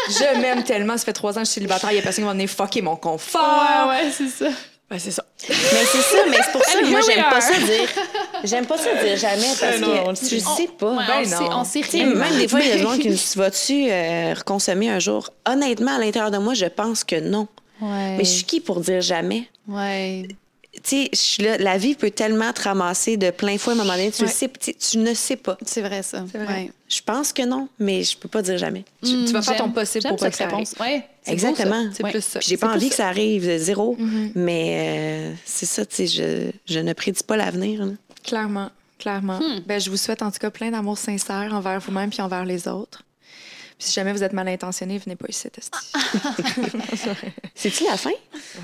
je 0.09 0.41
m'aime 0.41 0.65
tellement. 0.65 0.99
Ça 0.99 1.07
fait 1.07 1.13
trois 1.15 1.33
ans 1.33 1.41
que 1.43 1.47
je 1.47 1.51
suis 1.51 1.55
célibataire. 1.61 1.91
Il 1.93 1.97
y 1.97 1.99
a 1.99 2.03
personne 2.03 2.25
qui 2.25 2.27
va 2.27 2.35
venir 2.35 2.49
fucker 2.51 2.83
mon 2.83 2.97
confort. 2.97 3.89
ouais, 3.89 4.11
c'est 4.13 4.29
ça. 4.29 4.49
Ouais, 4.91 4.99
c'est 4.99 5.11
ça. 5.11 5.25
Mais 5.49 5.49
c'est 5.51 6.03
ça, 6.03 6.17
mais 6.29 6.37
c'est 6.45 6.53
pour 6.53 6.63
ça 6.63 6.79
que 6.79 6.87
moi, 6.91 7.01
j'aime 7.01 7.25
pas 7.25 7.41
ça 7.41 7.59
dire. 7.59 7.89
J'aime 8.45 8.67
pas 8.67 8.77
ça 8.77 8.95
dire 9.03 9.17
jamais 9.17 9.49
parce 9.59 9.79
non, 9.81 9.89
on 10.05 10.11
le 10.11 10.15
que 10.15 10.19
tu 10.19 10.39
sait. 10.39 10.41
sais 10.41 10.69
pas. 10.79 10.93
Ouais, 10.93 11.05
Ben 11.07 11.21
on, 11.23 11.25
sait, 11.25 11.35
non. 11.49 11.51
on 11.61 11.65
sait 11.65 11.81
rien. 11.81 12.07
même 12.15 12.37
des 12.37 12.47
fois, 12.47 12.61
il 12.61 12.69
y 12.69 12.73
a 12.73 12.77
des 12.77 12.83
gens 12.83 12.99
qui 12.99 13.09
me 13.09 13.15
disent 13.15 13.35
Vas-tu 13.37 13.87
euh, 13.91 14.35
reconsommer 14.37 14.91
un 14.91 14.99
jour? 14.99 15.31
Honnêtement, 15.49 15.95
à 15.95 15.99
l'intérieur 15.99 16.31
de 16.31 16.37
moi, 16.37 16.53
je 16.53 16.67
pense 16.67 17.05
que 17.05 17.19
non. 17.19 17.49
Ouais. 17.83 18.17
Mais 18.17 18.25
je 18.25 18.31
suis 18.31 18.45
qui 18.45 18.61
pour 18.61 18.81
dire 18.81 19.01
jamais? 19.01 19.49
Ouais. 19.69 20.29
Tu 20.75 20.81
sais, 20.85 21.09
je 21.13 21.19
suis 21.19 21.43
là, 21.43 21.59
la 21.59 21.77
vie 21.77 21.95
peut 21.95 22.11
tellement 22.11 22.51
te 22.55 22.63
ramasser 22.63 23.19
de 23.19 23.31
plein 23.31 23.59
fouet 23.59 23.73
à 23.73 23.77
un 23.77 23.79
moment 23.79 23.93
donné. 23.93 24.11
Tu, 24.11 24.23
le 24.23 24.29
Ouais. 24.29 24.33
sais, 24.33 24.49
tu, 24.59 24.73
tu 24.75 24.97
ne 24.99 25.13
sais 25.13 25.37
pas. 25.37 25.59
C'est 25.67 25.83
vrai, 25.83 26.03
ça. 26.03 26.25
C'est 26.33 26.39
vrai. 26.43 26.55
Ouais. 26.55 26.73
Je 26.89 27.01
pense 27.03 27.31
que 27.35 27.43
non, 27.43 27.69
mais 27.79 28.03
je 28.03 28.17
peux 28.17 28.29
pas 28.29 28.41
dire 28.41 28.57
jamais. 28.57 28.85
Tu, 29.05 29.11
tu 29.27 29.33
vas 29.35 29.43
faire 29.43 29.57
ton 29.57 29.71
possible 29.71 30.09
pour 30.09 30.17
pas 30.17 30.31
que 30.31 30.37
ça 30.37 30.45
arrive. 30.45 30.57
réponse. 30.57 30.75
Ouais, 30.81 31.05
Exactement. 31.27 31.91
C'est 31.93 32.03
Ouais. 32.05 32.11
plus 32.11 32.25
ça. 32.25 32.39
Puis 32.39 32.49
j'ai 32.49 32.57
pas 32.57 32.73
envie 32.75 32.89
que 32.89 32.95
ça 32.95 33.07
arrive 33.09 33.47
de 33.47 33.59
zéro, 33.59 33.97
Mhm. 33.99 34.33
mais 34.35 35.31
euh, 35.33 35.35
c'est 35.45 35.67
ça, 35.67 35.85
tu 35.85 35.95
sais, 35.95 36.07
je, 36.07 36.51
je 36.73 36.79
ne 36.79 36.93
prédis 36.95 37.23
pas 37.23 37.37
l'avenir. 37.37 37.87
Clairement, 38.25 38.71
clairement. 38.99 39.41
Ben, 39.67 39.79
je 39.81 39.91
vous 39.91 39.97
souhaite 39.99 40.23
en 40.23 40.31
tout 40.31 40.39
cas 40.39 40.51
plein 40.51 40.71
d'amour 40.71 40.97
sincère 40.97 41.51
envers 41.53 41.81
vous-même 41.81 42.09
puis 42.11 42.23
envers 42.23 42.45
les 42.47 42.67
autres. 42.67 43.03
Puis 43.83 43.89
si 43.89 43.95
jamais 43.95 44.13
vous 44.13 44.23
êtes 44.23 44.33
mal 44.33 44.47
intentionné, 44.47 44.97
venez 44.99 45.17
pas 45.17 45.27
ici, 45.29 45.49
tester. 45.51 45.77
C'est-tu 47.55 47.83
la 47.85 47.97
fin? 47.97 48.11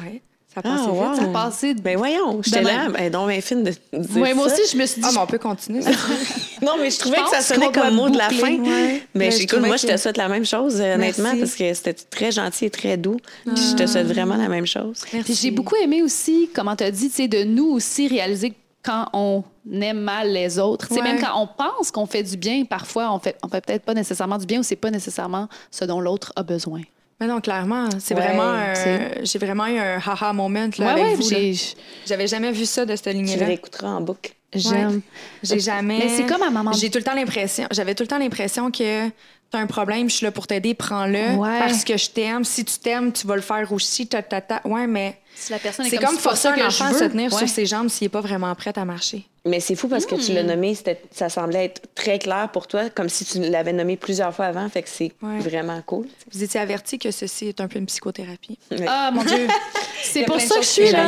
ouais, 0.04 0.22
ça 0.54 0.60
Ah, 0.60 0.62
passe 0.62 0.80
vite. 0.82 0.90
wow. 0.92 1.14
Ça 1.16 1.22
a 1.22 1.26
passé 1.32 1.74
de... 1.74 1.80
Ben 1.80 1.96
voyons, 1.98 2.40
j'étais 2.42 2.62
là, 2.62 2.88
ben 2.88 3.10
donc 3.10 3.26
ben 3.26 3.40
fine 3.42 3.64
de 3.64 3.70
dire 3.92 4.22
Ouais, 4.22 4.32
moi 4.32 4.48
ça. 4.48 4.54
aussi, 4.54 4.62
je 4.72 4.78
me 4.80 4.86
suis 4.86 5.00
dit... 5.00 5.06
Ah, 5.08 5.12
mais 5.12 5.18
on 5.20 5.26
peut 5.26 5.38
continuer. 5.38 5.80
Non, 6.62 6.72
mais 6.80 6.90
je 6.90 6.98
trouvais 6.98 7.18
Je 7.18 7.22
que 7.24 7.30
ça 7.30 7.40
sonnait 7.40 7.70
doit 7.70 7.82
comme 7.84 7.94
mot 7.94 8.08
de 8.10 8.18
la 8.18 8.30
fin. 8.30 8.56
Ouais. 8.58 8.60
Mais 8.62 9.02
Mais 9.14 9.30
je 9.30 9.42
écoute, 9.42 9.60
moi, 9.60 9.76
je 9.76 9.86
te 9.86 9.96
souhaite 9.96 10.16
la 10.16 10.28
même 10.28 10.44
chose, 10.44 10.80
euh, 10.80 10.94
honnêtement, 10.96 11.32
Merci. 11.34 11.38
parce 11.40 11.54
que 11.54 11.72
c'était 11.74 11.94
très 11.94 12.32
gentil 12.32 12.64
et 12.64 12.70
très 12.70 12.96
doux. 12.96 13.16
Puis 13.46 13.54
je 13.70 13.74
te 13.76 13.86
souhaite 13.86 14.08
vraiment 14.08 14.36
la 14.36 14.48
même 14.48 14.66
chose. 14.66 15.02
Puis 15.24 15.34
j'ai 15.34 15.50
beaucoup 15.52 15.76
aimé 15.76 16.02
aussi, 16.02 16.50
comment 16.54 16.74
tu 16.74 16.82
as 16.84 16.90
dit, 16.90 17.08
tu 17.10 17.14
sais, 17.16 17.28
de 17.28 17.44
nous 17.44 17.66
aussi 17.66 18.08
réaliser 18.08 18.54
quand 18.82 19.08
on 19.12 19.44
aime 19.72 20.00
mal 20.00 20.32
les 20.32 20.58
autres. 20.58 20.90
Ouais. 20.90 21.02
Même 21.02 21.20
quand 21.20 21.40
on 21.40 21.46
pense 21.46 21.90
qu'on 21.90 22.06
fait 22.06 22.22
du 22.22 22.36
bien, 22.36 22.64
parfois, 22.64 23.12
on 23.12 23.18
fait, 23.18 23.36
on 23.42 23.48
fait 23.48 23.64
peut-être 23.64 23.84
pas 23.84 23.94
nécessairement 23.94 24.38
du 24.38 24.46
bien 24.46 24.60
ou 24.60 24.62
c'est 24.62 24.76
pas 24.76 24.90
nécessairement 24.90 25.48
ce 25.70 25.84
dont 25.84 26.00
l'autre 26.00 26.32
a 26.36 26.42
besoin. 26.42 26.80
Mais 27.20 27.26
non, 27.26 27.40
clairement, 27.40 27.88
c'est 27.98 28.14
Ouais, 28.14 28.20
vraiment 28.22 28.44
un- 28.44 29.24
J'ai 29.24 29.38
vraiment 29.40 29.66
eu 29.66 29.76
un 29.78 29.98
haha 29.98 30.32
moment 30.32 30.68
là, 30.78 30.94
Ouais, 30.94 31.00
avec 31.02 31.18
ouais, 31.20 31.52
vous. 31.52 31.58
J'avais 32.06 32.26
jamais 32.28 32.52
vu 32.52 32.64
ça 32.64 32.84
de 32.86 32.94
cette 32.94 33.04
Tu 33.04 33.12
le 33.12 33.18
ligne-là. 33.24 33.46
réécouteras 33.46 33.88
en 33.88 34.00
boucle. 34.00 34.32
j'aime. 34.54 35.00
J'ai 35.42 35.58
jamais. 35.58 35.98
Mais 35.98 36.08
c'est 36.08 36.26
comme 36.26 36.42
à 36.42 36.50
maman. 36.50 36.72
J'ai 36.72 36.90
tout 36.90 36.98
le 36.98 37.04
temps 37.04 37.14
l'impression. 37.14 37.66
J'avais 37.72 37.94
tout 37.94 38.04
le 38.04 38.06
temps 38.06 38.18
l'impression 38.18 38.70
que 38.70 39.08
t'as 39.50 39.58
un 39.58 39.66
problème, 39.66 40.08
je 40.08 40.14
suis 40.16 40.24
là 40.24 40.30
pour 40.32 40.46
t'aider, 40.46 40.74
prends-le. 40.74 41.34
Ouais. 41.34 41.58
Parce 41.58 41.82
que 41.84 41.96
je 41.96 42.08
t'aime. 42.08 42.44
Si 42.44 42.64
tu 42.64 42.78
t'aimes, 42.78 43.12
tu 43.12 43.26
vas 43.26 43.34
le 43.36 43.42
faire 43.42 43.70
aussi. 43.72 44.06
Ta, 44.06 44.22
ta, 44.22 44.40
ta. 44.40 44.60
Ouais, 44.64 44.86
mais 44.86 45.18
Si 45.34 45.50
la 45.52 45.58
personne 45.58 45.86
est 45.86 45.90
c'est 45.90 45.96
comme, 45.98 46.14
pas 46.14 46.20
forcer 46.22 46.48
un 46.48 46.66
enfant 46.68 46.88
je 46.90 46.94
à 46.94 46.98
se 46.98 47.04
tenir 47.04 47.32
Ouais. 47.32 47.38
sur 47.38 47.48
ses 47.48 47.66
jambes 47.66 47.88
s'il 47.88 48.06
est 48.06 48.10
pas 48.10 48.20
vraiment 48.20 48.54
prêt 48.54 48.72
à 48.76 48.84
marcher. 48.84 49.26
Mais 49.48 49.60
c'est 49.60 49.74
fou 49.74 49.88
parce 49.88 50.06
que 50.06 50.14
tu 50.14 50.32
l'as 50.32 50.42
nommé, 50.42 50.74
c'était- 50.74 51.00
ça 51.10 51.28
semblait 51.28 51.64
être 51.66 51.82
très 51.94 52.18
clair 52.18 52.48
pour 52.52 52.66
toi, 52.66 52.90
comme 52.90 53.08
si 53.08 53.24
tu 53.24 53.38
l'avais 53.40 53.72
nommé 53.72 53.96
plusieurs 53.96 54.34
fois 54.34 54.46
avant. 54.46 54.68
Fait 54.68 54.82
que 54.82 54.88
c'est 54.88 55.12
Ouais. 55.22 55.38
vraiment 55.40 55.80
cool. 55.86 56.06
Vous 56.32 56.42
étiez 56.42 56.60
averti 56.60 56.98
que 56.98 57.10
ceci 57.10 57.48
est 57.48 57.60
un 57.60 57.68
peu 57.68 57.78
une 57.78 57.86
psychothérapie. 57.86 58.58
Ah, 58.86 59.10
mon 59.12 59.24
Dieu. 59.24 59.46
C'est 60.00 60.22
a 60.22 60.26
pour 60.26 60.40
ça 60.40 60.54
que 60.56 60.62
je 60.62 60.66
suis 60.68 60.90
là. 60.92 61.04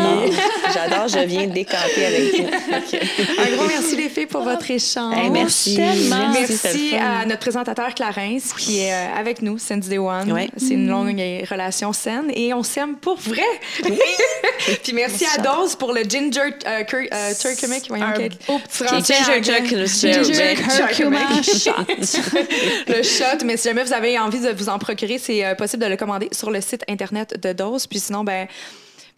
J'adore, 0.74 1.07
je 1.07 1.20
viens 1.20 1.47
décanter 1.47 2.07
avec 2.07 2.34
vous. 2.41 2.47
Un 3.38 3.57
gros 3.57 3.66
merci 3.68 3.95
les 3.97 4.09
filles 4.09 4.26
pour 4.26 4.43
votre 4.43 4.68
échange. 4.68 5.16
Hey, 5.16 5.30
merci. 5.30 5.76
tellement. 5.76 6.30
Merci 6.32 6.97
à 6.97 7.24
notre 7.24 7.38
présentateur 7.38 7.95
Clarence 7.95 8.53
qui 8.59 8.80
est 8.80 8.93
euh, 8.93 9.14
avec 9.16 9.43
nous, 9.43 9.59
since 9.59 9.86
day 9.88 9.99
one. 9.99 10.32
Ouais. 10.32 10.51
C'est 10.57 10.74
une 10.74 10.88
longue 10.88 11.18
euh, 11.20 11.43
relation 11.49 11.93
saine 11.93 12.32
et 12.34 12.53
on 12.53 12.64
s'aime 12.64 12.97
pour 12.97 13.16
vrai. 13.16 13.43
Puis 14.82 14.93
merci 14.93 15.24
à 15.36 15.41
Dose 15.41 15.76
pour 15.76 15.93
le 15.93 16.03
ginger 16.03 16.41
euh, 16.66 16.82
cur- 16.84 17.09
euh, 17.12 17.32
turkey 17.41 17.68
Chuck, 19.42 20.98
le 20.98 21.10
le 22.96 23.02
shot. 23.02 23.44
Mais 23.44 23.56
si 23.56 23.68
jamais 23.68 23.84
vous 23.84 23.92
avez 23.92 24.18
envie 24.18 24.40
de 24.40 24.50
vous 24.50 24.68
en 24.68 24.78
procurer, 24.78 25.18
c'est 25.18 25.44
euh, 25.44 25.54
possible 25.54 25.82
de 25.82 25.88
le 25.88 25.96
commander 25.96 26.28
sur 26.32 26.50
le 26.50 26.60
site 26.60 26.84
internet 26.88 27.40
de 27.40 27.52
Dose. 27.52 27.86
Puis 27.86 28.00
sinon, 28.00 28.24
ben 28.24 28.46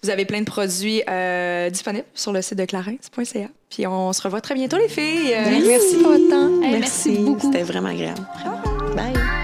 Vous 0.03 0.11
avez 0.11 0.25
plein 0.25 0.41
de 0.41 0.47
produits 0.47 1.03
euh, 1.09 1.71
disponibles 1.71 2.07
sur 2.15 2.33
le 2.33 2.43
site 2.43 2.59
de 2.59 2.65
clarence.ca. 2.65 3.49
Puis 3.71 3.87
on 3.87 4.13
se 4.13 4.23
revoit 4.23 4.41
très 4.41 4.55
bientôt, 4.55 4.77
les 4.77 4.89
filles. 4.89 5.33
Euh, 5.35 5.51
Merci. 5.51 5.69
merci 5.69 5.97
pour 5.97 6.11
votre 6.13 6.29
temps. 6.29 6.63
Hey, 6.63 6.79
merci 6.79 7.11
beaucoup. 7.19 7.53
C'était 7.53 7.63
vraiment 7.63 7.91
agréable. 7.91 8.27
Bye. 8.97 9.42